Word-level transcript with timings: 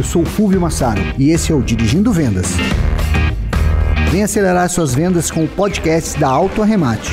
Eu 0.00 0.04
sou 0.04 0.22
o 0.22 0.24
Fulvio 0.24 0.58
Massaro 0.58 0.98
e 1.18 1.28
esse 1.28 1.52
é 1.52 1.54
o 1.54 1.60
Dirigindo 1.60 2.10
Vendas. 2.10 2.46
Vem 4.10 4.22
acelerar 4.22 4.66
suas 4.70 4.94
vendas 4.94 5.30
com 5.30 5.44
o 5.44 5.48
podcast 5.48 6.18
da 6.18 6.26
Auto 6.26 6.62
Arremate. 6.62 7.10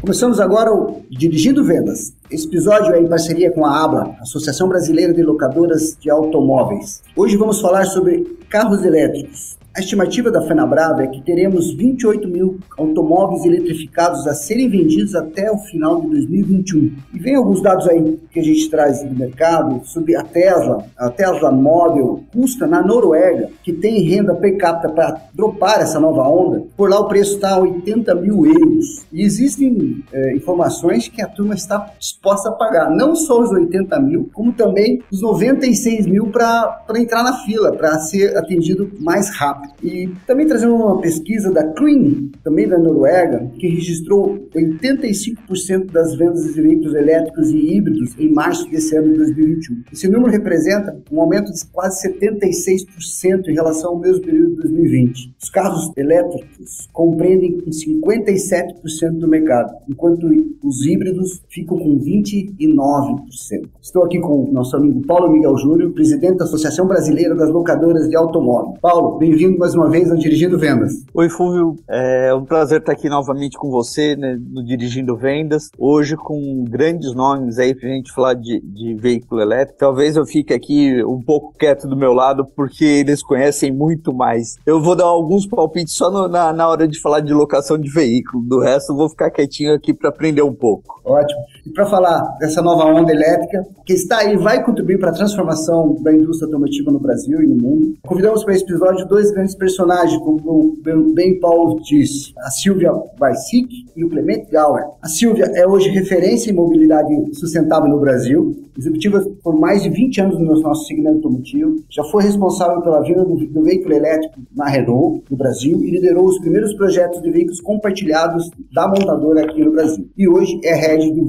Começamos 0.00 0.40
agora 0.40 0.74
o 0.74 1.00
Dirigindo 1.08 1.64
Vendas. 1.64 2.12
Esse 2.28 2.48
episódio 2.48 2.92
é 2.92 3.00
em 3.00 3.06
parceria 3.06 3.52
com 3.52 3.64
a 3.64 3.84
ABLA, 3.84 4.16
Associação 4.20 4.68
Brasileira 4.68 5.14
de 5.14 5.22
Locadoras 5.22 5.96
de 6.00 6.10
Automóveis. 6.10 7.04
Hoje 7.14 7.36
vamos 7.36 7.60
falar 7.60 7.84
sobre 7.84 8.24
carros 8.50 8.82
elétricos. 8.82 9.56
A 9.76 9.80
estimativa 9.80 10.30
da 10.30 10.40
Fenabrava 10.40 11.02
é 11.02 11.06
que 11.06 11.20
teremos 11.20 11.70
28 11.74 12.26
mil 12.28 12.58
automóveis 12.78 13.44
eletrificados 13.44 14.26
a 14.26 14.32
serem 14.32 14.70
vendidos 14.70 15.14
até 15.14 15.52
o 15.52 15.58
final 15.58 16.00
de 16.00 16.08
2021. 16.08 16.96
E 17.12 17.18
vem 17.18 17.34
alguns 17.34 17.60
dados 17.60 17.86
aí 17.86 18.18
que 18.30 18.40
a 18.40 18.42
gente 18.42 18.70
traz 18.70 19.02
do 19.02 19.14
mercado 19.14 19.82
sobre 19.84 20.16
a 20.16 20.22
Tesla. 20.22 20.86
A 20.96 21.10
Tesla 21.10 21.52
Model 21.52 22.24
custa 22.32 22.66
na 22.66 22.80
Noruega, 22.80 23.50
que 23.62 23.70
tem 23.70 24.00
renda 24.00 24.34
per 24.34 24.56
capita 24.56 24.88
para 24.88 25.20
dropar 25.34 25.82
essa 25.82 26.00
nova 26.00 26.26
onda. 26.26 26.64
Por 26.74 26.88
lá 26.88 26.98
o 26.98 27.08
preço 27.08 27.34
está 27.34 27.56
a 27.56 27.60
80 27.60 28.14
mil 28.14 28.46
euros. 28.46 29.04
E 29.12 29.20
existem 29.20 30.02
é, 30.10 30.34
informações 30.34 31.06
que 31.06 31.20
a 31.20 31.28
turma 31.28 31.52
está 31.52 31.92
disposta 31.98 32.48
a 32.48 32.52
pagar, 32.52 32.90
não 32.90 33.14
só 33.14 33.42
os 33.42 33.50
80 33.50 34.00
mil, 34.00 34.30
como 34.32 34.54
também 34.54 35.02
os 35.12 35.20
96 35.20 36.06
mil 36.06 36.28
para 36.28 36.82
entrar 36.96 37.22
na 37.22 37.34
fila, 37.44 37.72
para 37.72 37.98
ser 37.98 38.34
atendido 38.38 38.90
mais 38.98 39.28
rápido. 39.28 39.65
E 39.82 40.08
também 40.26 40.46
trazendo 40.46 40.74
uma 40.74 41.00
pesquisa 41.00 41.50
da 41.50 41.64
Clean, 41.72 42.28
também 42.42 42.68
da 42.68 42.78
Noruega, 42.78 43.50
que 43.58 43.68
registrou 43.68 44.48
85% 44.54 45.90
das 45.92 46.14
vendas 46.16 46.54
de 46.54 46.60
veículos 46.60 46.94
elétricos 46.94 47.50
e 47.50 47.76
híbridos 47.76 48.18
em 48.18 48.32
março 48.32 48.68
desse 48.70 48.96
ano 48.96 49.12
de 49.12 49.18
2021. 49.18 49.82
Esse 49.92 50.08
número 50.08 50.30
representa 50.30 50.96
um 51.10 51.20
aumento 51.20 51.52
de 51.52 51.66
quase 51.72 52.08
76% 52.08 53.48
em 53.48 53.54
relação 53.54 53.90
ao 53.90 53.98
mesmo 53.98 54.22
período 54.22 54.50
de 54.50 54.62
2020. 54.62 55.34
Os 55.42 55.50
carros 55.50 55.90
elétricos 55.96 56.88
compreendem 56.92 57.58
57% 57.58 59.18
do 59.18 59.28
mercado, 59.28 59.72
enquanto 59.88 60.26
os 60.62 60.84
híbridos 60.84 61.42
ficam 61.48 61.78
com 61.78 61.98
29%. 61.98 63.68
Estou 63.80 64.04
aqui 64.04 64.18
com 64.20 64.50
nosso 64.52 64.76
amigo 64.76 65.02
Paulo 65.06 65.32
Miguel 65.32 65.56
Júnior, 65.56 65.92
presidente 65.92 66.38
da 66.38 66.44
Associação 66.44 66.86
Brasileira 66.86 67.34
das 67.34 67.50
Locadoras 67.50 68.08
de 68.08 68.16
Automóvel. 68.16 68.74
Paulo, 68.80 69.18
bem-vindo 69.18 69.55
mais 69.58 69.74
uma 69.74 69.88
vez 69.88 70.10
ao 70.10 70.16
Dirigindo 70.16 70.58
Vendas. 70.58 70.92
Oi, 71.14 71.28
Fulvio. 71.28 71.76
É 71.88 72.34
um 72.34 72.44
prazer 72.44 72.80
estar 72.80 72.92
aqui 72.92 73.08
novamente 73.08 73.56
com 73.56 73.70
você 73.70 74.14
né, 74.16 74.38
no 74.38 74.64
Dirigindo 74.64 75.16
Vendas. 75.16 75.70
Hoje 75.78 76.16
com 76.16 76.64
grandes 76.64 77.14
nomes 77.14 77.58
aí 77.58 77.74
pra 77.74 77.88
gente 77.88 78.12
falar 78.12 78.34
de, 78.34 78.60
de 78.60 78.94
veículo 78.94 79.40
elétrico. 79.40 79.78
Talvez 79.78 80.16
eu 80.16 80.26
fique 80.26 80.52
aqui 80.52 81.02
um 81.04 81.22
pouco 81.22 81.54
quieto 81.58 81.88
do 81.88 81.96
meu 81.96 82.12
lado 82.12 82.46
porque 82.54 82.84
eles 82.84 83.22
conhecem 83.22 83.72
muito 83.72 84.12
mais. 84.12 84.56
Eu 84.66 84.80
vou 84.82 84.94
dar 84.94 85.04
alguns 85.04 85.46
palpites 85.46 85.94
só 85.94 86.10
no, 86.10 86.28
na, 86.28 86.52
na 86.52 86.68
hora 86.68 86.86
de 86.86 87.00
falar 87.00 87.20
de 87.20 87.32
locação 87.32 87.78
de 87.78 87.90
veículo. 87.90 88.42
Do 88.42 88.60
resto, 88.60 88.92
eu 88.92 88.96
vou 88.96 89.08
ficar 89.08 89.30
quietinho 89.30 89.74
aqui 89.74 89.94
para 89.94 90.10
aprender 90.10 90.42
um 90.42 90.54
pouco. 90.54 91.00
Ótimo. 91.04 91.40
E 91.64 91.70
para 91.70 91.86
falar 91.86 92.20
dessa 92.40 92.60
nova 92.60 92.84
onda 92.84 93.12
elétrica 93.12 93.64
que 93.84 93.92
está 93.92 94.18
aí, 94.18 94.36
vai 94.36 94.64
contribuir 94.64 94.98
para 94.98 95.10
a 95.10 95.14
transformação 95.14 95.96
da 96.02 96.12
indústria 96.12 96.46
automotiva 96.46 96.90
no 96.90 96.98
Brasil 96.98 97.40
e 97.42 97.46
no 97.46 97.54
mundo, 97.54 97.96
convidamos 98.02 98.42
para 98.42 98.54
esse 98.54 98.64
episódio 98.64 99.06
dois 99.06 99.30
grandes 99.30 99.45
personagens, 99.54 100.20
como 100.22 100.76
bem 101.14 101.38
Paulo 101.40 101.80
disse, 101.82 102.32
a 102.38 102.50
Silvia 102.50 102.92
Barsic 103.18 103.68
e 103.94 104.04
o 104.04 104.08
Clemente 104.08 104.50
Gauer. 104.50 104.84
A 105.02 105.08
Silvia 105.08 105.44
é 105.54 105.66
hoje 105.66 105.88
referência 105.90 106.50
em 106.50 106.54
mobilidade 106.54 107.14
sustentável 107.34 107.88
no 107.88 108.00
Brasil, 108.00 108.54
executiva 108.78 109.24
por 109.42 109.58
mais 109.58 109.82
de 109.82 109.88
20 109.88 110.20
anos 110.20 110.38
no 110.38 110.60
nosso 110.60 110.86
segmento 110.86 111.16
automotivo, 111.16 111.76
já 111.88 112.04
foi 112.04 112.22
responsável 112.24 112.82
pela 112.82 113.00
venda 113.00 113.24
do, 113.24 113.34
do 113.34 113.62
veículo 113.62 113.94
elétrico 113.94 114.40
na 114.54 114.68
Renault, 114.68 115.24
no 115.30 115.36
Brasil, 115.36 115.82
e 115.82 115.90
liderou 115.90 116.26
os 116.26 116.38
primeiros 116.38 116.74
projetos 116.74 117.22
de 117.22 117.30
veículos 117.30 117.60
compartilhados 117.60 118.50
da 118.72 118.86
montadora 118.86 119.44
aqui 119.44 119.64
no 119.64 119.72
Brasil. 119.72 120.06
E 120.16 120.28
hoje 120.28 120.60
é 120.64 120.74
head 120.74 121.10
do 121.12 121.26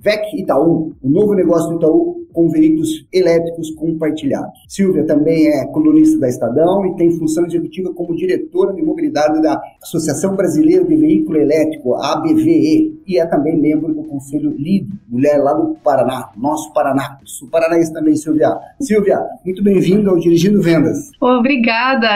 VEC 0.00 0.40
Itaú, 0.40 0.92
o 1.02 1.08
novo 1.08 1.34
negócio 1.34 1.70
do 1.70 1.76
Itaú 1.76 2.25
com 2.36 2.50
veículos 2.50 3.06
elétricos 3.10 3.70
compartilhados. 3.70 4.60
Silvia 4.68 5.06
também 5.06 5.48
é 5.48 5.64
colunista 5.68 6.18
da 6.18 6.28
Estadão 6.28 6.84
e 6.84 6.94
tem 6.94 7.10
função 7.10 7.46
executiva 7.46 7.94
como 7.94 8.14
diretora 8.14 8.74
de 8.74 8.82
mobilidade 8.82 9.40
da 9.40 9.58
Associação 9.82 10.36
Brasileira 10.36 10.84
de 10.84 10.94
Veículo 10.94 11.38
Elétrico, 11.38 11.94
ABVE, 11.94 12.95
e 13.06 13.18
é 13.18 13.26
também 13.26 13.56
membro 13.56 13.94
do 13.94 14.02
Conselho 14.04 14.54
LID, 14.58 14.88
mulher 15.08 15.38
lá 15.38 15.52
do 15.52 15.76
Paraná, 15.76 16.30
nosso 16.36 16.72
Paraná. 16.72 17.18
Sou 17.24 17.48
paranaense 17.48 17.92
também, 17.92 18.16
Silvia. 18.16 18.56
Silvia, 18.80 19.20
muito 19.44 19.62
bem-vinda 19.62 20.10
ao 20.10 20.18
Dirigindo 20.18 20.60
Vendas. 20.60 21.10
Obrigada. 21.20 22.08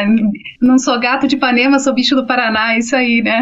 Não 0.61 0.79
sou 0.79 0.99
gato 0.99 1.27
de 1.29 1.37
Ipanema, 1.37 1.79
sou 1.79 1.95
bicho 1.95 2.17
do 2.17 2.27
Paraná, 2.27 2.77
isso 2.77 2.97
aí, 2.97 3.23
né? 3.23 3.41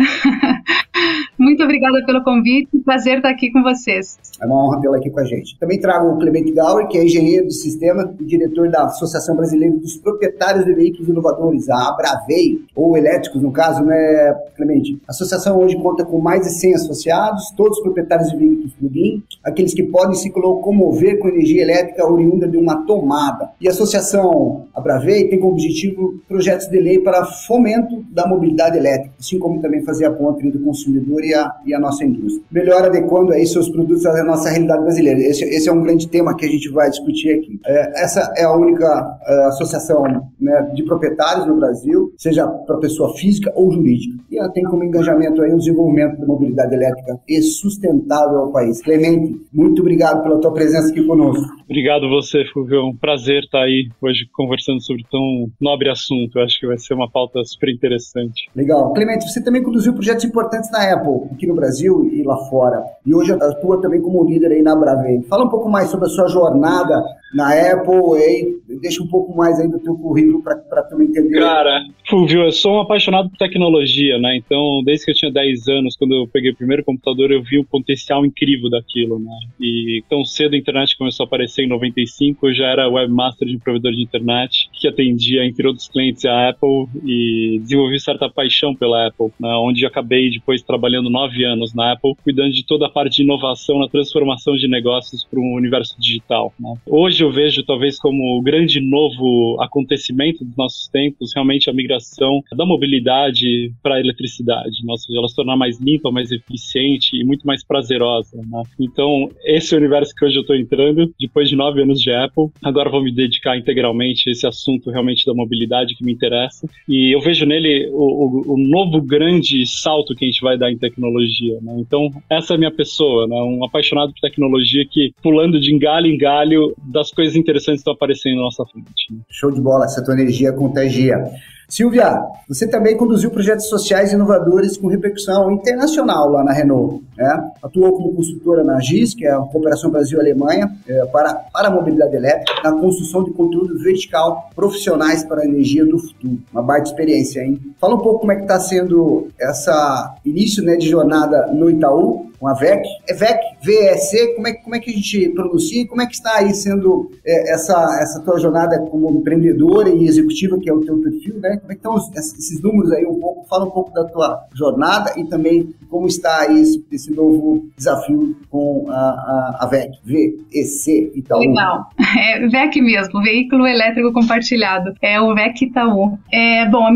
muito 1.38 1.62
obrigada 1.62 2.04
pelo 2.04 2.22
convite, 2.22 2.68
prazer 2.84 3.18
estar 3.18 3.30
aqui 3.30 3.52
com 3.52 3.62
vocês. 3.62 4.18
É 4.40 4.46
uma 4.46 4.64
honra 4.64 4.80
tê-la 4.80 4.96
aqui 4.96 5.10
com 5.10 5.20
a 5.20 5.24
gente. 5.24 5.58
Também 5.58 5.78
trago 5.80 6.08
o 6.08 6.18
Clemente 6.18 6.52
Gauer, 6.52 6.86
que 6.88 6.96
é 6.96 7.04
engenheiro 7.04 7.46
de 7.46 7.54
sistema 7.54 8.14
e 8.18 8.24
diretor 8.24 8.70
da 8.70 8.84
Associação 8.84 9.36
Brasileira 9.36 9.76
dos 9.76 9.96
Proprietários 9.96 10.64
de 10.64 10.72
Veículos 10.72 11.08
Inovadores, 11.08 11.68
a 11.68 11.88
Abravei, 11.88 12.60
ou 12.74 12.96
elétricos 12.96 13.42
no 13.42 13.52
caso, 13.52 13.84
né, 13.84 14.34
Clemente? 14.56 15.00
A 15.06 15.10
associação 15.10 15.58
hoje 15.58 15.76
conta 15.76 16.04
com 16.04 16.18
mais 16.20 16.42
de 16.42 16.50
100 16.50 16.74
associados, 16.74 17.37
todos 17.56 17.80
proprietários 17.80 18.30
de 18.30 18.36
veículos 18.36 18.72
plug-in, 18.74 19.22
aqueles 19.44 19.74
que 19.74 19.82
podem 19.82 20.14
se 20.14 20.32
locomover 20.34 21.18
com 21.18 21.28
energia 21.28 21.62
elétrica 21.62 22.06
oriunda 22.06 22.48
de 22.48 22.56
uma 22.56 22.86
tomada. 22.86 23.50
E 23.60 23.68
a 23.68 23.70
associação 23.70 24.68
Abravei 24.74 25.28
tem 25.28 25.40
como 25.40 25.52
objetivo 25.52 26.20
projetos 26.28 26.68
de 26.68 26.78
lei 26.78 27.00
para 27.00 27.24
fomento 27.24 28.04
da 28.10 28.26
mobilidade 28.26 28.78
elétrica, 28.78 29.14
assim 29.18 29.38
como 29.38 29.60
também 29.60 29.82
fazer 29.82 30.04
a 30.04 30.10
ponte 30.12 30.46
entre 30.46 30.58
o 30.58 30.62
consumidor 30.62 31.24
e 31.24 31.34
a, 31.34 31.52
e 31.66 31.74
a 31.74 31.80
nossa 31.80 32.04
indústria. 32.04 32.44
Melhor 32.50 32.84
adequando 32.84 33.32
aí 33.32 33.44
seus 33.46 33.68
produtos 33.68 34.06
à 34.06 34.22
nossa 34.22 34.48
realidade 34.48 34.82
brasileira. 34.82 35.20
Esse, 35.20 35.44
esse 35.44 35.68
é 35.68 35.72
um 35.72 35.82
grande 35.82 36.08
tema 36.08 36.36
que 36.36 36.46
a 36.46 36.48
gente 36.48 36.68
vai 36.70 36.88
discutir 36.90 37.30
aqui. 37.30 37.60
É, 37.66 38.04
essa 38.04 38.32
é 38.36 38.44
a 38.44 38.54
única 38.54 39.18
é, 39.26 39.44
associação 39.46 40.04
né, 40.40 40.70
de 40.74 40.84
proprietários 40.84 41.46
no 41.46 41.56
Brasil, 41.56 42.12
seja 42.16 42.46
para 42.46 42.76
pessoa 42.78 43.14
física 43.16 43.52
ou 43.56 43.72
jurídica. 43.72 44.16
E 44.30 44.38
ela 44.38 44.48
tem 44.50 44.62
como 44.62 44.84
engajamento 44.84 45.42
aí 45.42 45.52
o 45.52 45.58
desenvolvimento 45.58 46.20
da 46.20 46.26
mobilidade 46.26 46.74
elétrica 46.74 47.18
e 47.28 47.42
sustentável 47.42 48.38
ao 48.38 48.52
país. 48.52 48.80
Clemente, 48.80 49.38
muito 49.52 49.82
obrigado 49.82 50.22
pela 50.22 50.40
tua 50.40 50.52
presença 50.52 50.90
aqui 50.90 51.04
conosco. 51.04 51.44
Obrigado 51.64 52.08
você, 52.08 52.44
Fulvio. 52.52 52.78
É 52.78 52.84
um 52.84 52.96
prazer 52.96 53.44
estar 53.44 53.62
aí 53.62 53.90
hoje 54.00 54.26
conversando 54.32 54.82
sobre 54.82 55.04
tão 55.10 55.50
nobre 55.60 55.90
assunto. 55.90 56.38
Eu 56.38 56.44
acho 56.44 56.58
que 56.58 56.66
vai 56.66 56.78
ser 56.78 56.94
uma 56.94 57.10
pauta 57.10 57.44
super 57.44 57.68
interessante. 57.68 58.48
Legal. 58.56 58.92
Clemente, 58.94 59.28
você 59.28 59.42
também 59.42 59.62
conduziu 59.62 59.92
projetos 59.92 60.24
importantes 60.24 60.70
na 60.70 60.92
Apple, 60.92 61.30
aqui 61.32 61.46
no 61.46 61.54
Brasil 61.54 62.08
e 62.10 62.22
lá 62.22 62.36
fora. 62.48 62.82
E 63.04 63.14
hoje 63.14 63.32
atua 63.32 63.80
também 63.80 64.00
como 64.00 64.24
líder 64.24 64.52
aí 64.52 64.62
na 64.62 64.74
Bravei. 64.74 65.22
Fala 65.28 65.44
um 65.44 65.50
pouco 65.50 65.68
mais 65.68 65.90
sobre 65.90 66.06
a 66.06 66.10
sua 66.10 66.28
jornada 66.28 67.02
na 67.34 67.52
Apple 67.72 68.18
e 68.18 68.78
deixa 68.80 69.02
um 69.02 69.06
pouco 69.06 69.36
mais 69.36 69.58
aí 69.60 69.68
do 69.68 69.78
teu 69.78 69.94
currículo 69.96 70.42
para 70.42 70.82
tu 70.82 71.00
entender. 71.02 71.38
Cara, 71.38 71.84
Fulvio, 72.08 72.42
eu 72.42 72.52
sou 72.52 72.76
um 72.76 72.80
apaixonado 72.80 73.28
por 73.28 73.36
tecnologia, 73.36 74.18
né? 74.18 74.36
Então, 74.36 74.82
desde 74.84 75.04
que 75.04 75.10
eu 75.10 75.14
tinha 75.14 75.32
10 75.32 75.68
anos, 75.68 75.96
quando 75.96 76.14
eu 76.14 76.26
peguei 76.26 76.50
o 76.50 76.56
primeiro 76.56 76.84
computador, 76.84 77.30
eu 77.30 77.42
vi 77.42 77.58
o 77.58 77.64
potencial 77.64 78.24
incrível 78.24 78.70
daquilo, 78.70 79.18
né? 79.18 79.38
E 79.60 80.02
tão 80.08 80.24
cedo 80.24 80.54
a 80.54 80.58
internet 80.58 80.96
começou 80.96 81.24
a 81.24 81.26
aparecer 81.26 81.64
em 81.64 81.68
95, 81.68 82.48
eu 82.48 82.54
já 82.54 82.66
era 82.66 82.88
webmaster 82.88 83.48
de 83.48 83.56
um 83.56 83.58
provedor 83.58 83.92
de 83.92 84.02
internet 84.02 84.70
que 84.72 84.88
atendia, 84.88 85.44
entre 85.44 85.66
outros 85.66 85.88
clientes, 85.88 86.24
a 86.24 86.48
Apple 86.48 86.86
e 87.04 87.58
desenvolvi 87.60 88.00
certa 88.00 88.28
paixão 88.28 88.74
pela 88.74 89.08
Apple, 89.08 89.28
né? 89.38 89.50
onde 89.60 89.84
acabei 89.84 90.30
depois 90.30 90.62
trabalhando 90.62 91.10
nove 91.10 91.44
anos 91.44 91.74
na 91.74 91.92
Apple, 91.92 92.14
cuidando 92.22 92.52
de 92.52 92.64
toda 92.64 92.86
a 92.86 92.90
parte 92.90 93.16
de 93.16 93.22
inovação 93.22 93.78
na 93.78 93.88
transformação 93.88 94.54
de 94.56 94.68
negócios 94.68 95.24
para 95.24 95.40
um 95.40 95.54
universo 95.54 95.94
digital. 96.00 96.52
Né? 96.58 96.74
Hoje 96.86 97.17
eu 97.22 97.32
vejo, 97.32 97.64
talvez, 97.64 97.98
como 97.98 98.38
o 98.38 98.42
grande 98.42 98.80
novo 98.80 99.56
acontecimento 99.60 100.44
dos 100.44 100.56
nossos 100.56 100.88
tempos, 100.88 101.32
realmente 101.34 101.70
a 101.70 101.72
migração 101.72 102.42
da 102.52 102.66
mobilidade 102.66 103.72
para 103.82 103.96
a 103.96 104.00
eletricidade, 104.00 104.84
né? 104.84 104.92
ou 104.92 104.98
seja, 104.98 105.18
ela 105.18 105.28
se 105.28 105.36
tornar 105.36 105.56
mais 105.56 105.80
limpa, 105.80 106.10
mais 106.10 106.30
eficiente 106.30 107.16
e 107.16 107.24
muito 107.24 107.46
mais 107.46 107.64
prazerosa. 107.64 108.36
Né? 108.36 108.62
Então, 108.78 109.30
esse 109.44 109.74
é 109.74 109.78
o 109.78 109.80
universo 109.80 110.14
que 110.14 110.24
hoje 110.24 110.36
eu 110.36 110.42
estou 110.42 110.56
entrando, 110.56 111.12
depois 111.18 111.48
de 111.48 111.56
nove 111.56 111.82
anos 111.82 112.00
de 112.00 112.12
Apple. 112.12 112.48
Agora 112.62 112.90
vou 112.90 113.02
me 113.02 113.12
dedicar 113.12 113.56
integralmente 113.56 114.28
a 114.28 114.32
esse 114.32 114.46
assunto 114.46 114.90
realmente 114.90 115.24
da 115.24 115.34
mobilidade 115.34 115.94
que 115.94 116.04
me 116.04 116.12
interessa. 116.12 116.68
E 116.88 117.14
eu 117.14 117.20
vejo 117.20 117.46
nele 117.46 117.88
o, 117.92 118.52
o, 118.52 118.54
o 118.54 118.58
novo 118.58 119.00
grande 119.00 119.64
salto 119.66 120.14
que 120.14 120.24
a 120.24 120.28
gente 120.28 120.42
vai 120.42 120.58
dar 120.58 120.70
em 120.70 120.78
tecnologia. 120.78 121.58
Né? 121.62 121.76
Então, 121.78 122.10
essa 122.28 122.54
é 122.54 122.56
a 122.56 122.58
minha 122.58 122.70
pessoa, 122.70 123.26
né? 123.26 123.36
um 123.36 123.64
apaixonado 123.64 124.12
por 124.12 124.20
tecnologia 124.20 124.84
que, 124.84 125.12
pulando 125.22 125.58
de 125.60 125.78
galho 125.78 126.06
em 126.06 126.18
galho, 126.18 126.74
das 127.08 127.12
coisas 127.12 127.36
interessantes 127.36 127.80
estão 127.80 127.92
aparecendo 127.92 128.36
na 128.36 128.42
nossa 128.42 128.64
frente. 128.66 129.08
Show 129.30 129.50
de 129.50 129.60
bola, 129.60 129.86
essa 129.86 130.04
tua 130.04 130.14
energia 130.14 130.52
contagia. 130.52 131.24
Silvia, 131.68 132.18
você 132.48 132.66
também 132.66 132.96
conduziu 132.96 133.30
projetos 133.30 133.66
sociais 133.66 134.10
inovadores 134.10 134.78
com 134.78 134.86
repercussão 134.86 135.52
internacional 135.52 136.30
lá 136.30 136.42
na 136.42 136.50
Renault. 136.50 137.04
Né? 137.14 137.50
Atuou 137.62 137.92
como 137.92 138.14
consultora 138.14 138.64
na 138.64 138.80
GIS, 138.80 139.12
que 139.12 139.26
é 139.26 139.32
a 139.32 139.38
Cooperação 139.40 139.90
Brasil-Alemanha, 139.90 140.74
é, 140.88 141.04
para, 141.06 141.34
para 141.34 141.68
a 141.68 141.70
mobilidade 141.70 142.16
elétrica, 142.16 142.62
na 142.64 142.72
construção 142.72 143.22
de 143.22 143.32
conteúdo 143.32 143.78
vertical 143.78 144.48
profissionais 144.56 145.22
para 145.22 145.42
a 145.42 145.44
energia 145.44 145.84
do 145.84 145.98
futuro. 145.98 146.38
Uma 146.50 146.62
baita 146.62 146.88
experiência, 146.88 147.40
hein? 147.40 147.60
Fala 147.78 147.96
um 147.96 148.00
pouco 148.00 148.20
como 148.20 148.32
é 148.32 148.36
que 148.36 148.42
está 148.42 148.58
sendo 148.58 149.28
essa 149.38 150.16
início 150.24 150.64
né, 150.64 150.74
de 150.76 150.88
jornada 150.88 151.48
no 151.52 151.68
Itaú, 151.68 152.28
com 152.38 152.46
a 152.46 152.54
VEC. 152.54 152.82
É 153.08 153.14
VEC, 153.14 153.40
VEC, 153.62 154.34
como 154.34 154.48
é, 154.48 154.52
como 154.54 154.74
é 154.74 154.78
que 154.78 154.90
a 154.90 154.92
gente 154.92 155.28
pronuncia? 155.30 155.86
Como 155.86 156.00
é 156.00 156.06
que 156.06 156.14
está 156.14 156.36
aí 156.36 156.54
sendo 156.54 157.10
é, 157.24 157.52
essa, 157.52 157.74
essa 158.00 158.20
tua 158.20 158.38
jornada 158.38 158.78
como 158.90 159.10
empreendedora 159.10 159.88
e 159.88 160.06
executiva, 160.06 160.58
que 160.58 160.70
é 160.70 160.72
o 160.72 160.80
teu 160.80 160.98
perfil, 160.98 161.38
né? 161.40 161.57
Como 161.58 161.72
é 161.72 161.74
que 161.74 161.80
estão 161.80 161.96
esses 161.96 162.62
números 162.62 162.92
aí 162.92 163.04
um 163.06 163.18
pouco? 163.18 163.46
Fala 163.48 163.64
um 163.64 163.70
pouco 163.70 163.92
da 163.92 164.04
tua 164.04 164.44
jornada 164.54 165.12
e 165.16 165.24
também 165.24 165.74
como 165.90 166.06
está 166.06 166.46
esse, 166.52 166.84
esse 166.92 167.14
novo 167.14 167.68
desafio 167.76 168.36
com 168.50 168.86
a, 168.88 168.94
a, 168.94 169.58
a 169.60 169.66
VEC, 169.66 169.92
VEC 170.04 171.12
Itaú. 171.14 171.40
Legal, 171.40 171.90
é 172.18 172.46
VEC 172.46 172.80
mesmo, 172.80 173.22
Veículo 173.22 173.66
Elétrico 173.66 174.12
Compartilhado, 174.12 174.94
é 175.00 175.20
o 175.20 175.34
VEC 175.34 175.62
Itaú. 175.62 176.18
É, 176.32 176.66
bom, 176.66 176.88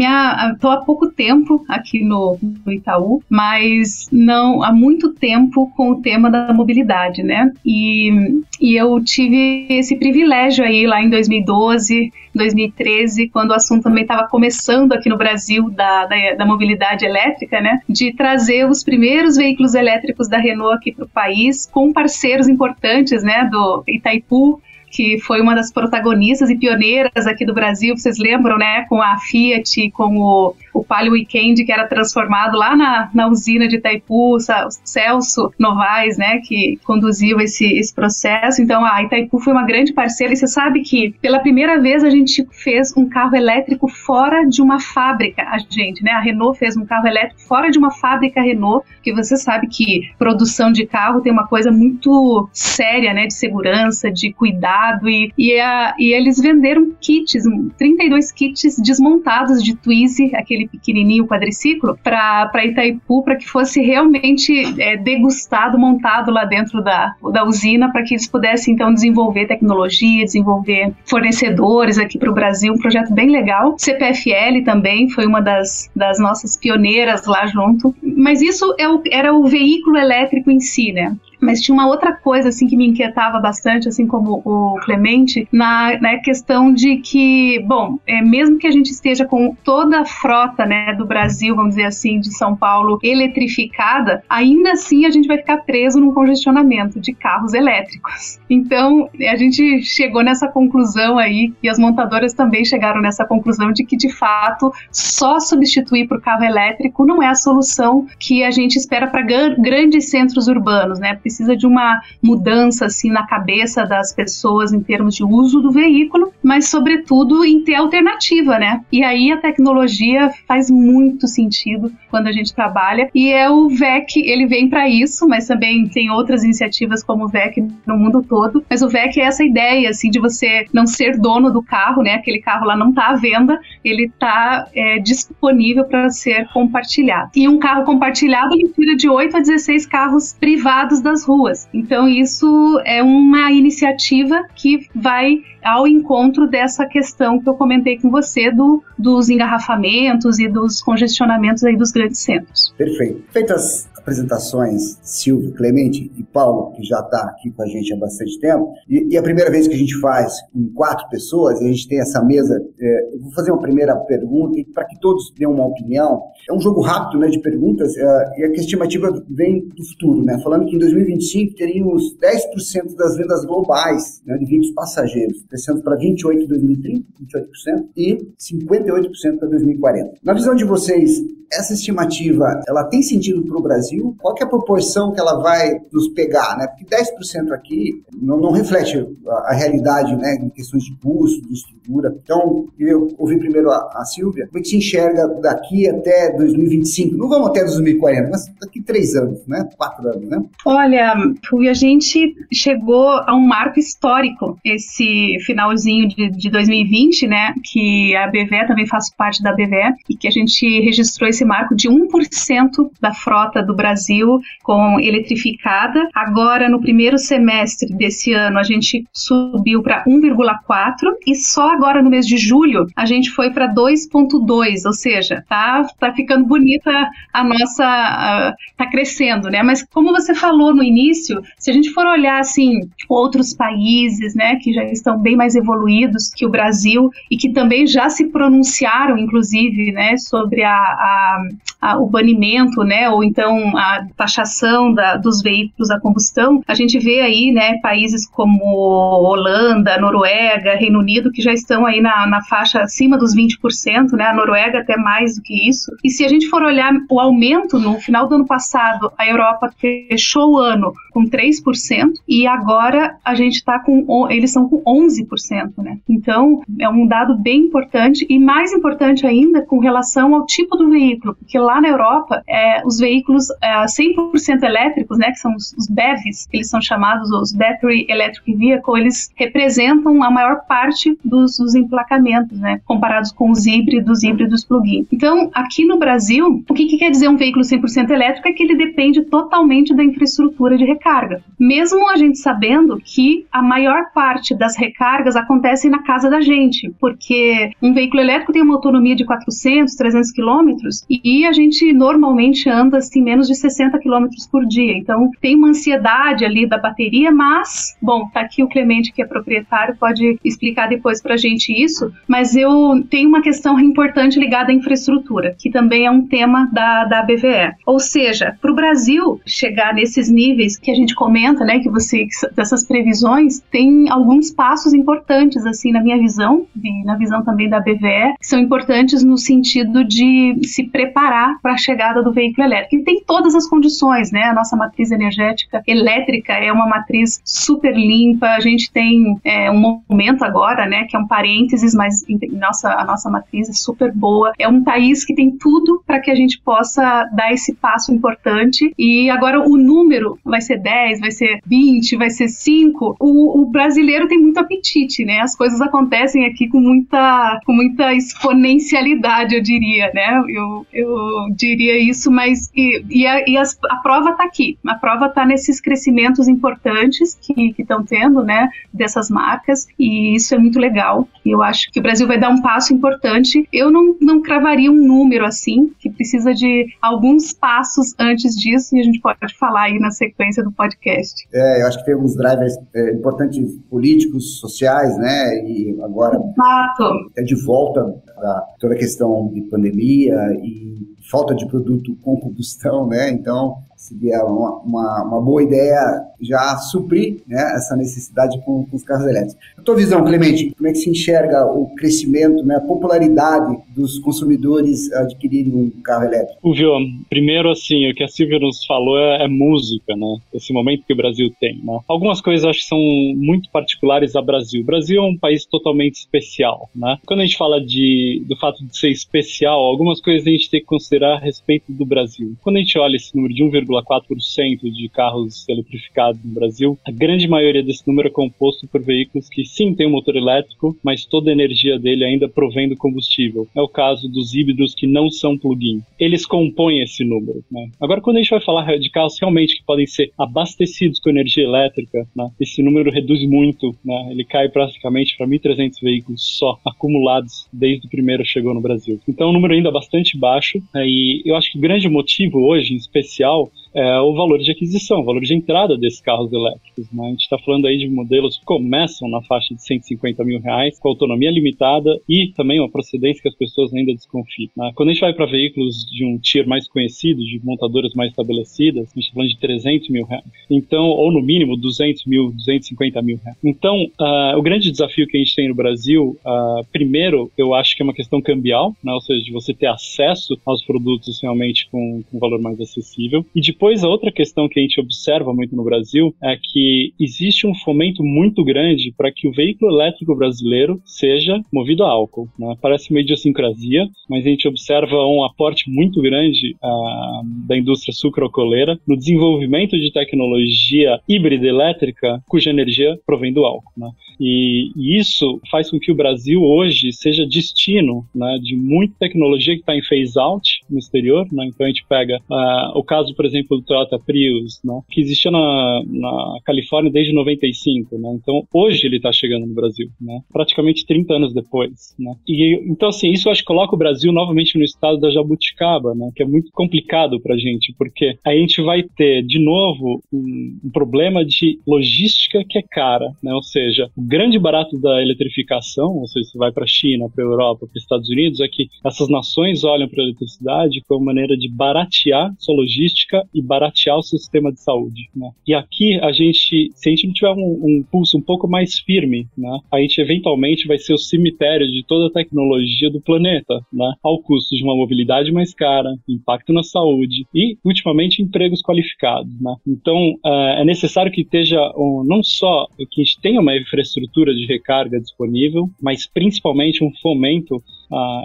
estou 0.52 0.70
há 0.70 0.78
pouco 0.78 1.10
tempo 1.10 1.64
aqui 1.68 2.04
no, 2.04 2.38
no 2.64 2.72
Itaú, 2.72 3.22
mas 3.28 4.08
não 4.12 4.62
há 4.62 4.72
muito 4.72 5.12
tempo 5.14 5.70
com 5.76 5.90
o 5.90 6.02
tema 6.02 6.30
da 6.30 6.52
mobilidade, 6.52 7.22
né? 7.22 7.50
E, 7.64 8.42
e 8.60 8.74
eu 8.74 9.02
tive 9.02 9.66
esse 9.68 9.96
privilégio 9.96 10.64
aí 10.64 10.86
lá 10.86 11.02
em 11.02 11.10
2012, 11.10 12.12
2013, 12.34 13.28
quando 13.28 13.50
o 13.50 13.54
assunto 13.54 13.84
também 13.84 14.02
estava 14.02 14.26
começando 14.28 14.92
aqui 14.92 15.08
no 15.08 15.16
Brasil 15.16 15.70
da, 15.70 16.06
da, 16.06 16.34
da, 16.38 16.46
mobilidade 16.46 17.04
elétrica, 17.04 17.60
né? 17.60 17.80
De 17.88 18.12
trazer 18.12 18.68
os 18.68 18.82
primeiros 18.82 19.36
veículos 19.36 19.74
elétricos 19.74 20.28
da 20.28 20.38
Renault 20.38 20.76
aqui 20.76 20.92
para 20.92 21.04
o 21.04 21.08
país, 21.08 21.66
com 21.66 21.92
parceiros 21.92 22.48
importantes, 22.48 23.22
né? 23.22 23.48
Do 23.50 23.84
Itaipu, 23.86 24.60
que 24.90 25.18
foi 25.20 25.40
uma 25.40 25.54
das 25.54 25.72
protagonistas 25.72 26.50
e 26.50 26.56
pioneiras 26.56 27.26
aqui 27.26 27.46
do 27.46 27.54
Brasil, 27.54 27.96
vocês 27.96 28.18
lembram, 28.18 28.58
né? 28.58 28.84
Com 28.88 29.00
a 29.00 29.18
Fiat, 29.18 29.90
com 29.90 30.18
o 30.18 30.54
o 30.72 30.84
Palio 30.84 31.12
Weekend, 31.12 31.64
que 31.64 31.72
era 31.72 31.86
transformado 31.86 32.56
lá 32.56 32.76
na, 32.76 33.10
na 33.12 33.28
usina 33.28 33.68
de 33.68 33.76
Itaipu, 33.76 34.36
o 34.36 34.38
Celso 34.84 35.52
Novaes, 35.58 36.16
né, 36.16 36.38
que 36.38 36.78
conduziu 36.84 37.40
esse, 37.40 37.66
esse 37.66 37.94
processo. 37.94 38.62
Então, 38.62 38.84
a 38.84 39.02
Itaipu 39.02 39.38
foi 39.38 39.52
uma 39.52 39.64
grande 39.64 39.92
parceira. 39.92 40.32
E 40.32 40.36
você 40.36 40.46
sabe 40.46 40.80
que 40.82 41.14
pela 41.20 41.40
primeira 41.40 41.80
vez 41.80 42.02
a 42.02 42.10
gente 42.10 42.46
fez 42.50 42.96
um 42.96 43.08
carro 43.08 43.36
elétrico 43.36 43.88
fora 43.88 44.44
de 44.44 44.62
uma 44.62 44.80
fábrica, 44.80 45.42
a 45.42 45.58
gente, 45.58 46.02
né, 46.02 46.12
a 46.12 46.20
Renault 46.20 46.58
fez 46.58 46.76
um 46.76 46.84
carro 46.84 47.06
elétrico 47.06 47.40
fora 47.42 47.70
de 47.70 47.78
uma 47.78 47.90
fábrica 47.90 48.40
Renault, 48.40 48.86
que 49.02 49.12
você 49.12 49.36
sabe 49.36 49.66
que 49.66 50.10
produção 50.18 50.72
de 50.72 50.86
carro 50.86 51.20
tem 51.20 51.32
uma 51.32 51.46
coisa 51.46 51.70
muito 51.70 52.48
séria, 52.52 53.12
né, 53.12 53.26
de 53.26 53.34
segurança, 53.34 54.10
de 54.10 54.32
cuidado. 54.32 55.08
E, 55.08 55.32
e, 55.36 55.58
a, 55.60 55.94
e 55.98 56.12
eles 56.12 56.40
venderam 56.40 56.92
kits, 57.00 57.44
32 57.78 58.32
kits 58.32 58.78
desmontados 58.78 59.62
de 59.62 59.74
Twizy, 59.76 60.34
aquele 60.34 60.61
aquele 60.62 60.68
pequenininho 60.68 61.26
quadriciclo 61.26 61.98
para 62.02 62.64
Itaipu 62.64 63.22
para 63.22 63.36
que 63.36 63.48
fosse 63.48 63.80
realmente 63.80 64.80
é, 64.80 64.96
degustado, 64.96 65.78
montado 65.78 66.30
lá 66.30 66.44
dentro 66.44 66.82
da, 66.82 67.14
da 67.32 67.44
usina 67.44 67.90
para 67.90 68.02
que 68.02 68.14
eles 68.14 68.26
pudessem 68.26 68.74
então 68.74 68.92
desenvolver 68.92 69.46
tecnologia, 69.46 70.24
desenvolver 70.24 70.92
fornecedores 71.04 71.98
aqui 71.98 72.18
para 72.18 72.30
o 72.30 72.34
Brasil, 72.34 72.72
um 72.72 72.78
projeto 72.78 73.12
bem 73.12 73.30
legal. 73.30 73.76
CPFL 73.78 74.64
também 74.64 75.08
foi 75.08 75.26
uma 75.26 75.40
das, 75.40 75.90
das 75.94 76.18
nossas 76.18 76.56
pioneiras 76.56 77.26
lá 77.26 77.46
junto, 77.46 77.94
mas 78.02 78.40
isso 78.40 78.74
é 78.78 78.88
o, 78.88 79.02
era 79.10 79.32
o 79.32 79.46
veículo 79.46 79.96
elétrico 79.96 80.50
em 80.50 80.60
si, 80.60 80.92
né? 80.92 81.16
Mas 81.42 81.60
tinha 81.60 81.74
uma 81.74 81.88
outra 81.88 82.12
coisa 82.12 82.50
assim 82.50 82.66
que 82.66 82.76
me 82.76 82.86
inquietava 82.86 83.40
bastante, 83.40 83.88
assim 83.88 84.06
como 84.06 84.40
o 84.44 84.78
Clemente, 84.84 85.48
na, 85.52 85.98
questão 86.22 86.72
de 86.72 86.98
que, 86.98 87.58
bom, 87.66 87.98
é, 88.06 88.22
mesmo 88.22 88.58
que 88.58 88.66
a 88.66 88.70
gente 88.70 88.90
esteja 88.90 89.24
com 89.24 89.54
toda 89.64 90.00
a 90.00 90.04
frota 90.04 90.64
né, 90.64 90.94
do 90.94 91.04
Brasil, 91.04 91.56
vamos 91.56 91.70
dizer 91.70 91.86
assim, 91.86 92.20
de 92.20 92.32
São 92.36 92.54
Paulo 92.54 92.98
eletrificada, 93.02 94.22
ainda 94.28 94.72
assim 94.72 95.04
a 95.04 95.10
gente 95.10 95.26
vai 95.26 95.38
ficar 95.38 95.58
preso 95.58 96.00
num 96.00 96.12
congestionamento 96.12 97.00
de 97.00 97.12
carros 97.12 97.54
elétricos. 97.54 98.38
Então 98.48 99.10
a 99.20 99.36
gente 99.36 99.82
chegou 99.82 100.22
nessa 100.22 100.46
conclusão 100.46 101.18
aí 101.18 101.52
e 101.62 101.68
as 101.68 101.78
montadoras 101.78 102.34
também 102.34 102.64
chegaram 102.64 103.00
nessa 103.00 103.24
conclusão 103.24 103.72
de 103.72 103.84
que 103.84 103.96
de 103.96 104.12
fato 104.12 104.72
só 104.90 105.40
substituir 105.40 106.06
por 106.06 106.20
carro 106.20 106.44
elétrico 106.44 107.04
não 107.04 107.22
é 107.22 107.28
a 107.28 107.34
solução 107.34 108.06
que 108.18 108.44
a 108.44 108.50
gente 108.50 108.76
espera 108.76 109.08
para 109.08 109.22
grandes 109.22 110.10
centros 110.10 110.46
urbanos, 110.46 111.00
né? 111.00 111.18
Precisa 111.32 111.56
de 111.56 111.66
uma 111.66 112.02
mudança 112.22 112.86
assim 112.86 113.10
na 113.10 113.26
cabeça 113.26 113.86
das 113.86 114.12
pessoas 114.12 114.72
em 114.72 114.80
termos 114.80 115.14
de 115.14 115.24
uso 115.24 115.60
do 115.60 115.70
veículo, 115.70 116.32
mas 116.42 116.68
sobretudo 116.68 117.44
em 117.44 117.64
ter 117.64 117.74
alternativa, 117.74 118.58
né? 118.58 118.84
E 118.92 119.02
aí 119.02 119.32
a 119.32 119.38
tecnologia 119.38 120.30
faz 120.46 120.70
muito 120.70 121.26
sentido 121.26 121.90
quando 122.10 122.26
a 122.26 122.32
gente 122.32 122.54
trabalha 122.54 123.08
e 123.14 123.30
é 123.30 123.48
o 123.48 123.68
VEC, 123.68 124.18
ele 124.18 124.46
vem 124.46 124.68
para 124.68 124.88
isso, 124.88 125.26
mas 125.26 125.46
também 125.46 125.88
tem 125.88 126.10
outras 126.10 126.44
iniciativas 126.44 127.02
como 127.02 127.24
o 127.24 127.28
VEC 127.28 127.66
no 127.86 127.96
mundo 127.96 128.22
todo, 128.22 128.62
mas 128.68 128.82
o 128.82 128.88
VEC 128.88 129.18
é 129.18 129.24
essa 129.24 129.42
ideia 129.42 129.88
assim 129.88 130.10
de 130.10 130.20
você 130.20 130.66
não 130.72 130.86
ser 130.86 131.18
dono 131.18 131.50
do 131.50 131.62
carro, 131.62 132.02
né? 132.02 132.14
Aquele 132.14 132.40
carro 132.40 132.66
lá 132.66 132.76
não 132.76 132.90
está 132.90 133.08
à 133.08 133.14
venda, 133.14 133.58
ele 133.82 134.04
está 134.04 134.66
é, 134.74 134.98
disponível 134.98 135.84
para 135.84 136.10
ser 136.10 136.46
compartilhado. 136.52 137.30
E 137.34 137.48
um 137.48 137.58
carro 137.58 137.84
compartilhado 137.84 138.54
ele 138.54 138.68
tira 138.68 138.94
de 138.94 139.08
8 139.08 139.36
a 139.36 139.40
16 139.40 139.86
carros 139.86 140.36
privados 140.38 141.00
das 141.00 141.21
ruas. 141.24 141.68
Então, 141.72 142.08
isso 142.08 142.80
é 142.84 143.02
uma 143.02 143.50
iniciativa 143.52 144.44
que 144.54 144.88
vai 144.94 145.42
ao 145.62 145.86
encontro 145.86 146.48
dessa 146.48 146.86
questão 146.86 147.40
que 147.40 147.48
eu 147.48 147.54
comentei 147.54 147.98
com 147.98 148.10
você 148.10 148.50
do, 148.50 148.82
dos 148.98 149.28
engarrafamentos 149.28 150.38
e 150.38 150.48
dos 150.48 150.82
congestionamentos 150.82 151.62
aí 151.64 151.76
dos 151.76 151.92
grandes 151.92 152.18
centros. 152.18 152.74
Perfeito. 152.76 153.22
Feitas 153.30 153.88
apresentações, 154.02 154.98
Silvio, 155.02 155.52
Clemente 155.52 156.10
e 156.16 156.22
Paulo, 156.22 156.72
que 156.72 156.82
já 156.82 156.98
está 157.00 157.22
aqui 157.22 157.50
com 157.50 157.62
a 157.62 157.66
gente 157.66 157.92
há 157.94 157.96
bastante 157.96 158.38
tempo, 158.38 158.74
e, 158.88 159.14
e, 159.14 159.16
a 159.16 159.22
primeira 159.22 159.50
vez 159.50 159.66
que 159.66 159.74
a 159.74 159.78
gente 159.78 159.98
faz 160.00 160.34
com 160.52 160.68
quatro 160.74 161.08
pessoas, 161.08 161.60
e 161.60 161.64
a 161.64 161.68
gente 161.68 161.88
tem 161.88 162.00
essa 162.00 162.22
mesa, 162.22 162.60
é, 162.80 163.14
eu 163.14 163.20
vou 163.20 163.32
fazer 163.32 163.52
uma 163.52 163.60
primeira 163.60 163.96
pergunta 163.96 164.60
para 164.74 164.84
que 164.84 164.98
todos 165.00 165.32
dêem 165.36 165.48
uma 165.48 165.66
opinião. 165.66 166.22
É 166.48 166.52
um 166.52 166.60
jogo 166.60 166.80
rápido 166.80 167.20
né, 167.20 167.28
de 167.28 167.40
perguntas, 167.40 167.96
é, 167.96 168.32
e 168.38 168.44
a 168.44 168.52
estimativa 168.52 169.24
vem 169.30 169.68
do 169.68 169.84
futuro, 169.84 170.22
né, 170.24 170.38
falando 170.42 170.66
que 170.66 170.74
em 170.74 170.78
2025 170.78 171.54
teríamos 171.54 172.16
10% 172.18 172.96
das 172.96 173.16
vendas 173.16 173.44
globais 173.44 174.20
né, 174.26 174.36
de 174.36 174.44
veículos 174.44 174.72
passageiros, 174.74 175.44
crescendo 175.48 175.80
para 175.82 175.96
28% 175.96 176.42
em 176.42 176.46
2030, 176.46 177.06
28%, 177.22 177.84
e 177.96 178.18
58% 178.38 179.38
para 179.38 179.48
2040. 179.48 180.14
Na 180.22 180.32
visão 180.32 180.54
de 180.54 180.64
vocês, 180.64 181.22
essa 181.52 181.74
estimativa, 181.74 182.62
ela 182.66 182.84
tem 182.84 183.02
sentido 183.02 183.44
para 183.44 183.58
o 183.58 183.62
Brasil? 183.62 183.91
Qual 184.18 184.34
é 184.38 184.44
a 184.44 184.46
proporção 184.46 185.12
que 185.12 185.20
ela 185.20 185.40
vai 185.40 185.80
nos 185.92 186.08
pegar, 186.08 186.56
né? 186.56 186.66
Porque 186.66 186.84
10% 186.84 187.52
aqui 187.52 188.02
não, 188.14 188.38
não 188.38 188.52
reflete 188.52 189.06
a, 189.26 189.50
a, 189.50 189.54
realidade, 189.54 190.14
né, 190.16 190.34
em 190.34 190.48
questões 190.50 190.84
de 190.84 190.94
custo, 190.96 191.46
de 191.46 191.54
estrutura. 191.54 192.14
Então, 192.22 192.66
eu 192.78 193.08
ouvi 193.18 193.38
primeiro 193.38 193.70
a, 193.70 193.90
a 193.94 194.04
Silvia, 194.04 194.46
como 194.46 194.58
é 194.58 194.62
que 194.62 194.68
se 194.68 194.76
enxerga 194.76 195.26
daqui 195.40 195.88
até 195.88 196.32
2025? 196.36 197.16
Não 197.16 197.28
vamos 197.28 197.48
até 197.48 197.60
2040, 197.60 198.30
mas 198.30 198.46
daqui 198.60 198.82
três 198.82 199.14
anos, 199.14 199.46
né? 199.46 199.68
Quatro 199.76 200.06
anos, 200.08 200.28
né? 200.28 200.42
Olha, 200.64 201.14
Rui, 201.50 201.68
a 201.68 201.74
gente 201.74 202.34
chegou 202.52 203.08
a 203.08 203.34
um 203.34 203.46
marco 203.46 203.78
histórico 203.78 204.56
esse 204.64 205.38
finalzinho 205.44 206.08
de, 206.08 206.30
de 206.30 206.50
2020, 206.50 207.26
né? 207.26 207.54
Que 207.64 208.14
a 208.16 208.26
BVE 208.28 208.66
também 208.66 208.86
faz 208.86 209.12
parte 209.14 209.42
da 209.42 209.52
BVE 209.52 209.94
e 210.08 210.16
que 210.16 210.28
a 210.28 210.30
gente 210.30 210.80
registrou 210.80 211.28
esse 211.28 211.44
marco 211.44 211.74
de 211.74 211.88
1% 211.88 212.90
da 213.00 213.12
frota 213.12 213.62
do 213.62 213.74
Brasil 213.82 214.40
com 214.62 215.00
eletrificada. 215.00 216.08
Agora, 216.14 216.68
no 216.68 216.80
primeiro 216.80 217.18
semestre 217.18 217.92
desse 217.92 218.32
ano, 218.32 218.58
a 218.58 218.62
gente 218.62 219.04
subiu 219.12 219.82
para 219.82 220.04
1,4 220.04 220.94
e 221.26 221.34
só 221.34 221.72
agora 221.72 222.00
no 222.00 222.08
mês 222.08 222.26
de 222.26 222.36
julho 222.36 222.86
a 222.94 223.04
gente 223.04 223.30
foi 223.30 223.50
para 223.50 223.72
2,2, 223.74 224.86
ou 224.86 224.92
seja, 224.92 225.44
tá, 225.48 225.84
tá 225.98 226.12
ficando 226.12 226.46
bonita 226.46 226.90
a 227.32 227.42
nossa. 227.42 227.82
Uh, 227.84 228.76
tá 228.76 228.86
crescendo, 228.86 229.48
né? 229.48 229.62
Mas 229.62 229.82
como 229.82 230.12
você 230.12 230.34
falou 230.34 230.74
no 230.74 230.82
início, 230.82 231.42
se 231.58 231.70
a 231.70 231.74
gente 231.74 231.90
for 231.90 232.06
olhar 232.06 232.38
assim, 232.38 232.80
outros 233.08 233.52
países, 233.52 234.34
né, 234.34 234.56
que 234.56 234.72
já 234.72 234.84
estão 234.84 235.18
bem 235.18 235.36
mais 235.36 235.54
evoluídos 235.56 236.30
que 236.30 236.46
o 236.46 236.50
Brasil 236.50 237.10
e 237.30 237.36
que 237.36 237.52
também 237.52 237.86
já 237.86 238.08
se 238.08 238.28
pronunciaram, 238.28 239.18
inclusive, 239.18 239.92
né, 239.92 240.16
sobre 240.16 240.62
a, 240.62 240.76
a 240.76 241.42
a, 241.82 241.98
o 241.98 242.06
banimento, 242.06 242.84
né, 242.84 243.10
ou 243.10 243.24
então 243.24 243.71
a 243.76 244.06
taxação 244.16 244.92
da, 244.92 245.16
dos 245.16 245.42
veículos 245.42 245.90
a 245.90 246.00
combustão, 246.00 246.62
a 246.66 246.74
gente 246.74 246.98
vê 246.98 247.20
aí, 247.20 247.52
né, 247.52 247.78
países 247.78 248.28
como 248.28 248.64
Holanda, 248.64 249.98
Noruega, 249.98 250.76
Reino 250.76 250.98
Unido, 250.98 251.30
que 251.30 251.42
já 251.42 251.52
estão 251.52 251.86
aí 251.86 252.00
na, 252.00 252.26
na 252.26 252.42
faixa 252.42 252.80
acima 252.80 253.18
dos 253.18 253.34
20%, 253.34 254.12
né, 254.12 254.26
a 254.26 254.34
Noruega 254.34 254.80
até 254.80 254.96
mais 254.96 255.36
do 255.36 255.42
que 255.42 255.68
isso. 255.68 255.92
E 256.02 256.10
se 256.10 256.24
a 256.24 256.28
gente 256.28 256.48
for 256.48 256.62
olhar 256.62 256.92
o 257.10 257.20
aumento 257.20 257.78
no 257.78 257.98
final 258.00 258.28
do 258.28 258.34
ano 258.34 258.46
passado, 258.46 259.12
a 259.18 259.28
Europa 259.28 259.70
fechou 259.78 260.54
o 260.54 260.58
ano 260.58 260.92
com 261.12 261.24
3% 261.24 262.12
e 262.28 262.46
agora 262.46 263.16
a 263.24 263.34
gente 263.34 263.56
está 263.56 263.78
com, 263.78 264.30
eles 264.30 264.50
estão 264.50 264.68
com 264.68 264.82
11%, 264.82 265.72
né? 265.78 265.98
Então, 266.08 266.62
é 266.78 266.88
um 266.88 267.06
dado 267.06 267.36
bem 267.38 267.60
importante 267.66 268.26
e 268.28 268.38
mais 268.38 268.72
importante 268.72 269.26
ainda 269.26 269.62
com 269.62 269.78
relação 269.78 270.34
ao 270.34 270.46
tipo 270.46 270.76
do 270.76 270.90
veículo, 270.90 271.34
porque 271.34 271.58
lá 271.58 271.80
na 271.80 271.88
Europa, 271.88 272.42
é, 272.46 272.82
os 272.84 272.98
veículos 272.98 273.46
é, 273.62 273.84
100% 273.84 274.62
elétricos, 274.62 275.18
né, 275.18 275.30
que 275.30 275.38
são 275.38 275.54
os, 275.54 275.72
os 275.78 275.88
BEVs, 275.88 276.48
eles 276.52 276.68
são 276.68 276.80
chamados 276.80 277.30
os 277.30 277.52
Battery 277.52 278.06
Electric 278.08 278.54
Vehicle, 278.54 279.00
eles 279.00 279.30
representam 279.36 280.22
a 280.22 280.30
maior 280.30 280.66
parte 280.66 281.16
dos, 281.24 281.56
dos 281.58 281.74
emplacamentos, 281.74 282.58
né, 282.58 282.80
comparados 282.84 283.30
com 283.32 283.50
os 283.50 283.66
híbridos, 283.66 284.22
híbridos 284.22 284.64
plug-in. 284.64 285.06
Então, 285.12 285.50
aqui 285.54 285.84
no 285.84 285.98
Brasil, 285.98 286.62
o 286.68 286.74
que, 286.74 286.86
que 286.86 286.98
quer 286.98 287.10
dizer 287.10 287.28
um 287.28 287.36
veículo 287.36 287.64
100% 287.64 288.10
elétrico 288.10 288.48
é 288.48 288.52
que 288.52 288.62
ele 288.62 288.76
depende 288.76 289.22
totalmente 289.22 289.94
da 289.94 290.02
infraestrutura 290.02 290.76
de 290.76 290.84
recarga. 290.84 291.42
Mesmo 291.58 292.08
a 292.10 292.16
gente 292.16 292.38
sabendo 292.38 293.00
que 293.02 293.46
a 293.52 293.62
maior 293.62 294.12
parte 294.12 294.54
das 294.54 294.76
recargas 294.76 295.36
acontecem 295.36 295.90
na 295.90 296.02
casa 296.02 296.28
da 296.28 296.40
gente, 296.40 296.92
porque 297.00 297.70
um 297.80 297.92
veículo 297.92 298.22
elétrico 298.22 298.52
tem 298.52 298.62
uma 298.62 298.74
autonomia 298.74 299.14
de 299.14 299.24
400, 299.24 299.94
300 299.94 300.32
quilômetros 300.32 301.04
e 301.08 301.46
a 301.46 301.52
gente 301.52 301.92
normalmente 301.92 302.68
anda 302.68 302.98
assim 302.98 303.22
menos 303.22 303.46
de 303.46 303.51
60 303.54 303.98
quilômetros 303.98 304.46
por 304.46 304.66
dia. 304.66 304.96
Então 304.96 305.30
tem 305.40 305.56
uma 305.56 305.68
ansiedade 305.68 306.44
ali 306.44 306.66
da 306.66 306.78
bateria, 306.78 307.30
mas 307.30 307.96
bom, 308.00 308.28
tá 308.28 308.40
aqui 308.40 308.62
o 308.62 308.68
Clemente 308.68 309.12
que 309.12 309.22
é 309.22 309.26
proprietário 309.26 309.96
pode 309.98 310.38
explicar 310.44 310.88
depois 310.88 311.22
para 311.22 311.34
a 311.34 311.36
gente 311.36 311.72
isso. 311.72 312.12
Mas 312.26 312.56
eu 312.56 313.04
tenho 313.08 313.28
uma 313.28 313.42
questão 313.42 313.78
importante 313.80 314.38
ligada 314.38 314.70
à 314.70 314.74
infraestrutura, 314.74 315.54
que 315.58 315.70
também 315.70 316.06
é 316.06 316.10
um 316.10 316.26
tema 316.26 316.68
da, 316.72 317.04
da 317.04 317.22
BVE. 317.22 317.74
Ou 317.86 317.98
seja, 317.98 318.56
para 318.60 318.72
o 318.72 318.74
Brasil 318.74 319.40
chegar 319.46 319.94
nesses 319.94 320.30
níveis 320.30 320.78
que 320.78 320.90
a 320.90 320.94
gente 320.94 321.14
comenta, 321.14 321.64
né, 321.64 321.80
que 321.80 321.90
você 321.90 322.26
dessas 322.54 322.86
previsões, 322.86 323.60
tem 323.70 324.08
alguns 324.10 324.50
passos 324.50 324.92
importantes 324.94 325.64
assim 325.66 325.92
na 325.92 326.02
minha 326.02 326.18
visão 326.18 326.66
e 326.82 327.04
na 327.04 327.16
visão 327.16 327.42
também 327.42 327.68
da 327.68 327.80
BVE, 327.80 328.36
que 328.38 328.46
são 328.46 328.58
importantes 328.58 329.22
no 329.22 329.36
sentido 329.36 330.04
de 330.04 330.58
se 330.64 330.84
preparar 330.84 331.60
para 331.60 331.72
a 331.72 331.76
chegada 331.76 332.22
do 332.22 332.32
veículo 332.32 332.66
elétrico. 332.66 332.96
E 332.96 333.04
tem 333.04 333.22
todas 333.42 333.56
as 333.56 333.68
condições, 333.68 334.30
né? 334.30 334.44
A 334.44 334.54
nossa 334.54 334.76
matriz 334.76 335.10
energética 335.10 335.82
elétrica 335.84 336.52
é 336.52 336.72
uma 336.72 336.86
matriz 336.86 337.42
super 337.44 337.92
limpa. 337.92 338.46
A 338.46 338.60
gente 338.60 338.90
tem 338.92 339.36
é, 339.44 339.68
um 339.68 340.02
momento 340.08 340.44
agora, 340.44 340.86
né, 340.86 341.04
que 341.08 341.16
é 341.16 341.18
um 341.18 341.26
parênteses, 341.26 341.92
mas 341.92 342.24
nossa, 342.52 342.92
a 342.92 343.04
nossa 343.04 343.28
matriz 343.28 343.68
é 343.68 343.72
super 343.72 344.12
boa. 344.12 344.52
É 344.58 344.68
um 344.68 344.84
país 344.84 345.24
que 345.24 345.34
tem 345.34 345.50
tudo 345.50 346.02
para 346.06 346.20
que 346.20 346.30
a 346.30 346.34
gente 346.36 346.60
possa 346.60 347.24
dar 347.32 347.52
esse 347.52 347.74
passo 347.74 348.12
importante. 348.14 348.94
E 348.96 349.28
agora 349.28 349.60
o 349.60 349.76
número 349.76 350.38
vai 350.44 350.60
ser 350.60 350.78
10, 350.78 351.18
vai 351.18 351.32
ser 351.32 351.58
20, 351.66 352.16
vai 352.16 352.30
ser 352.30 352.48
5. 352.48 353.16
O, 353.18 353.62
o 353.62 353.66
brasileiro 353.66 354.28
tem 354.28 354.38
muito 354.38 354.58
apetite, 354.58 355.24
né? 355.24 355.40
As 355.40 355.56
coisas 355.56 355.80
acontecem 355.80 356.46
aqui 356.46 356.68
com 356.68 356.78
muita, 356.78 357.60
com 357.66 357.72
muita 357.72 358.14
exponencialidade, 358.14 359.56
eu 359.56 359.62
diria, 359.62 360.12
né? 360.14 360.40
Eu, 360.48 360.86
eu 360.92 361.16
diria 361.56 361.98
isso, 361.98 362.30
mas 362.30 362.70
e, 362.74 363.04
e, 363.10 363.26
a, 363.32 363.48
e 363.48 363.56
as, 363.56 363.78
a 363.88 363.96
prova 363.96 364.30
está 364.30 364.44
aqui. 364.44 364.78
A 364.86 364.94
prova 364.94 365.26
está 365.26 365.44
nesses 365.44 365.80
crescimentos 365.80 366.48
importantes 366.48 367.34
que 367.40 367.74
estão 367.78 368.04
tendo, 368.04 368.42
né? 368.42 368.68
Dessas 368.92 369.30
marcas 369.30 369.86
e 369.98 370.34
isso 370.34 370.54
é 370.54 370.58
muito 370.58 370.78
legal. 370.78 371.26
E 371.44 371.50
eu 371.50 371.62
acho 371.62 371.90
que 371.90 371.98
o 371.98 372.02
Brasil 372.02 372.26
vai 372.26 372.38
dar 372.38 372.50
um 372.50 372.60
passo 372.60 372.92
importante. 372.92 373.66
Eu 373.72 373.90
não, 373.90 374.16
não 374.20 374.42
cravaria 374.42 374.90
um 374.90 375.06
número 375.06 375.44
assim, 375.44 375.90
que 375.98 376.10
precisa 376.10 376.52
de 376.52 376.86
alguns 377.00 377.52
passos 377.52 378.14
antes 378.18 378.54
disso 378.54 378.96
e 378.96 379.00
a 379.00 379.02
gente 379.02 379.20
pode 379.20 379.38
falar 379.58 379.84
aí 379.84 379.98
na 379.98 380.10
sequência 380.10 380.62
do 380.62 380.72
podcast. 380.72 381.46
É, 381.52 381.82
eu 381.82 381.86
acho 381.86 381.98
que 381.98 382.04
tem 382.04 382.14
alguns 382.14 382.36
drivers 382.36 382.74
é, 382.94 383.12
importantes 383.12 383.72
políticos, 383.88 384.58
sociais, 384.60 385.16
né? 385.18 385.64
E 385.64 385.98
agora 386.02 386.36
Exato. 386.36 387.30
é 387.36 387.42
de 387.42 387.54
volta 387.64 388.02
para 388.34 388.66
toda 388.78 388.94
a 388.94 388.98
questão 388.98 389.50
de 389.52 389.62
pandemia 389.62 390.34
e 390.62 390.92
falta 391.30 391.54
de 391.54 391.66
produto 391.66 392.16
com 392.16 392.36
combustão, 392.40 393.06
né? 393.06 393.30
Então, 393.30 393.84
seria 394.02 394.44
uma, 394.44 394.80
uma, 394.80 395.22
uma, 395.24 395.40
boa 395.40 395.62
ideia 395.62 396.24
já 396.40 396.76
suprir 396.76 397.40
né, 397.46 397.60
essa 397.76 397.94
necessidade 397.94 398.60
com, 398.64 398.84
com, 398.84 398.96
os 398.96 399.04
carros 399.04 399.26
elétricos. 399.26 399.56
A 399.78 399.82
tua 399.82 399.94
visão, 399.94 400.24
Clemente, 400.24 400.74
como 400.76 400.88
é 400.88 400.92
que 400.92 400.98
se 400.98 401.08
enxerga 401.08 401.64
o 401.66 401.94
crescimento, 401.94 402.64
né, 402.64 402.76
a 402.76 402.80
popularidade 402.80 403.78
dos 403.94 404.18
consumidores 404.18 405.12
adquirirem 405.12 405.72
um 405.72 405.90
carro 406.02 406.24
elétrico? 406.24 406.58
O 406.62 406.74
Viu, 406.74 406.90
primeiro 407.30 407.70
assim, 407.70 408.10
o 408.10 408.14
que 408.14 408.24
a 408.24 408.28
Silvia 408.28 408.58
nos 408.58 408.84
falou 408.84 409.16
é, 409.18 409.44
é, 409.44 409.48
música, 409.48 410.16
né? 410.16 410.36
Esse 410.52 410.72
momento 410.72 411.04
que 411.06 411.12
o 411.12 411.16
Brasil 411.16 411.52
tem, 411.60 411.80
né? 411.84 412.00
Algumas 412.08 412.40
coisas 412.40 412.64
acho 412.64 412.80
que 412.80 412.86
são 412.86 412.98
muito 413.36 413.70
particulares 413.70 414.34
ao 414.34 414.44
Brasil. 414.44 414.82
O 414.82 414.86
Brasil 414.86 415.22
é 415.22 415.24
um 415.24 415.38
país 415.38 415.64
totalmente 415.64 416.16
especial, 416.16 416.90
né? 416.94 417.18
Quando 417.24 417.40
a 417.40 417.44
gente 417.44 417.56
fala 417.56 417.80
de, 417.80 418.42
do 418.48 418.56
fato 418.56 418.84
de 418.84 418.96
ser 418.96 419.10
especial, 419.10 419.80
algumas 419.80 420.20
coisas 420.20 420.46
a 420.46 420.50
gente 420.50 420.70
tem 420.70 420.80
que 420.80 420.86
considerar 420.86 421.36
a 421.36 421.38
respeito 421.38 421.92
do 421.92 422.04
Brasil. 422.04 422.56
Quando 422.62 422.76
a 422.76 422.80
gente 422.80 422.98
olha 422.98 423.16
esse 423.16 423.34
número 423.36 423.54
de 423.54 423.62
1, 423.62 423.70
0,4% 424.00 424.80
de 424.90 425.08
carros 425.08 425.68
eletrificados 425.68 426.42
no 426.44 426.52
Brasil, 426.52 426.98
a 427.06 427.10
grande 427.10 427.46
maioria 427.48 427.82
desse 427.82 428.06
número 428.06 428.28
é 428.28 428.30
composto 428.30 428.86
por 428.88 429.02
veículos 429.02 429.48
que 429.48 429.64
sim 429.64 429.94
têm 429.94 430.06
um 430.06 430.10
motor 430.10 430.36
elétrico, 430.36 430.96
mas 431.02 431.24
toda 431.24 431.50
a 431.50 431.52
energia 431.52 431.98
dele 431.98 432.24
ainda 432.24 432.48
provém 432.48 432.88
do 432.88 432.96
combustível. 432.96 433.68
É 433.74 433.80
o 433.80 433.88
caso 433.88 434.28
dos 434.28 434.54
híbridos 434.54 434.94
que 434.94 435.06
não 435.06 435.30
são 435.30 435.56
plug-in. 435.56 436.02
Eles 436.18 436.46
compõem 436.46 437.02
esse 437.02 437.24
número. 437.24 437.64
Né? 437.70 437.90
Agora, 438.00 438.20
quando 438.20 438.36
a 438.36 438.40
gente 438.40 438.50
vai 438.50 438.60
falar 438.60 438.98
de 438.98 439.10
carros 439.10 439.38
realmente 439.40 439.76
que 439.76 439.84
podem 439.84 440.06
ser 440.06 440.32
abastecidos 440.38 441.20
com 441.20 441.30
energia 441.30 441.64
elétrica, 441.64 442.26
né? 442.34 442.50
esse 442.60 442.82
número 442.82 443.10
reduz 443.10 443.46
muito. 443.48 443.94
Né? 444.04 444.28
Ele 444.30 444.44
cai 444.44 444.68
praticamente 444.68 445.36
para 445.36 445.46
1.300 445.46 445.94
veículos 446.02 446.58
só 446.58 446.78
acumulados 446.86 447.66
desde 447.72 448.06
o 448.06 448.10
primeiro 448.10 448.44
chegou 448.44 448.74
no 448.74 448.80
Brasil. 448.80 449.20
Então, 449.28 449.48
é 449.48 449.50
um 449.50 449.52
número 449.52 449.74
ainda 449.74 449.90
bastante 449.90 450.38
baixo. 450.38 450.82
Né? 450.94 451.06
E 451.06 451.42
eu 451.44 451.56
acho 451.56 451.72
que 451.72 451.78
o 451.78 451.80
grande 451.80 452.08
motivo 452.08 452.60
hoje, 452.60 452.94
em 452.94 452.96
especial, 452.96 453.70
é 453.94 454.20
o 454.20 454.34
valor 454.34 454.58
de 454.58 454.70
aquisição, 454.70 455.20
o 455.20 455.24
valor 455.24 455.42
de 455.42 455.54
entrada 455.54 455.96
desses 455.96 456.20
carros 456.20 456.52
elétricos. 456.52 457.10
Né? 457.12 457.26
A 457.26 457.30
gente 457.30 457.42
está 457.42 457.58
falando 457.58 457.86
aí 457.86 457.98
de 457.98 458.08
modelos 458.08 458.58
que 458.58 458.64
começam 458.64 459.28
na 459.28 459.42
faixa 459.42 459.74
de 459.74 459.82
150 459.82 460.44
mil 460.44 460.60
reais, 460.60 460.98
com 460.98 461.08
autonomia 461.08 461.50
limitada 461.50 462.20
e 462.28 462.52
também 462.54 462.80
uma 462.80 462.90
procedência 462.90 463.42
que 463.42 463.48
as 463.48 463.54
pessoas 463.54 463.92
ainda 463.92 464.12
desconfiam. 464.12 464.70
Né? 464.76 464.92
Quando 464.94 465.10
a 465.10 465.12
gente 465.12 465.20
vai 465.20 465.32
para 465.32 465.46
veículos 465.46 466.04
de 466.10 466.24
um 466.24 466.38
tier 466.38 466.66
mais 466.66 466.88
conhecido, 466.88 467.42
de 467.42 467.60
montadoras 467.62 468.14
mais 468.14 468.30
estabelecidas, 468.30 469.10
a 469.10 469.14
gente 469.14 469.24
está 469.24 469.34
falando 469.34 469.50
de 469.50 469.58
300 469.58 470.08
mil 470.08 470.24
reais. 470.24 470.44
Então, 470.70 471.04
ou 471.04 471.30
no 471.30 471.42
mínimo 471.42 471.76
200 471.76 472.24
mil, 472.26 472.52
250 472.52 473.20
mil 473.22 473.38
reais. 473.42 473.58
Então, 473.62 474.04
uh, 474.20 474.56
o 474.56 474.62
grande 474.62 474.90
desafio 474.90 475.26
que 475.26 475.36
a 475.36 475.40
gente 475.40 475.54
tem 475.54 475.68
no 475.68 475.74
Brasil, 475.74 476.36
uh, 476.44 476.84
primeiro, 476.92 477.50
eu 477.56 477.74
acho 477.74 477.96
que 477.96 478.02
é 478.02 478.04
uma 478.04 478.14
questão 478.14 478.40
cambial, 478.40 478.94
né? 479.02 479.12
ou 479.12 479.20
seja, 479.20 479.42
de 479.42 479.52
você 479.52 479.74
ter 479.74 479.86
acesso 479.86 480.58
aos 480.64 480.84
produtos 480.84 481.40
realmente 481.42 481.88
com, 481.90 482.22
com 482.30 482.38
valor 482.38 482.60
mais 482.60 482.80
acessível. 482.80 483.44
E 483.54 483.60
de 483.60 483.72
depois, 483.82 484.04
a 484.04 484.08
outra 484.08 484.30
questão 484.30 484.68
que 484.68 484.78
a 484.78 484.82
gente 484.82 485.00
observa 485.00 485.52
muito 485.52 485.74
no 485.74 485.82
Brasil 485.82 486.32
é 486.40 486.56
que 486.56 487.12
existe 487.18 487.66
um 487.66 487.74
fomento 487.74 488.22
muito 488.22 488.62
grande 488.62 489.12
para 489.16 489.32
que 489.32 489.48
o 489.48 489.52
veículo 489.52 489.90
elétrico 489.90 490.36
brasileiro 490.36 491.02
seja 491.04 491.60
movido 491.72 492.04
a 492.04 492.08
álcool. 492.08 492.48
Né? 492.56 492.76
Parece 492.80 493.10
uma 493.10 493.20
idiosincrasia, 493.20 494.06
mas 494.30 494.46
a 494.46 494.50
gente 494.50 494.68
observa 494.68 495.26
um 495.26 495.42
aporte 495.42 495.90
muito 495.90 496.22
grande 496.22 496.76
uh, 496.80 497.66
da 497.66 497.76
indústria 497.76 498.14
sucrocoleira 498.14 498.96
no 499.04 499.16
desenvolvimento 499.16 499.98
de 499.98 500.12
tecnologia 500.12 501.18
híbrida 501.28 501.66
elétrica 501.66 502.40
cuja 502.48 502.70
energia 502.70 503.18
provém 503.26 503.52
do 503.52 503.64
álcool. 503.64 503.90
Né? 503.96 504.08
E, 504.38 504.92
e, 504.96 505.18
isso 505.18 505.60
faz 505.68 505.90
com 505.90 505.98
que 505.98 506.12
o 506.12 506.14
Brasil 506.14 506.62
hoje 506.62 507.12
seja 507.12 507.44
destino 507.44 508.24
né, 508.32 508.60
de 508.62 508.76
muita 508.76 509.16
tecnologia 509.18 509.74
que 509.74 509.80
está 509.80 509.96
em 509.96 510.04
phase 510.04 510.38
out 510.38 510.68
no 510.88 511.00
exterior. 511.00 511.48
Né? 511.50 511.66
Então 511.66 511.84
a 511.84 511.88
gente 511.88 512.06
pega 512.08 512.38
uh, 512.48 512.96
o 512.96 513.02
caso, 513.02 513.34
por 513.34 513.44
exemplo, 513.44 513.71
do 513.76 513.84
Toyota 513.84 514.18
Prius, 514.18 514.80
né, 514.84 515.00
que 515.10 515.20
existia 515.20 515.50
na, 515.50 516.02
na 516.06 516.58
Califórnia 516.64 517.10
desde 517.10 517.32
95, 517.32 518.18
né, 518.18 518.28
então 518.34 518.66
hoje 518.72 519.06
ele 519.06 519.16
está 519.16 519.32
chegando 519.32 519.66
no 519.66 519.74
Brasil, 519.74 520.08
né, 520.20 520.40
praticamente 520.52 521.06
30 521.06 521.34
anos 521.34 521.54
depois, 521.54 522.14
né, 522.18 522.34
e 522.48 522.80
então 522.86 523.08
assim, 523.08 523.30
isso 523.30 523.50
acho 523.50 523.60
que 523.60 523.66
coloca 523.66 523.94
o 523.94 523.98
Brasil 523.98 524.32
novamente 524.32 524.76
no 524.78 524.84
estado 524.84 525.18
da 525.18 525.30
jabuticaba, 525.30 526.14
né, 526.14 526.30
que 526.34 526.42
é 526.42 526.46
muito 526.46 526.70
complicado 526.72 527.40
para 527.40 527.54
a 527.54 527.58
gente, 527.58 527.94
porque 527.96 528.36
a 528.44 528.52
gente 528.52 528.82
vai 528.82 529.02
ter 529.02 529.42
de 529.42 529.58
novo 529.58 530.22
um, 530.32 530.80
um 530.84 530.90
problema 530.90 531.44
de 531.44 531.78
logística 531.86 532.64
que 532.68 532.78
é 532.78 532.82
cara, 532.82 533.32
né, 533.42 533.52
ou 533.52 533.62
seja, 533.62 534.10
o 534.16 534.22
grande 534.22 534.58
barato 534.58 534.98
da 535.00 535.22
eletrificação, 535.22 536.16
ou 536.16 536.26
seja, 536.26 536.48
você 536.48 536.58
vai 536.58 536.72
para 536.72 536.84
a 536.84 536.86
China, 536.86 537.28
para 537.34 537.44
a 537.44 537.46
Europa, 537.46 537.86
para 537.86 537.96
os 537.96 538.02
Estados 538.02 538.28
Unidos, 538.28 538.60
é 538.60 538.68
que 538.68 538.88
essas 539.04 539.28
nações 539.28 539.84
olham 539.84 540.08
para 540.08 540.22
a 540.22 540.26
eletricidade 540.26 541.02
como 541.08 541.24
maneira 541.24 541.56
de 541.56 541.68
baratear 541.68 542.52
sua 542.58 542.74
logística 542.74 543.46
e 543.54 543.61
baratear 543.62 544.18
o 544.18 544.22
sistema 544.22 544.72
de 544.72 544.80
saúde. 544.80 545.28
Né? 545.34 545.50
E 545.66 545.74
aqui 545.74 546.18
a 546.20 546.32
gente, 546.32 546.90
se 546.94 547.08
a 547.08 547.10
gente 547.10 547.26
não 547.26 547.34
tiver 547.34 547.52
um, 547.52 547.80
um 547.82 548.04
pulso 548.10 548.36
um 548.36 548.42
pouco 548.42 548.68
mais 548.68 548.98
firme, 548.98 549.46
né, 549.56 549.78
a 549.90 549.98
gente 550.00 550.20
eventualmente 550.20 550.86
vai 550.86 550.98
ser 550.98 551.14
o 551.14 551.18
cemitério 551.18 551.86
de 551.86 552.04
toda 552.06 552.26
a 552.26 552.32
tecnologia 552.32 553.10
do 553.10 553.20
planeta, 553.20 553.80
né, 553.92 554.12
ao 554.22 554.38
custo 554.42 554.76
de 554.76 554.82
uma 554.82 554.96
mobilidade 554.96 555.52
mais 555.52 555.74
cara, 555.74 556.14
impacto 556.28 556.72
na 556.72 556.82
saúde 556.82 557.46
e, 557.54 557.76
ultimamente, 557.84 558.42
empregos 558.42 558.82
qualificados. 558.82 559.52
Né? 559.60 559.74
Então, 559.86 560.32
uh, 560.44 560.78
é 560.78 560.84
necessário 560.84 561.32
que 561.32 561.42
esteja 561.42 561.80
um, 561.96 562.24
não 562.24 562.42
só 562.42 562.86
que 562.96 563.20
a 563.20 563.24
gente 563.24 563.40
tenha 563.40 563.60
uma 563.60 563.76
infraestrutura 563.76 564.54
de 564.54 564.66
recarga 564.66 565.20
disponível, 565.20 565.88
mas 566.00 566.26
principalmente 566.26 567.04
um 567.04 567.10
fomento 567.20 567.82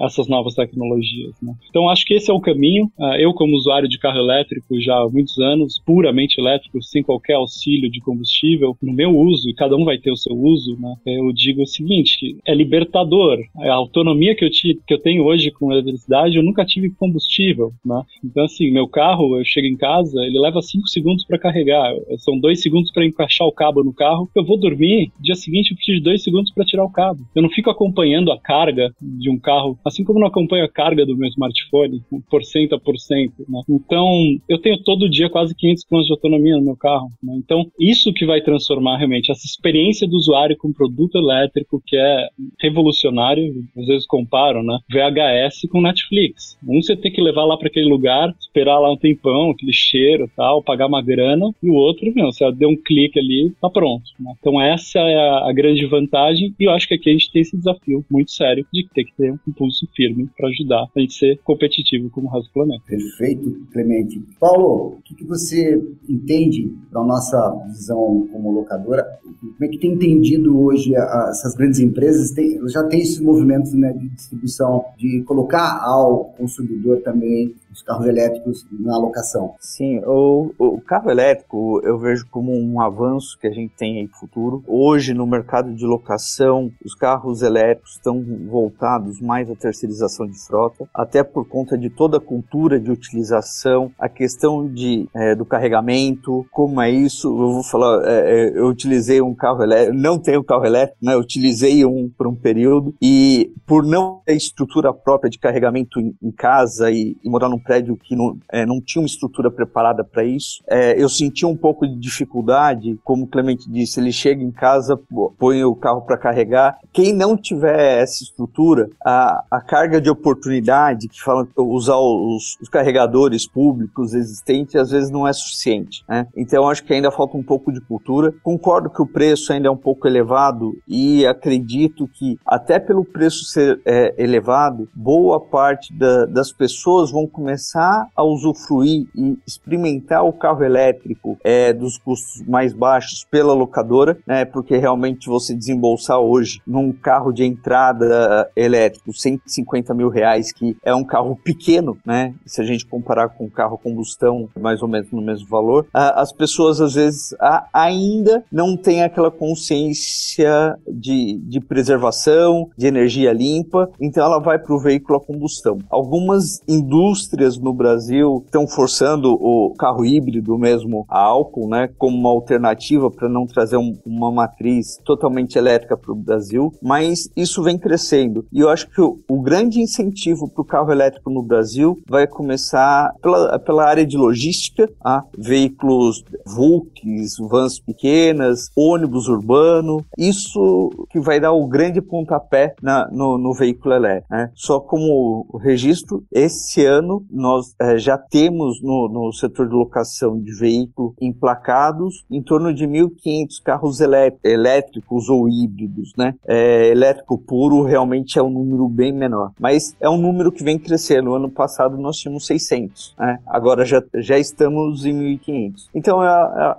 essas 0.01 0.27
novas 0.27 0.53
tecnologias. 0.53 1.33
Né? 1.41 1.53
Então, 1.69 1.89
acho 1.89 2.05
que 2.05 2.13
esse 2.13 2.31
é 2.31 2.33
o 2.33 2.39
caminho. 2.39 2.85
Uh, 2.97 3.15
eu, 3.19 3.33
como 3.33 3.55
usuário 3.55 3.87
de 3.87 3.99
carro 3.99 4.17
elétrico 4.17 4.79
já 4.79 4.95
há 4.95 5.09
muitos 5.09 5.37
anos, 5.39 5.81
puramente 5.85 6.39
elétrico, 6.39 6.81
sem 6.81 7.03
qualquer 7.03 7.33
auxílio 7.33 7.89
de 7.89 7.99
combustível, 7.99 8.75
no 8.81 8.93
meu 8.93 9.15
uso, 9.15 9.49
e 9.49 9.53
cada 9.53 9.75
um 9.75 9.85
vai 9.85 9.97
ter 9.97 10.11
o 10.11 10.17
seu 10.17 10.35
uso, 10.35 10.77
né? 10.79 10.95
eu 11.05 11.31
digo 11.33 11.61
o 11.61 11.67
seguinte: 11.67 12.37
é 12.45 12.53
libertador. 12.53 13.39
A 13.57 13.73
autonomia 13.73 14.35
que 14.35 14.45
eu, 14.45 14.49
que 14.49 14.93
eu 14.93 14.99
tenho 14.99 15.23
hoje 15.23 15.51
com 15.51 15.71
eletricidade, 15.71 16.37
eu 16.37 16.43
nunca 16.43 16.65
tive 16.65 16.89
combustível. 16.89 17.71
Né? 17.85 18.01
Então, 18.23 18.45
assim, 18.45 18.71
meu 18.71 18.87
carro, 18.87 19.37
eu 19.37 19.45
chego 19.45 19.67
em 19.67 19.77
casa, 19.77 20.21
ele 20.21 20.39
leva 20.39 20.61
5 20.61 20.87
segundos 20.87 21.25
para 21.25 21.39
carregar, 21.39 21.93
são 22.17 22.39
2 22.39 22.61
segundos 22.61 22.91
para 22.91 23.05
encaixar 23.05 23.47
o 23.47 23.51
cabo 23.51 23.83
no 23.83 23.93
carro. 23.93 24.29
Eu 24.35 24.45
vou 24.45 24.57
dormir, 24.57 25.11
dia 25.19 25.35
seguinte 25.35 25.71
eu 25.71 25.75
preciso 25.75 25.97
de 25.97 26.03
2 26.03 26.23
segundos 26.23 26.51
para 26.51 26.65
tirar 26.65 26.85
o 26.85 26.91
cabo. 26.91 27.19
Eu 27.35 27.41
não 27.41 27.49
fico 27.49 27.69
acompanhando 27.69 28.31
a 28.31 28.39
carga 28.39 28.91
de 29.01 29.29
um 29.29 29.37
carro 29.37 29.56
carro, 29.57 29.79
assim 29.85 30.03
como 30.03 30.19
não 30.19 30.27
acompanho 30.27 30.65
a 30.65 30.69
carga 30.69 31.05
do 31.05 31.17
meu 31.17 31.27
smartphone, 31.29 32.01
por 32.29 32.43
cento 32.43 32.75
a 32.75 32.79
por 32.79 32.97
cento, 32.97 33.45
né? 33.49 33.61
Então, 33.69 34.07
eu 34.47 34.59
tenho 34.59 34.81
todo 34.83 35.09
dia 35.09 35.29
quase 35.29 35.55
500 35.55 35.83
km 35.83 36.01
de 36.01 36.11
autonomia 36.11 36.55
no 36.57 36.63
meu 36.63 36.75
carro, 36.75 37.11
né? 37.21 37.33
Então, 37.37 37.65
isso 37.79 38.13
que 38.13 38.25
vai 38.25 38.41
transformar 38.41 38.97
realmente 38.97 39.31
essa 39.31 39.45
experiência 39.45 40.07
do 40.07 40.15
usuário 40.15 40.57
com 40.57 40.71
produto 40.71 41.17
elétrico 41.17 41.81
que 41.85 41.97
é 41.97 42.27
revolucionário, 42.61 43.53
às 43.77 43.87
vezes 43.87 44.05
comparo, 44.05 44.61
né? 44.63 44.77
VHS 44.91 45.67
com 45.69 45.81
Netflix. 45.81 46.57
Um 46.67 46.81
você 46.81 46.95
tem 46.95 47.11
que 47.11 47.21
levar 47.21 47.45
lá 47.45 47.57
para 47.57 47.67
aquele 47.67 47.89
lugar, 47.89 48.33
esperar 48.39 48.79
lá 48.79 48.91
um 48.91 48.97
tempão, 48.97 49.51
aquele 49.51 49.73
cheiro 49.73 50.29
tal, 50.35 50.61
pagar 50.61 50.87
uma 50.87 51.01
grana, 51.01 51.51
e 51.61 51.69
o 51.69 51.73
outro, 51.73 52.11
meu, 52.13 52.31
você 52.31 52.49
deu 52.51 52.69
um 52.69 52.75
clique 52.75 53.19
ali, 53.19 53.51
tá 53.61 53.69
pronto. 53.69 54.03
Né? 54.19 54.31
Então, 54.39 54.61
essa 54.61 54.99
é 54.99 55.15
a, 55.15 55.49
a 55.49 55.53
grande 55.53 55.85
vantagem, 55.85 56.53
e 56.59 56.63
eu 56.65 56.71
acho 56.71 56.87
que 56.87 56.93
aqui 56.93 57.09
a 57.09 57.13
gente 57.13 57.31
tem 57.31 57.41
esse 57.41 57.57
desafio 57.57 58.05
muito 58.09 58.31
sério 58.31 58.65
de 58.71 58.87
ter 58.93 59.03
que 59.05 59.15
ter 59.15 59.33
um 59.47 59.53
pulso 59.53 59.87
firme 59.95 60.29
para 60.37 60.49
ajudar 60.49 60.87
a 60.95 60.99
gente 60.99 61.13
ser 61.13 61.39
competitivo 61.43 62.09
como 62.09 62.27
o 62.27 62.31
resto 62.31 62.47
do 62.47 62.53
planeta. 62.53 62.83
Perfeito, 62.87 63.67
Clemente. 63.71 64.21
Paulo, 64.39 64.97
o 64.97 65.01
que, 65.03 65.15
que 65.15 65.23
você 65.23 65.81
entende 66.07 66.71
da 66.91 67.03
nossa 67.03 67.49
visão 67.67 68.27
como 68.31 68.51
locadora? 68.51 69.05
Como 69.39 69.55
é 69.61 69.67
que 69.67 69.77
tem 69.77 69.93
entendido 69.93 70.59
hoje 70.59 70.95
a, 70.95 71.27
essas 71.29 71.55
grandes 71.55 71.79
empresas? 71.79 72.31
Tem, 72.31 72.59
já 72.69 72.83
tem 72.83 73.01
esses 73.01 73.19
movimentos 73.19 73.73
né, 73.73 73.93
de 73.93 74.09
distribuição, 74.09 74.85
de 74.97 75.21
colocar 75.23 75.81
ao 75.83 76.25
consumidor 76.37 77.01
também 77.01 77.55
os 77.71 77.81
carros 77.81 78.07
elétricos 78.07 78.65
na 78.71 78.95
alocação. 78.95 79.55
Sim, 79.59 79.99
o, 80.05 80.53
o, 80.57 80.81
carro 80.81 81.09
elétrico 81.09 81.81
eu 81.83 81.97
vejo 81.97 82.25
como 82.29 82.53
um 82.53 82.81
avanço 82.81 83.37
que 83.39 83.47
a 83.47 83.51
gente 83.51 83.73
tem 83.75 83.99
aí 83.99 84.07
futuro. 84.07 84.63
Hoje, 84.67 85.13
no 85.13 85.27
mercado 85.27 85.73
de 85.73 85.85
locação, 85.85 86.71
os 86.83 86.95
carros 86.95 87.41
elétricos 87.41 87.93
estão 87.93 88.23
voltados 88.49 89.19
mais 89.21 89.49
à 89.49 89.55
terceirização 89.55 90.27
de 90.27 90.39
frota, 90.39 90.87
até 90.93 91.23
por 91.23 91.47
conta 91.47 91.77
de 91.77 91.89
toda 91.89 92.17
a 92.17 92.21
cultura 92.21 92.79
de 92.79 92.91
utilização, 92.91 93.91
a 93.99 94.09
questão 94.09 94.67
de, 94.67 95.07
é, 95.13 95.35
do 95.35 95.45
carregamento, 95.45 96.45
como 96.51 96.81
é 96.81 96.89
isso. 96.89 97.27
Eu 97.27 97.53
vou 97.53 97.63
falar, 97.63 98.03
é, 98.05 98.47
é 98.47 98.57
eu 98.57 98.67
utilizei 98.67 99.21
um 99.21 99.35
carro 99.35 99.63
elétrico, 99.63 99.97
não 99.97 100.17
tenho 100.17 100.43
carro 100.43 100.65
elétrico, 100.65 100.97
né? 101.01 101.15
Utilizei 101.15 101.85
um 101.85 102.09
por 102.09 102.27
um 102.27 102.35
período 102.35 102.93
e 103.01 103.53
por 103.65 103.85
não 103.85 104.21
ter 104.25 104.35
estrutura 104.35 104.93
própria 104.93 105.29
de 105.29 105.39
carregamento 105.39 105.99
em, 105.99 106.15
em 106.21 106.31
casa 106.31 106.91
e, 106.91 107.17
e 107.23 107.29
morar 107.29 107.49
num 107.49 107.59
prédio 107.67 107.97
que 107.97 108.15
não, 108.15 108.37
é, 108.49 108.65
não 108.65 108.79
tinha 108.79 109.01
uma 109.01 109.07
estrutura 109.07 109.51
preparada 109.51 110.03
para 110.03 110.23
isso. 110.23 110.63
É, 110.65 110.99
eu 111.01 111.09
senti 111.09 111.45
um 111.45 111.55
pouco 111.55 111.85
de 111.85 111.95
dificuldade, 111.95 112.97
como 113.03 113.25
o 113.25 113.27
Clemente 113.27 113.69
disse, 113.69 113.99
ele 113.99 114.13
chega 114.13 114.41
em 114.41 114.51
casa, 114.51 114.97
põe 115.37 115.63
o 115.65 115.75
carro 115.75 116.01
para 116.01 116.17
carregar. 116.17 116.79
Quem 116.93 117.13
não 117.13 117.35
tiver 117.35 118.01
essa 118.01 118.23
estrutura, 118.23 118.89
a, 119.05 119.43
a 119.51 119.59
carga 119.59 119.99
de 119.99 120.09
oportunidade, 120.09 121.09
que 121.09 121.21
fala 121.21 121.45
usar 121.57 121.97
os, 121.97 122.57
os 122.61 122.69
carregadores 122.69 123.45
públicos 123.45 124.13
existentes, 124.13 124.75
às 124.75 124.91
vezes 124.91 125.11
não 125.11 125.27
é 125.27 125.33
suficiente. 125.33 126.03
Né? 126.07 126.25
Então 126.35 126.69
acho 126.69 126.83
que 126.83 126.93
ainda 126.93 127.11
falta 127.11 127.35
um 127.35 127.43
pouco 127.43 127.71
de 127.71 127.81
cultura. 127.81 128.33
Concordo 128.41 128.89
que 128.89 129.01
o 129.01 129.05
preço 129.05 129.51
ainda 129.51 129.67
é 129.67 129.71
um 129.71 129.77
pouco 129.77 130.07
elevado 130.07 130.77
e 130.87 131.25
acredito 131.25 132.07
que 132.07 132.39
até 132.45 132.79
pelo 132.79 133.03
preço 133.03 133.45
ser 133.45 133.81
é, 133.85 134.13
elevado, 134.17 134.87
boa 134.95 135.39
parte 135.39 135.93
da, 135.93 136.25
das 136.25 136.51
pessoas 136.51 137.11
vão 137.11 137.27
começar 137.27 137.46
começar 137.47 138.09
a 138.13 138.23
usufruir 138.23 139.07
e 139.15 139.37
experimentar 139.47 140.25
o 140.25 140.33
carro 140.33 140.65
elétrico 140.65 141.37
é, 141.41 141.71
dos 141.71 141.97
custos 141.97 142.45
mais 142.45 142.73
baixos 142.73 143.25
pela 143.31 143.53
locadora, 143.53 144.17
né, 144.27 144.43
porque 144.43 144.75
realmente 144.75 145.29
você 145.29 145.55
desembolsar 145.55 146.19
hoje 146.19 146.59
num 146.67 146.91
carro 146.91 147.31
de 147.31 147.45
entrada 147.45 148.51
elétrico 148.53 149.13
150 149.13 149.93
mil 149.93 150.09
reais, 150.09 150.51
que 150.51 150.75
é 150.83 150.93
um 150.93 151.05
carro 151.05 151.39
pequeno, 151.41 151.97
né, 152.05 152.33
se 152.45 152.59
a 152.59 152.65
gente 152.65 152.85
comparar 152.85 153.29
com 153.29 153.45
um 153.45 153.49
carro 153.49 153.77
combustão 153.77 154.49
mais 154.59 154.81
ou 154.81 154.89
menos 154.89 155.09
no 155.09 155.21
mesmo 155.21 155.47
valor, 155.47 155.87
as 155.93 156.33
pessoas 156.33 156.81
às 156.81 156.95
vezes 156.95 157.33
ainda 157.71 158.43
não 158.51 158.75
têm 158.75 159.03
aquela 159.03 159.31
consciência 159.31 160.77
de, 160.85 161.37
de 161.43 161.61
preservação, 161.61 162.69
de 162.77 162.87
energia 162.87 163.31
limpa, 163.31 163.89
então 164.01 164.25
ela 164.25 164.39
vai 164.39 164.59
para 164.59 164.75
o 164.75 164.79
veículo 164.79 165.17
a 165.17 165.21
combustão. 165.21 165.77
Algumas 165.89 166.61
indústrias 166.67 167.36
indústrias 167.37 167.57
no 167.57 167.73
Brasil 167.73 168.43
estão 168.45 168.67
forçando 168.67 169.33
o 169.33 169.73
carro 169.77 170.05
híbrido 170.05 170.57
mesmo 170.57 171.05
a 171.07 171.19
álcool, 171.19 171.69
né, 171.69 171.89
como 171.97 172.17
uma 172.17 172.29
alternativa 172.29 173.11
para 173.11 173.29
não 173.29 173.45
trazer 173.45 173.77
um, 173.77 173.97
uma 174.05 174.31
matriz 174.31 174.97
totalmente 175.05 175.57
elétrica 175.57 175.95
para 175.95 176.11
o 176.11 176.15
Brasil, 176.15 176.73
mas 176.81 177.29
isso 177.35 177.61
vem 177.61 177.77
crescendo. 177.77 178.45
E 178.51 178.59
eu 178.59 178.69
acho 178.69 178.89
que 178.89 178.99
o, 178.99 179.19
o 179.29 179.41
grande 179.41 179.79
incentivo 179.79 180.49
para 180.49 180.61
o 180.61 180.65
carro 180.65 180.91
elétrico 180.91 181.29
no 181.29 181.43
Brasil 181.43 181.99
vai 182.09 182.25
começar 182.25 183.13
pela, 183.21 183.59
pela 183.59 183.85
área 183.85 184.05
de 184.05 184.17
logística, 184.17 184.89
a 185.03 185.23
veículos 185.37 186.23
Vulks, 186.45 187.37
vans 187.39 187.79
pequenas, 187.79 188.69
ônibus 188.75 189.27
urbano, 189.27 190.03
isso 190.17 190.89
que 191.09 191.19
vai 191.19 191.39
dar 191.39 191.51
o 191.51 191.67
grande 191.67 192.01
pontapé 192.01 192.73
na, 192.81 193.07
no, 193.11 193.37
no 193.37 193.53
veículo 193.53 193.93
elétrico. 193.93 194.27
Né? 194.31 194.49
Só 194.55 194.79
como 194.79 195.45
registro, 195.61 196.23
esse 196.31 196.85
ano 196.85 197.26
nós 197.29 197.75
é, 197.79 197.97
já 197.97 198.17
temos 198.17 198.81
no, 198.81 199.07
no, 199.07 199.33
setor 199.33 199.67
de 199.67 199.75
locação 199.75 200.39
de 200.39 200.53
veículo 200.53 201.13
emplacados 201.19 202.25
em 202.29 202.41
torno 202.41 202.73
de 202.73 202.87
1.500 202.87 203.61
carros 203.63 203.99
elétricos 204.43 205.29
ou 205.29 205.47
híbridos, 205.49 206.13
né? 206.17 206.35
É, 206.45 206.89
elétrico 206.89 207.37
puro 207.37 207.83
realmente 207.83 208.39
é 208.39 208.43
um 208.43 208.49
número 208.49 208.87
bem 208.87 209.11
menor, 209.11 209.51
mas 209.59 209.95
é 209.99 210.09
um 210.09 210.17
número 210.17 210.51
que 210.51 210.63
vem 210.63 210.77
crescendo. 210.77 211.27
No 211.27 211.35
ano 211.35 211.49
passado 211.49 211.97
nós 211.97 212.17
tínhamos 212.17 212.45
600, 212.45 213.15
né? 213.19 213.39
agora 213.45 213.83
já, 213.83 214.01
já 214.15 214.37
estamos 214.37 215.05
em 215.05 215.13
1.500. 215.37 215.87
Então 215.93 216.23
é, 216.23 216.27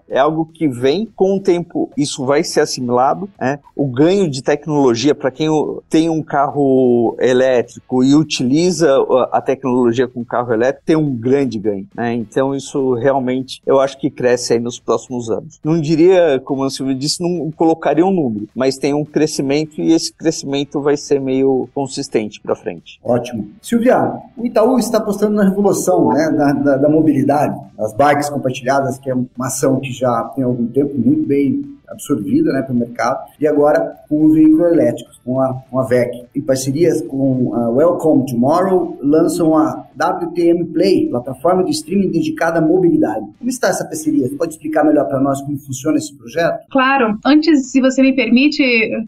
é, 0.09 0.17
é, 0.17 0.19
algo 0.19 0.47
que 0.47 0.69
vem 0.69 1.07
com 1.15 1.37
o 1.37 1.41
tempo, 1.41 1.91
isso 1.97 2.25
vai 2.25 2.43
ser 2.43 2.61
assimilado. 2.61 3.29
Né? 3.39 3.59
O 3.77 3.87
ganho 3.87 4.31
de 4.31 4.43
tecnologia 4.43 5.15
para 5.15 5.31
quem 5.31 5.49
tem 5.91 6.09
um 6.09 6.23
carro 6.23 7.17
elétrico 7.19 8.03
e 8.03 8.15
utiliza 8.15 8.97
a 9.33 9.41
tecnologia 9.41 10.09
com 10.09 10.25
carro 10.25 10.38
carro 10.39 10.53
elétrico 10.53 10.87
tem 10.87 10.97
um 10.97 11.15
grande 11.15 11.59
ganho, 11.59 11.87
né? 11.95 12.15
Então 12.15 12.55
isso 12.55 12.95
realmente 12.95 13.61
eu 13.67 13.81
acho 13.81 13.99
que 13.99 14.09
cresce 14.11 14.53
aí 14.53 14.61
nos 14.61 14.79
próximos 14.79 15.31
anos. 15.31 15.59
Não 15.65 15.81
diria, 15.81 16.41
como 16.45 16.63
a 16.65 16.71
Silvia 16.71 16.95
disse, 16.95 17.23
não 17.23 17.51
colocaria 17.51 18.07
um 18.07 18.13
número, 18.13 18.49
mas 18.55 18.77
tem 18.77 18.95
um 18.95 19.05
crescimento 19.05 19.81
e 19.81 19.93
esse 19.93 20.13
crescimento 20.13 20.81
vai 20.81 20.97
ser 20.97 21.21
meio 21.21 21.69
consistente 21.75 22.41
para 22.41 22.55
frente. 22.55 23.01
Ótimo. 23.03 23.49
Silvia, 23.61 24.13
o 24.37 24.47
Itaú 24.47 24.79
está 24.79 24.99
apostando 24.99 25.35
na 25.35 25.45
revolução 25.45 26.09
né, 26.09 26.31
da, 26.31 26.53
da, 26.53 26.77
da 26.77 26.89
mobilidade, 26.89 27.59
as 27.79 27.93
bikes 27.95 28.29
compartilhadas, 28.29 28.99
que 28.99 29.11
é 29.11 29.15
uma 29.15 29.47
ação 29.47 29.81
que 29.81 29.93
já 29.93 30.25
tem 30.35 30.45
algum 30.45 30.67
tempo 30.67 30.97
muito 30.97 31.27
bem 31.27 31.78
absorvida 31.91 32.53
né, 32.53 32.63
pelo 32.63 32.79
mercado, 32.79 33.19
e 33.41 33.47
agora 33.47 33.97
com 34.09 34.25
o 34.25 34.33
veículo 34.33 34.67
elétrico, 34.67 35.11
com 35.25 35.41
a, 35.41 35.55
com 35.71 35.79
a 35.79 35.85
VEC. 35.85 36.27
Em 36.35 36.41
parcerias 36.41 37.03
com 37.03 37.55
a 37.55 37.69
Welcome 37.69 38.27
Tomorrow, 38.27 38.99
lançam 39.03 39.57
a 39.57 39.87
WTM 39.95 40.65
Play, 40.67 41.09
plataforma 41.09 41.65
de 41.65 41.71
streaming 41.73 42.11
dedicada 42.11 42.59
à 42.59 42.63
mobilidade. 42.63 43.27
Como 43.39 43.51
está 43.51 43.69
essa 43.69 43.85
parceria? 43.85 44.29
Você 44.29 44.37
pode 44.37 44.53
explicar 44.55 44.85
melhor 44.85 45.07
para 45.07 45.21
nós 45.21 45.41
como 45.43 45.59
funciona 45.59 45.99
esse 45.99 46.17
projeto? 46.17 46.67
Claro. 46.71 47.19
Antes, 47.25 47.71
se 47.71 47.81
você 47.81 48.01
me 48.01 48.15
permite, 48.15 48.63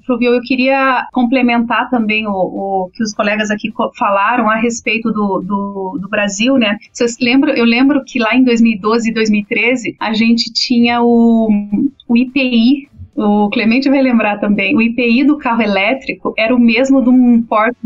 Fluvio, 0.04 0.34
eu 0.34 0.40
queria 0.42 1.06
complementar 1.12 1.88
também 1.88 2.26
o, 2.26 2.32
o 2.32 2.90
que 2.92 3.02
os 3.02 3.14
colegas 3.14 3.50
aqui 3.50 3.72
falaram 3.98 4.50
a 4.50 4.56
respeito 4.56 5.10
do, 5.10 5.40
do, 5.40 5.98
do 6.00 6.08
Brasil, 6.08 6.56
né? 6.56 6.76
Vocês 6.92 7.16
lembram, 7.20 7.54
eu 7.54 7.64
lembro 7.64 8.02
que 8.04 8.18
lá 8.18 8.34
em 8.34 8.44
2012 8.44 9.10
e 9.10 9.14
2013 9.14 9.96
a 9.98 10.12
gente 10.12 10.52
tinha 10.52 11.02
o, 11.02 11.48
o 12.08 12.16
IPI, 12.16 12.69
o 13.20 13.50
Clemente 13.50 13.90
vai 13.90 14.00
lembrar 14.00 14.38
também, 14.38 14.74
o 14.74 14.82
IPI 14.82 15.24
do 15.24 15.36
carro 15.36 15.62
elétrico 15.62 16.32
era 16.38 16.54
o 16.54 16.58
mesmo 16.58 17.02
de 17.02 17.10
um 17.10 17.42
porte 17.42 17.76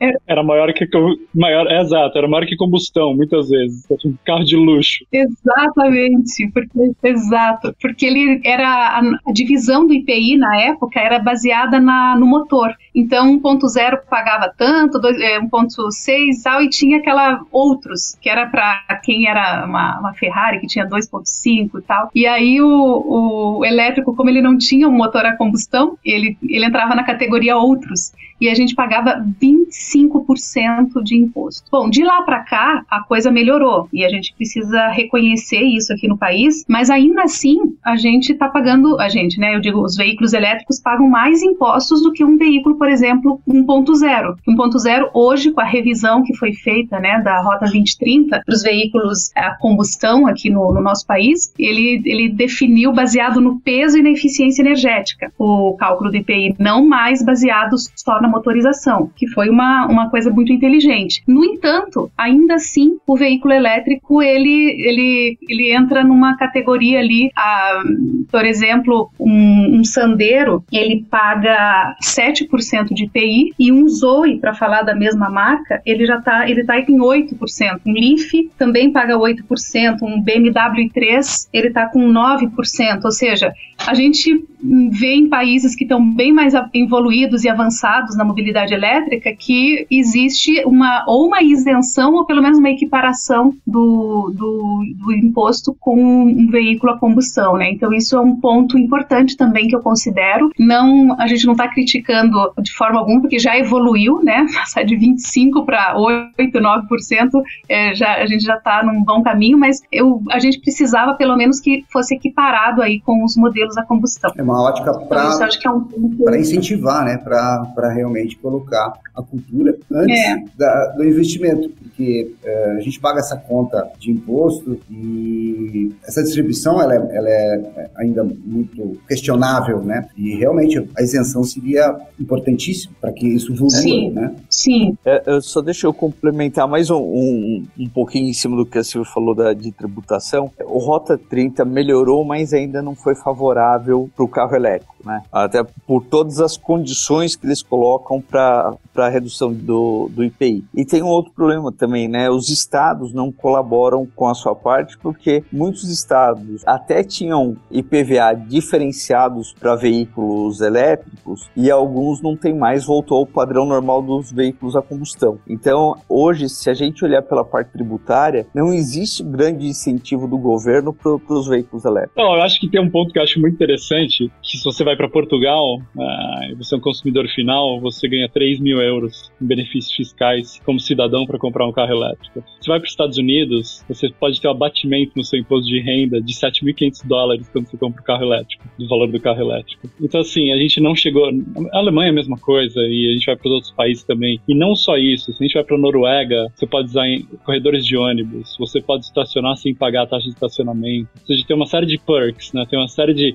era, 0.00 0.18
era 0.26 0.42
maior 0.44 0.72
que 0.72 0.86
maior, 1.34 1.66
é, 1.66 1.80
exato, 1.80 2.16
era 2.16 2.28
maior 2.28 2.46
que 2.46 2.56
combustão, 2.56 3.14
muitas 3.14 3.48
vezes. 3.48 3.84
Um 4.04 4.14
carro 4.24 4.44
de 4.44 4.56
luxo. 4.56 5.04
Exatamente, 5.12 6.48
porque 6.52 6.92
exato, 7.02 7.74
porque 7.80 8.06
ele 8.06 8.40
era 8.44 8.68
a, 8.68 9.00
a 9.26 9.32
divisão 9.32 9.86
do 9.86 9.92
IPI 9.92 10.36
na 10.36 10.56
época 10.60 11.00
era 11.00 11.18
baseada 11.18 11.80
na, 11.80 12.16
no 12.16 12.26
motor. 12.26 12.72
Então 12.94 13.40
1.0 13.40 14.00
pagava 14.08 14.52
tanto, 14.56 14.98
1.6 14.98 15.10
é, 15.20 16.42
tal 16.42 16.62
e 16.62 16.68
tinha 16.68 16.98
aquela 16.98 17.40
outros 17.50 18.16
que 18.20 18.28
era 18.28 18.46
para 18.46 19.00
quem 19.02 19.28
era 19.28 19.64
uma, 19.66 19.98
uma, 20.00 20.14
Ferrari 20.14 20.60
que 20.60 20.66
tinha 20.66 20.86
2.5 20.86 21.78
e 21.78 21.82
tal. 21.82 22.10
E 22.14 22.26
aí 22.26 22.60
o, 22.60 23.58
o 23.58 23.64
elétrico, 23.64 24.14
como 24.14 24.30
ele 24.30 24.42
não 24.42 24.56
tinha 24.56 24.67
um 24.76 24.92
motor 24.92 25.24
a 25.24 25.36
combustão, 25.36 25.96
ele 26.04 26.36
ele 26.42 26.64
entrava 26.64 26.94
na 26.94 27.04
categoria 27.04 27.56
outros 27.56 28.12
e 28.40 28.48
a 28.48 28.54
gente 28.54 28.74
pagava 28.74 29.24
25% 29.42 31.02
de 31.02 31.16
imposto. 31.16 31.68
Bom, 31.70 31.90
de 31.90 32.04
lá 32.04 32.22
para 32.22 32.40
cá 32.40 32.84
a 32.88 33.02
coisa 33.02 33.30
melhorou 33.30 33.88
e 33.92 34.04
a 34.04 34.08
gente 34.08 34.34
precisa 34.34 34.88
reconhecer 34.88 35.62
isso 35.62 35.92
aqui 35.92 36.06
no 36.06 36.16
país, 36.16 36.64
mas 36.68 36.90
ainda 36.90 37.22
assim 37.22 37.58
a 37.84 37.96
gente 37.96 38.32
está 38.32 38.48
pagando, 38.48 39.00
a 39.00 39.08
gente, 39.08 39.38
né? 39.40 39.54
Eu 39.54 39.60
digo, 39.60 39.82
os 39.82 39.96
veículos 39.96 40.32
elétricos 40.32 40.80
pagam 40.80 41.08
mais 41.08 41.42
impostos 41.42 42.02
do 42.02 42.12
que 42.12 42.24
um 42.24 42.36
veículo, 42.36 42.76
por 42.76 42.88
exemplo, 42.88 43.40
1.0. 43.48 44.36
1.0 44.48 45.10
hoje 45.12 45.50
com 45.50 45.60
a 45.60 45.64
revisão 45.64 46.22
que 46.22 46.34
foi 46.36 46.52
feita, 46.52 46.98
né, 47.00 47.20
da 47.22 47.40
Rota 47.42 47.66
2030 47.66 48.42
para 48.44 48.54
os 48.54 48.62
veículos 48.62 49.30
a 49.34 49.56
combustão 49.56 50.26
aqui 50.26 50.50
no, 50.50 50.72
no 50.72 50.80
nosso 50.80 51.06
país, 51.06 51.52
ele 51.58 52.02
ele 52.04 52.28
definiu 52.28 52.92
baseado 52.92 53.40
no 53.40 53.60
peso 53.60 53.98
e 53.98 54.02
na 54.02 54.10
eficiência 54.10 54.57
energética 54.60 55.32
o 55.38 55.76
cálculo 55.78 56.10
do 56.10 56.16
IPI, 56.16 56.56
não 56.58 56.86
mais 56.86 57.24
baseado 57.24 57.76
só 57.94 58.20
na 58.20 58.28
motorização, 58.28 59.10
que 59.16 59.26
foi 59.28 59.48
uma, 59.48 59.86
uma 59.86 60.10
coisa 60.10 60.30
muito 60.30 60.52
inteligente. 60.52 61.22
No 61.26 61.44
entanto, 61.44 62.10
ainda 62.16 62.54
assim, 62.54 62.98
o 63.06 63.16
veículo 63.16 63.54
elétrico 63.54 64.22
ele, 64.22 64.76
ele, 64.80 65.38
ele 65.48 65.72
entra 65.72 66.02
numa 66.04 66.36
categoria 66.36 66.98
ali, 66.98 67.30
a, 67.36 67.82
por 68.30 68.44
exemplo, 68.44 69.10
um, 69.18 69.78
um 69.78 69.84
Sandero, 69.84 70.64
ele 70.72 71.04
paga 71.10 71.96
7% 72.02 72.92
de 72.92 73.04
IPI 73.04 73.54
e 73.58 73.72
um 73.72 73.88
Zoe, 73.88 74.38
para 74.38 74.54
falar 74.54 74.82
da 74.82 74.94
mesma 74.94 75.30
marca, 75.30 75.80
ele 75.84 76.06
já 76.06 76.18
está 76.18 76.48
ele 76.48 76.64
tá 76.64 76.78
em 76.78 76.98
8%. 76.98 77.80
Um 77.86 77.92
Leaf 77.92 78.50
também 78.56 78.92
paga 78.92 79.14
8%, 79.14 80.02
um 80.02 80.20
BMW 80.20 80.90
3 80.92 81.48
ele 81.52 81.68
está 81.68 81.86
com 81.86 82.00
9%, 82.10 83.04
ou 83.04 83.10
seja, 83.10 83.52
a 83.86 83.94
gente 83.94 84.37
vê 84.60 85.14
em 85.14 85.28
países 85.28 85.74
que 85.76 85.84
estão 85.84 86.04
bem 86.04 86.32
mais 86.32 86.52
evoluídos 86.74 87.44
e 87.44 87.48
avançados 87.48 88.16
na 88.16 88.24
mobilidade 88.24 88.74
elétrica 88.74 89.34
que 89.34 89.86
existe 89.90 90.64
uma 90.64 91.04
ou 91.06 91.26
uma 91.26 91.42
isenção 91.42 92.14
ou 92.14 92.26
pelo 92.26 92.42
menos 92.42 92.58
uma 92.58 92.70
equiparação 92.70 93.54
do, 93.66 94.32
do, 94.34 94.84
do 94.96 95.12
imposto 95.12 95.74
com 95.78 96.00
um 96.00 96.48
veículo 96.48 96.92
a 96.92 96.98
combustão, 96.98 97.56
né? 97.56 97.70
Então 97.70 97.92
isso 97.92 98.16
é 98.16 98.20
um 98.20 98.36
ponto 98.36 98.78
importante 98.78 99.36
também 99.36 99.68
que 99.68 99.76
eu 99.76 99.80
considero. 99.80 100.50
Não, 100.58 101.14
a 101.18 101.26
gente 101.26 101.46
não 101.46 101.52
está 101.52 101.68
criticando 101.68 102.52
de 102.60 102.72
forma 102.72 102.98
alguma 102.98 103.20
porque 103.20 103.38
já 103.38 103.56
evoluiu, 103.56 104.22
né? 104.22 104.46
Passar 104.54 104.82
de 104.82 104.96
25 104.96 105.64
para 105.64 105.96
8, 105.98 106.34
9%, 106.38 107.30
é, 107.68 107.94
já 107.94 108.14
a 108.14 108.26
gente 108.26 108.44
já 108.44 108.56
está 108.56 108.82
num 108.82 109.02
bom 109.02 109.22
caminho, 109.22 109.58
mas 109.58 109.82
eu, 109.92 110.22
a 110.30 110.38
gente 110.38 110.60
precisava 110.60 111.14
pelo 111.14 111.36
menos 111.36 111.60
que 111.60 111.84
fosse 111.88 112.14
equiparado 112.14 112.82
aí 112.82 113.00
com 113.00 113.24
os 113.24 113.36
modelos 113.36 113.76
a 113.76 113.84
combustão. 113.84 114.27
É 114.36 114.42
uma 114.42 114.62
ótica 114.62 114.92
para 114.92 115.34
então, 115.56 115.88
é 115.96 116.30
um... 116.30 116.34
incentivar, 116.36 117.04
né? 117.04 117.18
Para 117.18 117.92
realmente 117.92 118.36
colocar 118.36 118.92
a 119.14 119.22
cultura 119.22 119.76
antes 119.90 120.18
é. 120.18 120.44
da, 120.56 120.86
do 120.96 121.04
investimento, 121.04 121.68
porque 121.70 122.32
é, 122.44 122.76
a 122.76 122.80
gente 122.80 123.00
paga 123.00 123.18
essa 123.18 123.36
conta 123.36 123.90
de 123.98 124.12
imposto 124.12 124.78
e 124.90 125.92
essa 126.06 126.22
distribuição 126.22 126.80
ela 126.80 126.94
é, 126.94 127.16
ela 127.16 127.28
é 127.28 127.90
ainda 127.96 128.22
muito 128.22 128.98
questionável, 129.08 129.82
né? 129.82 130.08
E 130.16 130.36
realmente 130.36 130.78
a 130.96 131.02
isenção 131.02 131.42
seria 131.42 131.96
importantíssima 132.20 132.94
para 133.00 133.12
que 133.12 133.26
isso 133.26 133.52
evolua, 133.52 133.70
Sim. 133.70 134.10
né? 134.10 134.34
Sim. 134.48 134.96
É, 135.04 135.40
só 135.40 135.60
deixa 135.60 135.86
eu 135.86 135.92
complementar 135.92 136.68
mais 136.68 136.90
um, 136.90 136.98
um, 136.98 137.66
um 137.78 137.88
pouquinho 137.88 138.28
em 138.28 138.32
cima 138.32 138.56
do 138.56 138.64
que 138.64 138.78
a 138.78 138.84
Silvia 138.84 139.10
falou 139.12 139.34
da, 139.34 139.52
de 139.52 139.72
tributação. 139.72 140.50
O 140.64 140.78
Rota 140.78 141.18
30 141.18 141.64
melhorou, 141.64 142.24
mas 142.24 142.52
ainda 142.52 142.80
não 142.80 142.94
foi 142.94 143.14
favorável 143.14 144.08
para 144.18 144.24
o 144.24 144.28
carro 144.28 144.56
elétrico, 144.56 144.96
né? 145.04 145.22
Até 145.32 145.62
por 145.86 146.04
todas 146.04 146.40
as 146.40 146.56
condições 146.56 147.36
que 147.36 147.46
eles 147.46 147.62
colocam 147.62 148.20
para 148.20 148.76
a 148.96 149.08
redução 149.08 149.52
do, 149.52 150.10
do 150.12 150.24
IPI. 150.24 150.64
E 150.74 150.84
tem 150.84 151.04
um 151.04 151.06
outro 151.06 151.32
problema 151.32 151.70
também, 151.70 152.08
né? 152.08 152.28
Os 152.28 152.48
estados 152.48 153.12
não 153.12 153.30
colaboram 153.30 154.08
com 154.16 154.26
a 154.26 154.34
sua 154.34 154.56
parte 154.56 154.98
porque 154.98 155.44
muitos 155.52 155.88
estados 155.88 156.62
até 156.66 157.04
tinham 157.04 157.56
IPVA 157.70 158.34
diferenciados 158.34 159.52
para 159.52 159.76
veículos 159.76 160.60
elétricos 160.60 161.48
e 161.56 161.70
alguns 161.70 162.20
não 162.20 162.36
tem 162.36 162.52
mais, 162.52 162.84
voltou 162.84 163.18
ao 163.18 163.26
padrão 163.26 163.64
normal 163.64 164.02
dos 164.02 164.32
veículos 164.32 164.74
a 164.74 164.82
combustão. 164.82 165.38
Então, 165.48 165.94
hoje, 166.08 166.48
se 166.48 166.68
a 166.68 166.74
gente 166.74 167.04
olhar 167.04 167.22
pela 167.22 167.44
parte 167.44 167.70
tributária, 167.70 168.46
não 168.52 168.72
existe 168.72 169.22
grande 169.22 169.68
incentivo 169.68 170.26
do 170.26 170.38
governo 170.38 170.92
para 170.92 171.14
os 171.14 171.46
veículos 171.46 171.84
elétricos. 171.84 172.16
Não, 172.16 172.34
eu 172.34 172.42
acho 172.42 172.58
que 172.58 172.68
tem 172.68 172.80
um 172.80 172.90
ponto 172.90 173.12
que 173.12 173.18
eu 173.18 173.22
acho 173.22 173.40
muito 173.40 173.54
interessante, 173.54 174.07
que 174.16 174.56
se 174.58 174.64
você 174.64 174.84
vai 174.84 174.96
para 174.96 175.08
Portugal, 175.08 175.76
uh, 175.76 176.56
você 176.56 176.74
é 176.74 176.78
um 176.78 176.80
consumidor 176.80 177.28
final, 177.28 177.80
você 177.80 178.08
ganha 178.08 178.28
3 178.28 178.60
mil 178.60 178.80
euros 178.80 179.30
em 179.40 179.46
benefícios 179.46 179.94
fiscais 179.94 180.60
como 180.64 180.80
cidadão 180.80 181.26
para 181.26 181.38
comprar 181.38 181.66
um 181.66 181.72
carro 181.72 181.92
elétrico. 181.92 182.42
Você 182.60 182.68
vai 182.68 182.78
para 182.78 182.86
os 182.86 182.92
Estados 182.92 183.18
Unidos, 183.18 183.84
você 183.88 184.08
pode 184.10 184.40
ter 184.40 184.48
um 184.48 184.52
abatimento 184.52 185.12
no 185.16 185.24
seu 185.24 185.38
imposto 185.38 185.68
de 185.68 185.80
renda 185.80 186.20
de 186.20 186.32
7.500 186.32 187.06
dólares 187.06 187.48
quando 187.48 187.66
você 187.66 187.76
compra 187.76 188.00
o 188.00 188.02
um 188.02 188.06
carro 188.06 188.24
elétrico, 188.24 188.64
do 188.78 188.88
valor 188.88 189.10
do 189.10 189.20
carro 189.20 189.40
elétrico. 189.40 189.88
Então, 190.00 190.20
assim, 190.20 190.52
a 190.52 190.56
gente 190.56 190.80
não 190.80 190.94
chegou. 190.94 191.28
A 191.72 191.78
Alemanha 191.78 192.08
é 192.08 192.10
a 192.10 192.14
mesma 192.14 192.36
coisa, 192.36 192.80
e 192.80 193.10
a 193.10 193.12
gente 193.14 193.26
vai 193.26 193.36
para 193.36 193.48
os 193.48 193.54
outros 193.54 193.72
países 193.72 194.04
também. 194.04 194.40
E 194.48 194.54
não 194.54 194.74
só 194.74 194.96
isso, 194.96 195.32
se 195.32 195.42
a 195.42 195.46
gente 195.46 195.54
vai 195.54 195.64
para 195.64 195.76
a 195.76 195.78
Noruega, 195.78 196.48
você 196.54 196.66
pode 196.66 196.88
usar 196.88 197.06
corredores 197.44 197.84
de 197.84 197.96
ônibus, 197.96 198.56
você 198.58 198.80
pode 198.80 199.04
estacionar 199.04 199.56
sem 199.56 199.74
pagar 199.74 200.02
a 200.02 200.06
taxa 200.06 200.24
de 200.24 200.30
estacionamento. 200.30 201.08
Ou 201.20 201.26
seja, 201.26 201.44
tem 201.46 201.56
uma 201.56 201.66
série 201.66 201.86
de 201.86 201.98
perks, 201.98 202.52
né? 202.52 202.66
tem 202.68 202.78
uma 202.78 202.88
série 202.88 203.14
de 203.14 203.34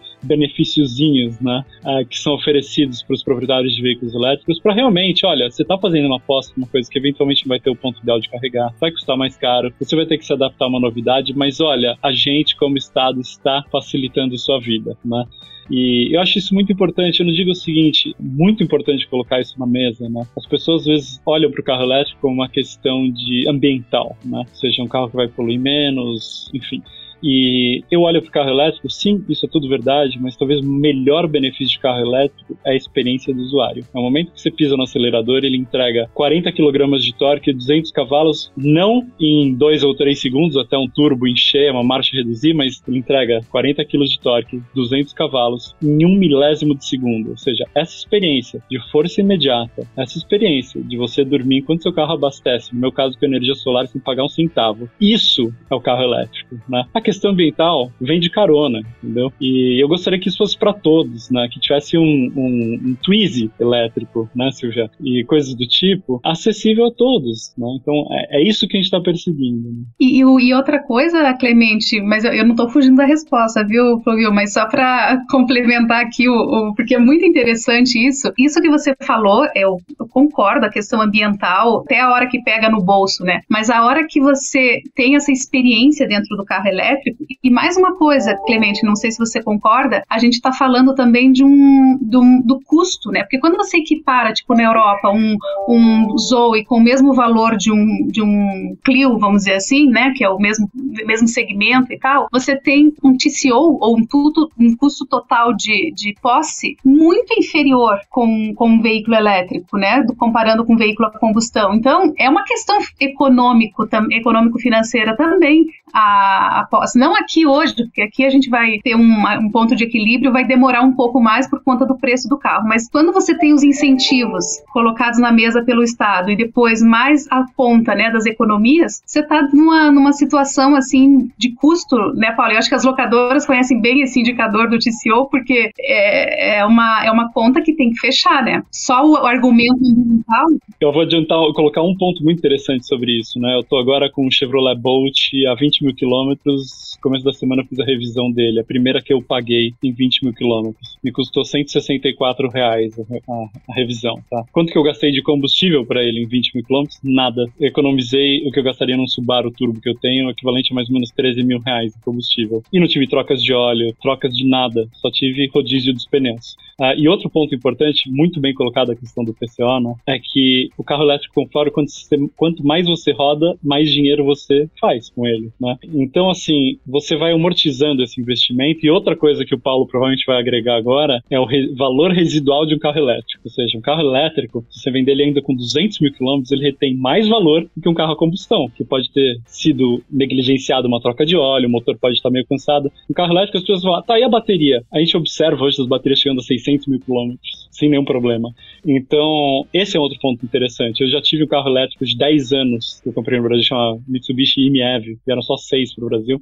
benefíciozinhos 0.63 1.39
né? 1.39 1.63
Uh, 1.84 2.06
que 2.06 2.17
são 2.17 2.34
oferecidos 2.34 3.04
para 3.04 3.13
os 3.13 3.23
proprietários 3.23 3.76
de 3.76 3.82
veículos 3.82 4.13
elétricos 4.13 4.60
para 4.60 4.73
realmente, 4.73 5.26
olha, 5.26 5.49
você 5.49 5.62
está 5.62 5.78
fazendo 5.78 6.08
uma 6.08 6.17
aposta, 6.17 6.54
uma 6.58 6.67
coisa 6.67 6.89
que 6.89 6.97
eventualmente 6.97 7.47
vai 7.47 7.60
ter 7.60 7.69
o 7.69 7.76
ponto 7.76 7.99
ideal 8.02 8.19
de 8.19 8.30
carregar, 8.30 8.73
vai 8.80 8.91
custar 8.91 9.17
mais 9.17 9.36
caro, 9.36 9.73
você 9.80 9.95
vai 9.95 10.06
ter 10.06 10.17
que 10.17 10.26
se 10.26 10.34
adaptar 10.34 10.65
a 10.65 10.67
uma 10.69 10.80
novidade, 10.80 11.34
mas 11.36 11.60
olha, 11.60 11.97
a 12.02 12.12
gente 12.12 12.56
como 12.56 12.78
Estado 12.78 13.19
está 13.19 13.63
facilitando 13.71 14.38
sua 14.38 14.60
vida, 14.60 14.97
né? 15.04 15.26
E 15.71 16.13
eu 16.13 16.19
acho 16.19 16.38
isso 16.38 16.54
muito 16.54 16.73
importante. 16.73 17.21
Eu 17.21 17.26
não 17.26 17.34
digo 17.34 17.52
o 17.52 17.56
seguinte, 17.56 18.13
muito 18.19 18.62
importante 18.62 19.08
colocar 19.08 19.39
isso 19.39 19.58
na 19.58 19.65
mesa, 19.65 20.10
né? 20.10 20.28
As 20.38 20.45
pessoas 20.45 20.82
às 20.82 20.88
vezes 20.88 21.21
olham 21.26 21.49
para 21.49 21.62
o 21.62 21.63
carro 21.63 21.84
elétrico 21.84 22.19
como 22.19 22.34
uma 22.34 22.49
questão 22.49 23.10
de 23.10 23.47
ambiental, 23.47 24.17
né? 24.26 24.43
Seja, 24.54 24.84
um 24.84 24.88
carro 24.88 25.10
que 25.10 25.15
vai 25.15 25.30
poluir 25.30 25.60
menos, 25.60 26.49
enfim. 26.54 26.84
E 27.23 27.83
eu 27.89 28.01
olho 28.01 28.21
para 28.21 28.29
o 28.29 28.31
carro 28.31 28.49
elétrico, 28.49 28.89
sim, 28.89 29.23
isso 29.29 29.45
é 29.45 29.49
tudo 29.49 29.69
verdade, 29.69 30.19
mas 30.19 30.36
talvez 30.36 30.59
o 30.59 30.69
melhor 30.69 31.27
benefício 31.27 31.75
de 31.75 31.79
carro 31.79 32.01
elétrico 32.01 32.57
é 32.65 32.71
a 32.71 32.75
experiência 32.75 33.33
do 33.33 33.41
usuário. 33.41 33.86
No 33.93 34.01
momento 34.01 34.33
que 34.33 34.41
você 34.41 34.51
pisa 34.51 34.75
no 34.75 34.83
acelerador, 34.83 35.43
ele 35.43 35.55
entrega 35.55 36.09
40 36.13 36.51
kg 36.51 36.97
de 36.99 37.15
torque 37.15 37.51
e 37.51 37.53
200 37.53 37.91
cavalos, 37.91 38.51
não 38.57 39.07
em 39.19 39.53
2 39.53 39.83
ou 39.83 39.95
3 39.95 40.19
segundos 40.19 40.57
até 40.57 40.77
um 40.77 40.88
turbo 40.88 41.27
encher, 41.27 41.71
uma 41.71 41.83
marcha 41.83 42.15
reduzir, 42.15 42.53
mas 42.53 42.83
ele 42.88 42.97
entrega 42.97 43.39
40 43.49 43.86
kg 43.86 44.03
de 44.03 44.19
torque, 44.19 44.62
200 44.75 45.13
cavalos 45.13 45.75
em 45.81 46.05
um 46.05 46.15
milésimo 46.15 46.75
de 46.75 46.86
segundo. 46.86 47.29
Ou 47.29 47.38
seja, 47.38 47.65
essa 47.73 47.95
experiência 47.95 48.62
de 48.69 48.79
força 48.91 49.21
imediata, 49.21 49.88
essa 49.95 50.17
experiência 50.17 50.81
de 50.81 50.97
você 50.97 51.23
dormir 51.23 51.59
enquanto 51.59 51.83
seu 51.83 51.93
carro 51.93 52.13
abastece, 52.13 52.73
no 52.73 52.81
meu 52.81 52.91
caso 52.91 53.17
com 53.17 53.25
energia 53.25 53.55
solar 53.55 53.88
sem 53.88 54.01
pagar 54.01 54.25
um 54.25 54.29
centavo, 54.29 54.89
isso 54.99 55.53
é 55.69 55.75
o 55.75 55.79
carro 55.79 56.03
elétrico, 56.03 56.59
né? 56.67 56.86
A 56.93 57.01
questão 57.13 57.32
ambiental 57.32 57.91
vem 58.02 58.19
de 58.19 58.30
carona, 58.30 58.82
entendeu? 59.02 59.32
E 59.39 59.82
eu 59.82 59.88
gostaria 59.88 60.19
que 60.19 60.28
isso 60.28 60.38
fosse 60.38 60.58
para 60.58 60.73
todos, 60.73 61.30
né? 61.30 61.47
Que 61.52 61.60
tivesse 61.60 61.97
um, 61.97 62.02
um, 62.36 62.80
um 62.84 62.97
Twizy 63.02 63.52
elétrico, 63.60 64.30
né, 64.36 64.49
Silvia? 64.52 64.89
E 65.02 65.23
coisas 65.23 65.54
do 65.54 65.67
tipo, 65.67 66.19
acessível 66.23 66.88
a 66.88 66.91
todos, 66.91 67.54
né? 67.58 67.67
Então 67.80 67.93
é, 68.12 68.41
é 68.41 68.43
isso 68.43 68.67
que 68.67 68.76
a 68.76 68.80
gente 68.80 68.86
está 68.86 68.99
perseguindo. 68.99 69.69
Né? 69.69 69.84
E, 69.99 70.19
e, 70.19 70.54
outra 70.54 70.82
coisa, 70.82 71.34
Clemente, 71.36 72.02
mas 72.02 72.23
eu, 72.23 72.34
eu 72.34 72.43
não 72.43 72.52
estou 72.52 72.69
fugindo 72.69 72.97
da 72.97 73.06
resposta, 73.06 73.65
viu, 73.65 73.99
Flávio? 74.02 74.34
Mas 74.34 74.54
só 74.54 74.67
para 74.67 75.21
complementar 75.30 76.04
aqui, 76.04 76.28
o, 76.28 76.34
o, 76.34 76.76
porque 76.76 76.95
é 76.95 76.99
muito 76.99 77.26
interessante 77.26 77.95
isso. 77.95 78.32
Isso 78.38 78.62
que 78.62 78.69
você 78.69 78.95
falou, 79.04 79.45
eu, 79.56 79.78
eu 79.99 80.08
concordo, 80.08 80.65
a 80.65 80.69
questão 80.69 81.02
ambiental, 81.02 81.82
até 81.82 81.99
a 81.99 82.12
hora 82.12 82.28
que 82.28 82.41
pega 82.41 82.69
no 82.69 82.84
bolso, 82.84 83.23
né? 83.23 83.41
Mas 83.49 83.69
a 83.69 83.86
hora 83.86 84.06
que 84.08 84.19
você 84.19 84.82
tem 84.95 85.15
essa 85.15 85.32
experiência 85.32 86.08
dentro 86.08 86.36
do 86.36 86.45
carro 86.45 86.67
elétrico, 86.67 87.02
e 87.43 87.49
mais 87.49 87.77
uma 87.77 87.95
coisa, 87.95 88.35
Clemente, 88.45 88.85
não 88.85 88.95
sei 88.95 89.11
se 89.11 89.19
você 89.19 89.41
concorda, 89.41 90.03
a 90.09 90.19
gente 90.19 90.33
está 90.33 90.51
falando 90.51 90.95
também 90.95 91.31
de 91.31 91.43
um, 91.43 91.97
de 92.01 92.17
um, 92.17 92.41
do 92.41 92.59
custo, 92.61 93.11
né? 93.11 93.21
Porque 93.21 93.39
quando 93.39 93.57
você 93.57 93.77
equipara, 93.77 94.33
tipo, 94.33 94.53
na 94.53 94.63
Europa, 94.63 95.09
um, 95.09 95.35
um 95.67 96.17
Zoe 96.17 96.65
com 96.65 96.77
o 96.77 96.83
mesmo 96.83 97.13
valor 97.13 97.55
de 97.57 97.71
um, 97.71 98.07
de 98.07 98.21
um 98.21 98.77
Clio, 98.83 99.17
vamos 99.17 99.43
dizer 99.43 99.55
assim, 99.55 99.87
né? 99.87 100.13
Que 100.15 100.23
é 100.23 100.29
o 100.29 100.37
mesmo, 100.37 100.69
mesmo 101.05 101.27
segmento 101.27 101.91
e 101.91 101.97
tal, 101.97 102.27
você 102.31 102.55
tem 102.55 102.93
um 103.03 103.15
TCO, 103.15 103.77
ou 103.79 103.97
um, 103.97 104.05
tudo, 104.05 104.49
um 104.59 104.75
custo 104.75 105.05
total 105.05 105.53
de, 105.53 105.91
de 105.93 106.15
posse, 106.21 106.77
muito 106.83 107.33
inferior 107.37 107.99
com, 108.09 108.53
com 108.55 108.69
um 108.69 108.81
veículo 108.81 109.15
elétrico, 109.15 109.77
né? 109.77 110.01
Do, 110.03 110.15
comparando 110.15 110.65
com 110.65 110.73
um 110.73 110.77
veículo 110.77 111.09
a 111.09 111.19
combustão. 111.19 111.73
Então, 111.73 112.13
é 112.17 112.29
uma 112.29 112.43
questão 112.43 112.77
econômico, 112.99 113.87
tam, 113.87 114.07
econômico-financeira 114.11 115.15
também 115.15 115.65
a, 115.93 116.61
a 116.61 116.83
posse. 116.84 117.00
Não 117.00 117.15
aqui 117.15 117.46
hoje, 117.46 117.76
porque 117.76 118.02
aqui 118.02 118.26
a 118.26 118.30
gente 118.30 118.50
vai 118.50 118.80
ter 118.84 118.96
um, 118.96 119.24
um 119.41 119.50
ponto 119.50 119.76
de 119.76 119.86
equilíbrio, 119.86 120.32
vai 120.32 120.46
demorar 120.46 120.82
um 120.82 120.93
pouco 120.93 121.19
mais 121.22 121.50
por 121.50 121.63
conta 121.63 121.86
do 121.86 121.98
preço 121.98 122.28
do 122.28 122.38
carro. 122.38 122.67
Mas 122.67 122.89
quando 122.89 123.12
você 123.12 123.38
tem 123.38 123.54
os 123.54 123.63
incentivos 123.63 124.46
colocados 124.72 125.19
na 125.19 125.32
mesa 125.32 125.63
pelo 125.63 125.84
Estado 125.84 126.30
e 126.30 126.36
depois 126.36 126.82
mais 126.82 127.26
a 127.32 127.46
ponta 127.56 127.96
né, 127.96 128.12
das 128.12 128.26
economias, 128.26 129.02
você 129.06 129.22
está 129.22 129.48
numa, 129.54 129.91
numa 129.91 130.13
situação 130.13 130.76
assim 130.76 131.32
de 131.38 131.54
custo, 131.56 131.96
né, 132.15 132.32
Paulo? 132.32 132.54
Eu 132.54 132.58
acho 132.58 132.69
que 132.69 132.76
as 132.76 132.84
locadoras 132.84 133.46
conhecem 133.46 133.80
bem 133.80 134.02
esse 134.02 134.19
indicador 134.19 134.69
do 134.69 134.78
TCO, 134.78 135.30
porque 135.30 135.72
é, 135.80 136.58
é, 136.60 136.65
uma, 136.65 137.06
é 137.06 137.12
uma 137.12 137.32
conta 137.32 137.62
que 137.62 137.74
tem 137.74 137.91
que 137.91 138.00
fechar, 138.00 138.43
né? 138.43 138.63
Só 138.72 139.06
o, 139.06 139.24
argumento 139.24 139.80
ambiental. 139.86 140.46
Eu 140.82 140.91
vou 140.91 141.04
adiantar, 141.04 141.38
colocar 141.54 141.82
um 141.82 141.96
ponto 141.96 142.24
muito 142.24 142.39
interessante 142.39 142.86
sobre 142.86 143.19
isso, 143.19 143.39
né? 143.39 143.56
Eu 143.56 143.62
estou 143.62 143.80
agora 143.80 144.12
com 144.12 144.28
o 144.28 144.32
Chevrolet 144.32 144.78
Bolt 144.78 145.13
a 145.50 145.56
20 145.56 145.84
mil 145.84 145.96
quilômetros. 145.96 146.72
Começo 147.03 147.25
da 147.25 147.33
semana 147.33 147.62
eu 147.62 147.65
fiz 147.65 147.77
a 147.79 147.83
revisão 147.83 148.31
dele, 148.31 148.62
a 148.62 148.63
primeira 148.63 149.01
que 149.01 149.12
eu 149.12 149.21
paguei 149.21 149.73
em 149.83 149.91
20 149.91 150.23
mil 150.23 150.33
quilômetros. 150.33 150.97
Me 151.03 151.12
custou 151.12 151.43
164 151.43 152.47
reais 152.47 152.97
a, 152.97 153.03
a, 153.33 153.73
revisão, 153.73 154.23
tá? 154.29 154.45
Quanto 154.53 154.71
que 154.71 154.77
eu 154.77 154.83
gastei 154.83 155.12
de 155.12 155.21
combustível 155.21 155.86
para 155.86 156.01
ele 156.01 156.21
em 156.21 156.25
20 156.25 156.55
mil 156.55 156.63
quilômetros? 156.63 156.99
Nada. 157.03 157.45
Eu 157.59 157.67
economizei 157.67 158.47
o 158.47 158.51
que 158.51 158.59
eu 158.59 158.63
gastaria 158.63 158.95
num 158.95 159.05
Subaru 159.05 159.51
Turbo 159.51 159.81
que 159.81 159.89
eu 159.89 159.95
tenho, 159.95 160.29
equivalente 160.29 160.71
a 160.71 160.75
mais 160.75 160.88
ou 160.88 160.93
menos 160.93 161.12
13 161.12 161.43
mil 161.43 161.59
reais 161.59 161.93
de 161.93 161.99
combustível. 161.99 162.63
E 162.71 162.79
não 162.79 162.88
tive 162.88 163.05
trocas 163.05 163.43
de 163.43 163.53
óleo, 163.53 163.93
trocas 164.01 164.33
de 164.33 164.47
nada, 164.47 164.88
só 164.93 165.12
tive 165.12 165.49
rodízio 165.53 165.93
dos 165.93 166.07
pneus. 166.07 166.55
Uh, 166.79 166.97
e 166.97 167.07
outro 167.07 167.29
ponto 167.29 167.53
importante, 167.53 168.09
muito 168.09 168.39
bem 168.39 168.53
colocado 168.53 168.91
a 168.91 168.95
questão 168.95 169.23
do 169.25 169.33
PCO, 169.33 169.79
né, 169.79 169.93
é 170.07 170.19
que 170.19 170.69
o 170.77 170.83
carro 170.83 171.03
elétrico 171.03 171.36
conforme 171.36 171.69
quanto, 171.69 171.91
quanto 172.36 172.65
mais 172.65 172.88
você 172.88 173.12
roda, 173.12 173.57
mais 173.62 173.91
dinheiro 173.91 174.23
você 174.23 174.69
faz 174.79 175.09
com 175.09 175.27
ele, 175.27 175.51
né? 175.59 175.77
Então, 175.93 176.29
assim, 176.29 176.62
você 176.86 177.15
vai 177.15 177.32
amortizando 177.32 178.04
esse 178.04 178.19
investimento. 178.19 178.86
E 178.86 178.89
outra 178.89 179.15
coisa 179.15 179.45
que 179.45 179.56
o 179.56 179.60
Paulo 179.60 179.88
provavelmente 179.88 180.26
vai 180.26 180.39
agregar 180.39 180.76
agora 180.76 181.21
é 181.30 181.39
o 181.39 181.45
re 181.45 181.73
valor 181.76 182.12
residual 182.12 182.65
de 182.65 182.76
um 182.76 182.80
carro 182.80 182.97
elétrico. 182.97 183.41
Ou 183.45 183.52
seja, 183.52 183.78
um 183.78 183.82
carro 183.82 184.02
elétrico, 184.02 184.65
se 184.69 184.82
você 184.82 184.91
vender 184.91 185.12
ele 185.13 185.23
ainda 185.23 185.41
com 185.41 185.56
200 185.56 185.99
mil 185.99 186.13
quilômetros, 186.13 186.52
ele 186.52 186.63
retém 186.63 186.95
mais 186.95 187.28
valor 187.28 187.62
do 187.76 187.82
que 187.82 187.89
um 187.89 187.93
carro 187.93 188.13
a 188.13 188.17
combustão, 188.17 188.69
que 188.69 188.84
pode 188.84 189.12
ter 189.12 189.39
sido 189.45 190.04
negligenciado 190.12 190.88
uma 190.88 191.02
troca 191.02 191.26
de 191.26 191.36
óleo, 191.36 191.67
o 191.67 191.71
motor 191.71 191.97
pode 191.97 192.15
estar 192.15 192.30
meio 192.30 192.45
cansado. 192.45 192.91
Um 193.10 193.13
carro 193.13 193.34
elétrico, 193.34 193.58
as 193.58 193.63
pessoas 193.63 193.84
vão, 193.84 194.02
tá 194.02 194.15
aí 194.15 194.23
a 194.23 194.30
bateria. 194.30 194.84
A 194.91 194.99
gente 194.99 195.15
observa 195.17 195.63
hoje 195.63 195.82
as 195.82 195.88
baterias 195.88 196.19
chegando 196.19 196.39
a 196.39 196.43
600 196.43 196.88
mil 196.88 196.99
quilômetros, 196.99 197.67
sem 197.71 197.89
nenhum 197.89 198.06
problema. 198.06 198.54
Então, 198.86 199.65
esse 199.73 199.97
é 199.97 199.99
outro 199.99 200.19
ponto 200.19 200.45
interessante. 200.45 201.02
Eu 201.02 201.10
já 201.10 201.21
tive 201.21 201.43
um 201.43 201.47
carro 201.47 201.69
elétrico 201.69 202.06
de 202.06 202.17
10 202.17 202.54
anos 202.54 202.99
que 203.02 203.10
eu 203.10 203.13
comprei 203.13 203.38
no 203.39 203.47
Brasil, 203.47 203.63
chama 203.63 203.99
Mitsubishi 204.08 204.62
IMEV, 204.62 205.17
vieram 205.26 205.41
só 205.41 205.58
6 205.58 205.95
para 205.95 206.06
o 206.06 206.10
Brasil. 206.10 206.41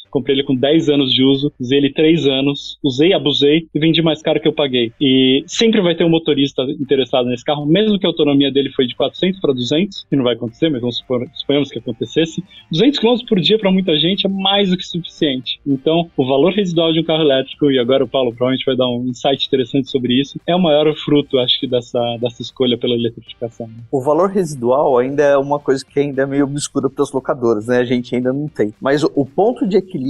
Comprei 0.11 0.35
ele 0.35 0.43
com 0.43 0.55
10 0.55 0.89
anos 0.89 1.11
de 1.11 1.23
uso, 1.23 1.51
usei 1.59 1.79
ele 1.79 1.91
3 1.91 2.27
anos, 2.27 2.77
usei, 2.83 3.13
abusei 3.13 3.67
e 3.73 3.79
vendi 3.79 4.01
mais 4.01 4.21
caro 4.21 4.39
que 4.39 4.47
eu 4.47 4.53
paguei. 4.53 4.91
E 5.01 5.43
sempre 5.47 5.81
vai 5.81 5.95
ter 5.95 6.03
um 6.03 6.09
motorista 6.09 6.61
interessado 6.63 7.27
nesse 7.27 7.43
carro, 7.43 7.65
mesmo 7.65 7.97
que 7.97 8.05
a 8.05 8.09
autonomia 8.09 8.51
dele 8.51 8.69
foi 8.69 8.85
de 8.85 8.95
400 8.95 9.39
para 9.39 9.53
200, 9.53 10.05
que 10.09 10.15
não 10.15 10.23
vai 10.23 10.35
acontecer, 10.35 10.69
mas 10.69 10.81
vamos 10.81 10.97
supor, 10.97 11.25
suponhamos 11.33 11.71
que 11.71 11.79
acontecesse. 11.79 12.43
200 12.71 12.99
km 12.99 13.15
por 13.27 13.39
dia 13.39 13.57
para 13.57 13.71
muita 13.71 13.97
gente 13.97 14.27
é 14.27 14.29
mais 14.29 14.69
do 14.69 14.77
que 14.77 14.85
suficiente. 14.85 15.59
Então, 15.65 16.09
o 16.17 16.25
valor 16.25 16.53
residual 16.53 16.91
de 16.91 16.99
um 16.99 17.03
carro 17.03 17.23
elétrico, 17.23 17.71
e 17.71 17.79
agora 17.79 18.03
o 18.03 18.07
Paulo 18.07 18.31
provavelmente 18.31 18.65
vai 18.65 18.75
dar 18.75 18.87
um 18.87 19.07
insight 19.07 19.47
interessante 19.47 19.89
sobre 19.89 20.19
isso, 20.19 20.39
é 20.45 20.55
o 20.55 20.61
maior 20.61 20.93
fruto, 20.95 21.39
acho 21.39 21.59
que, 21.59 21.67
dessa, 21.67 21.99
dessa 22.19 22.41
escolha 22.41 22.77
pela 22.77 22.95
eletrificação. 22.95 23.69
O 23.91 24.01
valor 24.01 24.29
residual 24.29 24.97
ainda 24.97 25.23
é 25.23 25.37
uma 25.37 25.59
coisa 25.59 25.85
que 25.85 25.99
ainda 25.99 26.23
é 26.23 26.25
meio 26.25 26.43
obscura 26.43 26.89
para 26.89 27.03
os 27.03 27.11
locadores, 27.11 27.67
né? 27.67 27.77
A 27.77 27.85
gente 27.85 28.15
ainda 28.15 28.33
não 28.33 28.47
tem. 28.47 28.73
Mas 28.81 29.03
o 29.03 29.25
ponto 29.25 29.67
de 29.67 29.77
equilíbrio 29.77 30.00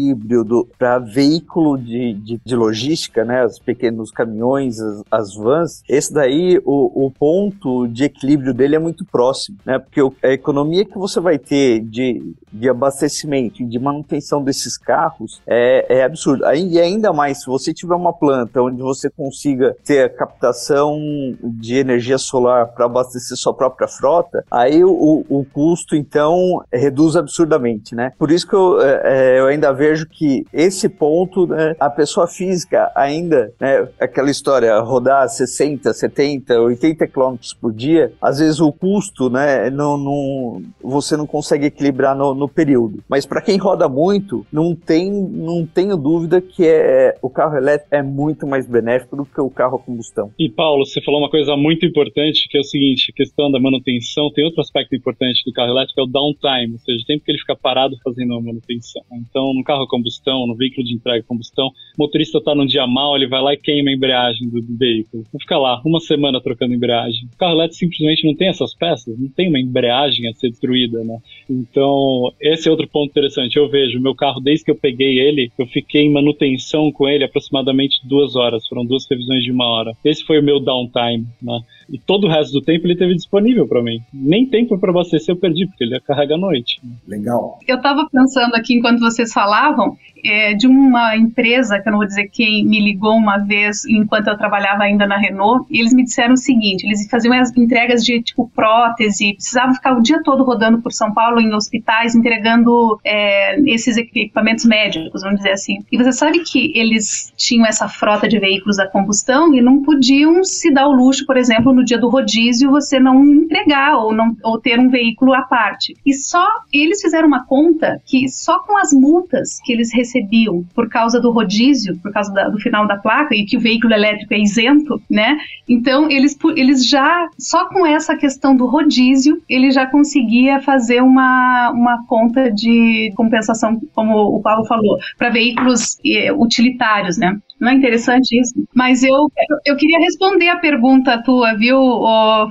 para 0.77 0.99
veículo 0.99 1.77
de, 1.77 2.13
de, 2.13 2.41
de, 2.43 2.55
logística, 2.55 3.23
né? 3.23 3.45
Os 3.45 3.59
pequenos 3.59 4.11
caminhões, 4.11 4.79
as, 4.79 5.03
as 5.11 5.35
vans, 5.35 5.83
esse 5.87 6.13
daí, 6.13 6.59
o, 6.65 7.05
o, 7.05 7.11
ponto 7.11 7.87
de 7.87 8.05
equilíbrio 8.05 8.53
dele 8.53 8.75
é 8.75 8.79
muito 8.79 9.05
próximo, 9.05 9.57
né? 9.65 9.79
Porque 9.79 10.01
o, 10.01 10.13
a 10.23 10.29
economia 10.29 10.85
que 10.85 10.97
você 10.97 11.19
vai 11.19 11.37
ter 11.37 11.81
de, 11.81 12.33
de 12.51 12.69
abastecimento 12.69 13.61
e 13.61 13.65
de 13.65 13.79
manutenção 13.79 14.43
desses 14.43 14.77
carros 14.77 15.41
é, 15.45 15.99
é 15.99 16.03
absurdo. 16.03 16.43
E 16.53 16.79
ainda 16.79 17.13
mais, 17.13 17.41
se 17.41 17.47
você 17.47 17.73
tiver 17.73 17.95
uma 17.95 18.13
planta 18.13 18.61
onde 18.61 18.81
você 18.81 19.09
consiga 19.09 19.75
ter 19.83 20.03
a 20.03 20.09
captação 20.09 20.99
de 21.41 21.75
energia 21.75 22.17
solar 22.17 22.67
para 22.67 22.85
abastecer 22.85 23.37
sua 23.37 23.53
própria 23.53 23.87
frota, 23.87 24.43
aí 24.49 24.83
o, 24.83 25.25
o 25.29 25.45
custo, 25.45 25.95
então, 25.95 26.63
reduz 26.71 27.15
absurdamente, 27.15 27.95
né? 27.95 28.11
Por 28.17 28.31
isso 28.31 28.47
que 28.47 28.53
eu, 28.53 28.81
é, 28.81 29.01
é 29.03 29.39
eu 29.39 29.47
ainda 29.47 29.71
vejo 29.81 30.07
que 30.07 30.45
esse 30.53 30.87
ponto, 30.87 31.47
né, 31.47 31.75
a 31.79 31.89
pessoa 31.89 32.27
física 32.27 32.91
ainda, 32.95 33.51
né, 33.59 33.87
aquela 33.99 34.29
história, 34.29 34.79
rodar 34.79 35.27
60, 35.27 35.91
70, 35.91 36.61
80 36.61 37.07
quilômetros 37.07 37.51
por 37.55 37.73
dia, 37.73 38.13
às 38.21 38.37
vezes 38.37 38.59
o 38.59 38.71
custo, 38.71 39.27
né, 39.27 39.71
não, 39.71 39.97
não, 39.97 40.61
você 40.79 41.17
não 41.17 41.25
consegue 41.25 41.65
equilibrar 41.65 42.15
no, 42.15 42.35
no 42.35 42.47
período. 42.47 43.03
Mas 43.09 43.25
para 43.25 43.41
quem 43.41 43.57
roda 43.57 43.89
muito, 43.89 44.45
não 44.53 44.75
tem, 44.75 45.11
não 45.11 45.65
tenho 45.65 45.97
dúvida 45.97 46.39
que 46.39 46.63
é, 46.63 47.17
o 47.19 47.29
carro 47.29 47.57
elétrico 47.57 47.95
é 47.95 48.03
muito 48.03 48.45
mais 48.45 48.67
benéfico 48.67 49.15
do 49.15 49.25
que 49.25 49.41
o 49.41 49.49
carro 49.49 49.77
a 49.77 49.79
combustão. 49.79 50.31
E 50.37 50.47
Paulo, 50.47 50.85
você 50.85 51.01
falou 51.01 51.21
uma 51.21 51.29
coisa 51.29 51.57
muito 51.57 51.87
importante, 51.87 52.47
que 52.47 52.57
é 52.57 52.61
o 52.61 52.63
seguinte, 52.63 53.11
a 53.11 53.15
questão 53.15 53.49
da 53.49 53.59
manutenção, 53.59 54.31
tem 54.31 54.45
outro 54.45 54.61
aspecto 54.61 54.95
importante 54.95 55.41
do 55.43 55.51
carro 55.51 55.71
elétrico, 55.71 56.01
é 56.01 56.03
o 56.03 56.07
downtime, 56.07 56.73
ou 56.73 56.79
seja, 56.79 57.01
o 57.01 57.05
tempo 57.05 57.25
que 57.25 57.31
ele 57.31 57.39
fica 57.39 57.55
parado 57.55 57.97
fazendo 58.03 58.35
a 58.35 58.41
manutenção. 58.41 59.01
Então, 59.11 59.53
no 59.55 59.63
carro 59.71 59.83
a 59.83 59.87
combustão, 59.87 60.45
no 60.45 60.55
veículo 60.55 60.85
de 60.85 60.93
entrega 60.93 61.23
a 61.23 61.27
combustão, 61.27 61.67
o 61.67 61.71
motorista 61.97 62.39
está 62.39 62.53
num 62.53 62.65
dia 62.65 62.85
mal, 62.85 63.15
ele 63.15 63.27
vai 63.27 63.41
lá 63.41 63.53
e 63.53 63.57
queima 63.57 63.89
a 63.89 63.93
embreagem 63.93 64.49
do, 64.49 64.61
do 64.61 64.77
veículo. 64.77 65.23
Vai 65.31 65.39
ficar 65.39 65.57
lá 65.57 65.81
uma 65.85 65.99
semana 65.99 66.41
trocando 66.41 66.73
embreagem. 66.73 67.29
O 67.33 67.37
carro 67.37 67.53
elétrico 67.53 67.79
simplesmente 67.79 68.27
não 68.27 68.35
tem 68.35 68.49
essas 68.49 68.73
peças, 68.73 69.17
não 69.17 69.29
tem 69.29 69.47
uma 69.47 69.59
embreagem 69.59 70.27
a 70.27 70.33
ser 70.33 70.49
destruída, 70.49 71.03
né? 71.03 71.17
Então, 71.49 72.31
esse 72.41 72.67
é 72.67 72.71
outro 72.71 72.87
ponto 72.87 73.09
interessante. 73.09 73.57
Eu 73.57 73.69
vejo, 73.69 73.99
meu 73.99 74.15
carro, 74.15 74.41
desde 74.41 74.65
que 74.65 74.71
eu 74.71 74.75
peguei 74.75 75.19
ele, 75.19 75.51
eu 75.57 75.65
fiquei 75.67 76.03
em 76.03 76.11
manutenção 76.11 76.91
com 76.91 77.07
ele 77.07 77.23
aproximadamente 77.23 78.01
duas 78.03 78.35
horas. 78.35 78.67
Foram 78.67 78.85
duas 78.85 79.07
revisões 79.09 79.43
de 79.43 79.51
uma 79.51 79.65
hora. 79.65 79.93
Esse 80.03 80.23
foi 80.25 80.39
o 80.39 80.43
meu 80.43 80.59
downtime, 80.59 81.25
né? 81.41 81.59
E 81.89 81.97
todo 81.97 82.25
o 82.25 82.29
resto 82.29 82.53
do 82.53 82.61
tempo 82.61 82.87
ele 82.87 82.95
teve 82.95 83.13
disponível 83.13 83.67
para 83.67 83.83
mim. 83.83 83.99
Nem 84.13 84.45
tempo 84.45 84.79
para 84.79 84.91
abastecer 84.91 85.35
eu 85.35 85.39
perdi, 85.39 85.65
porque 85.67 85.83
ele 85.83 85.93
ia 85.93 85.99
carregar 85.99 86.35
à 86.35 86.37
noite. 86.37 86.81
Legal. 87.05 87.59
Eu 87.67 87.75
estava 87.75 88.07
pensando 88.09 88.55
aqui 88.55 88.73
enquanto 88.73 88.99
vocês 88.99 89.33
falavam, 89.33 89.60
falavam 89.61 89.97
é, 90.23 90.53
de 90.53 90.67
uma 90.67 91.15
empresa, 91.15 91.79
que 91.79 91.87
eu 91.87 91.91
não 91.91 91.99
vou 91.99 92.07
dizer 92.07 92.29
quem, 92.31 92.65
me 92.65 92.79
ligou 92.79 93.15
uma 93.15 93.37
vez 93.37 93.85
enquanto 93.85 94.27
eu 94.27 94.37
trabalhava 94.37 94.83
ainda 94.83 95.05
na 95.05 95.17
Renault, 95.17 95.65
e 95.69 95.79
eles 95.79 95.93
me 95.93 96.03
disseram 96.03 96.33
o 96.33 96.37
seguinte: 96.37 96.85
eles 96.85 97.07
faziam 97.09 97.33
as 97.33 97.55
entregas 97.57 98.03
de 98.03 98.21
tipo 98.21 98.49
prótese, 98.55 99.33
precisavam 99.33 99.73
ficar 99.73 99.97
o 99.97 100.01
dia 100.01 100.21
todo 100.23 100.43
rodando 100.43 100.81
por 100.81 100.91
São 100.91 101.13
Paulo 101.13 101.39
em 101.39 101.53
hospitais 101.53 102.15
entregando 102.15 102.99
é, 103.03 103.59
esses 103.61 103.97
equipamentos 103.97 104.65
médicos, 104.65 105.21
vamos 105.21 105.37
dizer 105.37 105.51
assim. 105.51 105.79
E 105.91 105.97
você 105.97 106.11
sabe 106.11 106.39
que 106.39 106.71
eles 106.75 107.33
tinham 107.35 107.65
essa 107.65 107.87
frota 107.87 108.27
de 108.27 108.39
veículos 108.39 108.79
a 108.79 108.87
combustão 108.87 109.53
e 109.53 109.61
não 109.61 109.81
podiam 109.81 110.43
se 110.43 110.71
dar 110.71 110.87
o 110.87 110.91
luxo, 110.91 111.25
por 111.25 111.37
exemplo, 111.37 111.73
no 111.73 111.83
dia 111.83 111.97
do 111.97 112.09
rodízio, 112.09 112.69
você 112.69 112.99
não 112.99 113.23
entregar 113.23 113.97
ou, 113.97 114.13
não, 114.13 114.35
ou 114.43 114.59
ter 114.59 114.79
um 114.79 114.89
veículo 114.89 115.33
à 115.33 115.41
parte. 115.41 115.95
E 116.05 116.13
só 116.13 116.45
eles 116.71 117.01
fizeram 117.01 117.27
uma 117.27 117.45
conta 117.45 118.01
que 118.05 118.27
só 118.29 118.59
com 118.59 118.77
as 118.77 118.93
multas 118.93 119.59
que 119.63 119.73
eles 119.73 119.93
receberam 119.93 120.10
percebiam 120.11 120.63
por 120.75 120.89
causa 120.89 121.19
do 121.19 121.31
rodízio, 121.31 121.97
por 121.99 122.11
causa 122.11 122.31
da, 122.33 122.49
do 122.49 122.59
final 122.59 122.87
da 122.87 122.97
placa, 122.97 123.33
e 123.33 123.45
que 123.45 123.57
o 123.57 123.59
veículo 123.59 123.93
elétrico 123.93 124.33
é 124.33 124.39
isento, 124.39 125.01
né? 125.09 125.37
Então, 125.67 126.09
eles, 126.09 126.37
eles 126.55 126.87
já, 126.87 127.29
só 127.39 127.67
com 127.69 127.85
essa 127.85 128.15
questão 128.15 128.55
do 128.55 128.65
rodízio, 128.65 129.41
ele 129.47 129.71
já 129.71 129.85
conseguia 129.85 130.59
fazer 130.61 131.01
uma, 131.01 131.71
uma 131.71 132.05
conta 132.07 132.51
de 132.51 133.11
compensação, 133.15 133.79
como 133.93 134.17
o 134.35 134.41
Paulo 134.41 134.65
falou, 134.65 134.97
para 135.17 135.29
veículos 135.29 135.97
eh, 136.05 136.31
utilitários, 136.33 137.17
né? 137.17 137.39
Não 137.61 137.69
é 137.69 137.75
interessante 137.75 138.39
isso? 138.39 138.55
Mas 138.73 139.03
eu, 139.03 139.31
eu 139.65 139.75
queria 139.77 139.99
responder 139.99 140.49
a 140.49 140.57
pergunta 140.57 141.21
tua, 141.23 141.53
viu, 141.53 141.79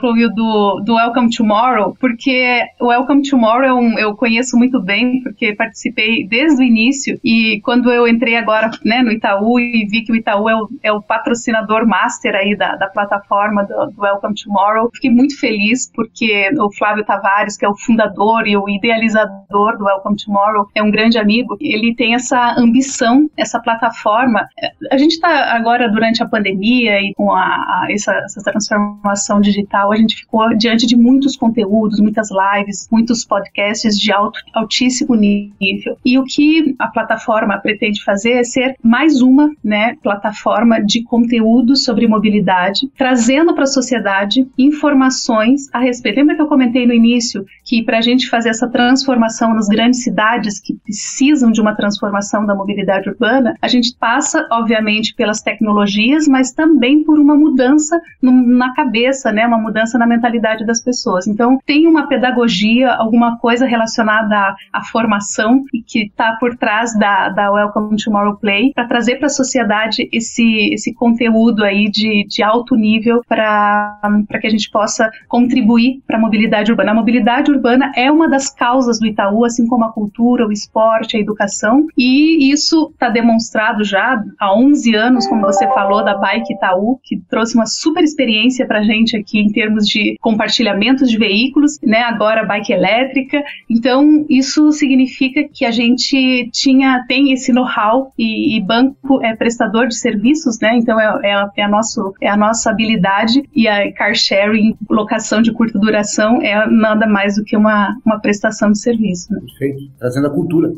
Flávio, 0.00 0.30
do, 0.30 0.80
do 0.84 0.94
Welcome 0.94 1.30
Tomorrow, 1.30 1.96
porque 1.98 2.62
o 2.80 2.86
Welcome 2.86 3.28
Tomorrow 3.28 3.98
é 3.98 4.02
eu 4.02 4.14
conheço 4.14 4.56
muito 4.56 4.80
bem, 4.80 5.20
porque 5.22 5.54
participei 5.54 6.26
desde 6.26 6.62
o 6.62 6.64
início, 6.64 7.18
e 7.24 7.60
quando 7.62 7.90
eu 7.90 8.06
entrei 8.06 8.36
agora 8.36 8.70
né, 8.84 9.02
no 9.02 9.10
Itaú 9.10 9.58
e 9.58 9.86
vi 9.86 10.02
que 10.02 10.12
o 10.12 10.16
Itaú 10.16 10.48
é 10.48 10.54
o, 10.54 10.68
é 10.84 10.92
o 10.92 11.02
patrocinador 11.02 11.86
master 11.86 12.34
aí 12.34 12.56
da, 12.56 12.76
da 12.76 12.86
plataforma 12.86 13.64
do, 13.64 13.86
do 13.86 14.02
Welcome 14.02 14.34
Tomorrow, 14.34 14.90
fiquei 14.94 15.10
muito 15.10 15.38
feliz, 15.38 15.90
porque 15.92 16.50
o 16.58 16.72
Flávio 16.72 17.04
Tavares, 17.04 17.56
que 17.56 17.64
é 17.64 17.68
o 17.68 17.76
fundador 17.76 18.46
e 18.46 18.56
o 18.56 18.68
idealizador 18.68 19.76
do 19.76 19.84
Welcome 19.84 20.16
Tomorrow, 20.24 20.68
é 20.74 20.82
um 20.82 20.90
grande 20.90 21.18
amigo, 21.18 21.56
ele 21.60 21.94
tem 21.94 22.14
essa 22.14 22.54
ambição, 22.56 23.28
essa 23.36 23.60
plataforma. 23.60 24.46
A 24.90 24.96
gente 25.00 25.12
está 25.12 25.54
agora, 25.54 25.88
durante 25.88 26.22
a 26.22 26.28
pandemia 26.28 27.00
e 27.00 27.12
com 27.14 27.32
a, 27.32 27.42
a, 27.42 27.86
essa, 27.90 28.12
essa, 28.12 28.42
transformação 28.42 29.40
digital, 29.40 29.92
a 29.92 29.96
gente 29.96 30.16
ficou 30.16 30.56
diante 30.56 30.86
de 30.86 30.96
muitos 30.96 31.36
conteúdos, 31.36 32.00
muitas 32.00 32.28
lives, 32.30 32.88
muitos 32.90 33.24
podcasts 33.24 33.98
de 33.98 34.12
alto, 34.12 34.38
altíssimo 34.54 35.14
nível. 35.14 35.96
E 36.04 36.18
o 36.18 36.24
que 36.24 36.74
a 36.78 36.88
plataforma 36.88 37.58
pretende 37.58 38.02
fazer 38.02 38.32
é 38.32 38.44
ser 38.44 38.76
mais 38.82 39.20
uma 39.20 39.50
né, 39.62 39.96
plataforma 40.02 40.80
de 40.80 41.02
conteúdo 41.02 41.76
sobre 41.76 42.06
mobilidade, 42.06 42.90
trazendo 42.96 43.54
para 43.54 43.64
a 43.64 43.66
sociedade 43.66 44.46
informações 44.58 45.68
a 45.72 45.78
respeito. 45.78 46.16
Lembra 46.16 46.36
que 46.36 46.42
eu 46.42 46.48
comentei 46.48 46.86
no 46.86 46.92
início 46.92 47.44
que 47.64 47.82
para 47.82 47.98
a 47.98 48.02
gente 48.02 48.28
fazer 48.28 48.50
essa 48.50 48.68
transformação 48.68 49.54
nas 49.54 49.68
grandes 49.68 50.02
cidades 50.02 50.60
que 50.60 50.74
precisam 50.74 51.50
de 51.50 51.60
uma 51.60 51.74
transformação 51.74 52.44
da 52.44 52.54
mobilidade 52.54 53.08
urbana, 53.08 53.54
a 53.60 53.68
gente 53.68 53.94
passa, 53.98 54.46
obviamente, 54.50 54.89
pelas 55.16 55.40
tecnologias, 55.40 56.26
mas 56.26 56.52
também 56.52 57.04
por 57.04 57.18
uma 57.18 57.34
mudança 57.34 58.00
no, 58.20 58.32
na 58.32 58.74
cabeça, 58.74 59.32
né, 59.32 59.46
uma 59.46 59.58
mudança 59.58 59.98
na 59.98 60.06
mentalidade 60.06 60.64
das 60.64 60.82
pessoas. 60.82 61.26
Então, 61.26 61.58
tem 61.64 61.86
uma 61.86 62.06
pedagogia, 62.06 62.92
alguma 62.92 63.38
coisa 63.38 63.66
relacionada 63.66 64.36
à, 64.36 64.56
à 64.72 64.84
formação 64.84 65.64
e 65.72 65.82
que 65.82 66.06
está 66.06 66.36
por 66.40 66.56
trás 66.56 66.96
da, 66.98 67.28
da 67.28 67.50
Welcome 67.52 67.96
Tomorrow 68.02 68.36
Play 68.36 68.72
para 68.74 68.86
trazer 68.86 69.16
para 69.16 69.26
a 69.26 69.30
sociedade 69.30 70.08
esse, 70.12 70.70
esse 70.72 70.92
conteúdo 70.94 71.64
aí 71.64 71.90
de, 71.90 72.26
de 72.28 72.42
alto 72.42 72.74
nível 72.76 73.22
para 73.26 73.98
que 74.40 74.46
a 74.46 74.50
gente 74.50 74.70
possa 74.70 75.10
contribuir 75.28 76.02
para 76.06 76.16
a 76.16 76.20
mobilidade 76.20 76.70
urbana. 76.70 76.92
A 76.92 76.94
mobilidade 76.94 77.50
urbana 77.50 77.92
é 77.94 78.10
uma 78.10 78.28
das 78.28 78.50
causas 78.50 78.98
do 78.98 79.06
Itaú, 79.06 79.44
assim 79.44 79.66
como 79.66 79.84
a 79.84 79.92
cultura, 79.92 80.46
o 80.46 80.52
esporte, 80.52 81.16
a 81.16 81.20
educação, 81.20 81.86
e 81.96 82.50
isso 82.50 82.90
está 82.92 83.08
demonstrado 83.08 83.84
já 83.84 84.22
há 84.38 84.54
11 84.54 84.79
15 84.80 84.94
anos, 84.94 85.26
como 85.26 85.42
você 85.42 85.66
falou, 85.68 86.02
da 86.02 86.16
Bike 86.16 86.54
Itaú, 86.54 86.98
que 87.02 87.20
trouxe 87.28 87.54
uma 87.54 87.66
super 87.66 88.02
experiência 88.02 88.66
para 88.66 88.80
a 88.80 88.82
gente 88.82 89.16
aqui 89.16 89.38
em 89.38 89.52
termos 89.52 89.86
de 89.86 90.16
compartilhamento 90.20 91.04
de 91.04 91.18
veículos, 91.18 91.78
né? 91.82 92.00
Agora 92.02 92.44
bike 92.44 92.72
elétrica. 92.72 93.42
Então, 93.68 94.24
isso 94.28 94.72
significa 94.72 95.44
que 95.52 95.64
a 95.64 95.70
gente 95.70 96.48
tinha, 96.52 97.04
tem 97.06 97.32
esse 97.32 97.52
know-how 97.52 98.12
e, 98.18 98.56
e, 98.56 98.60
banco 98.60 99.22
é 99.22 99.36
prestador 99.36 99.86
de 99.86 99.96
serviços, 99.96 100.58
né? 100.60 100.76
Então, 100.76 100.98
é, 100.98 101.20
é, 101.24 101.34
a, 101.34 101.50
é, 101.56 101.62
a 101.62 101.68
nosso, 101.68 102.14
é 102.20 102.28
a 102.28 102.36
nossa 102.36 102.70
habilidade 102.70 103.42
e 103.54 103.68
a 103.68 103.92
car 103.92 104.14
sharing, 104.14 104.76
locação 104.88 105.42
de 105.42 105.52
curta 105.52 105.78
duração, 105.78 106.40
é 106.40 106.66
nada 106.66 107.06
mais 107.06 107.36
do 107.36 107.44
que 107.44 107.56
uma, 107.56 107.96
uma 108.04 108.18
prestação 108.20 108.72
de 108.72 108.80
serviço. 108.80 109.32
Né? 109.32 109.40
Perfeito. 109.40 109.90
Trazendo 109.98 110.26
a 110.26 110.30
cultura. 110.30 110.72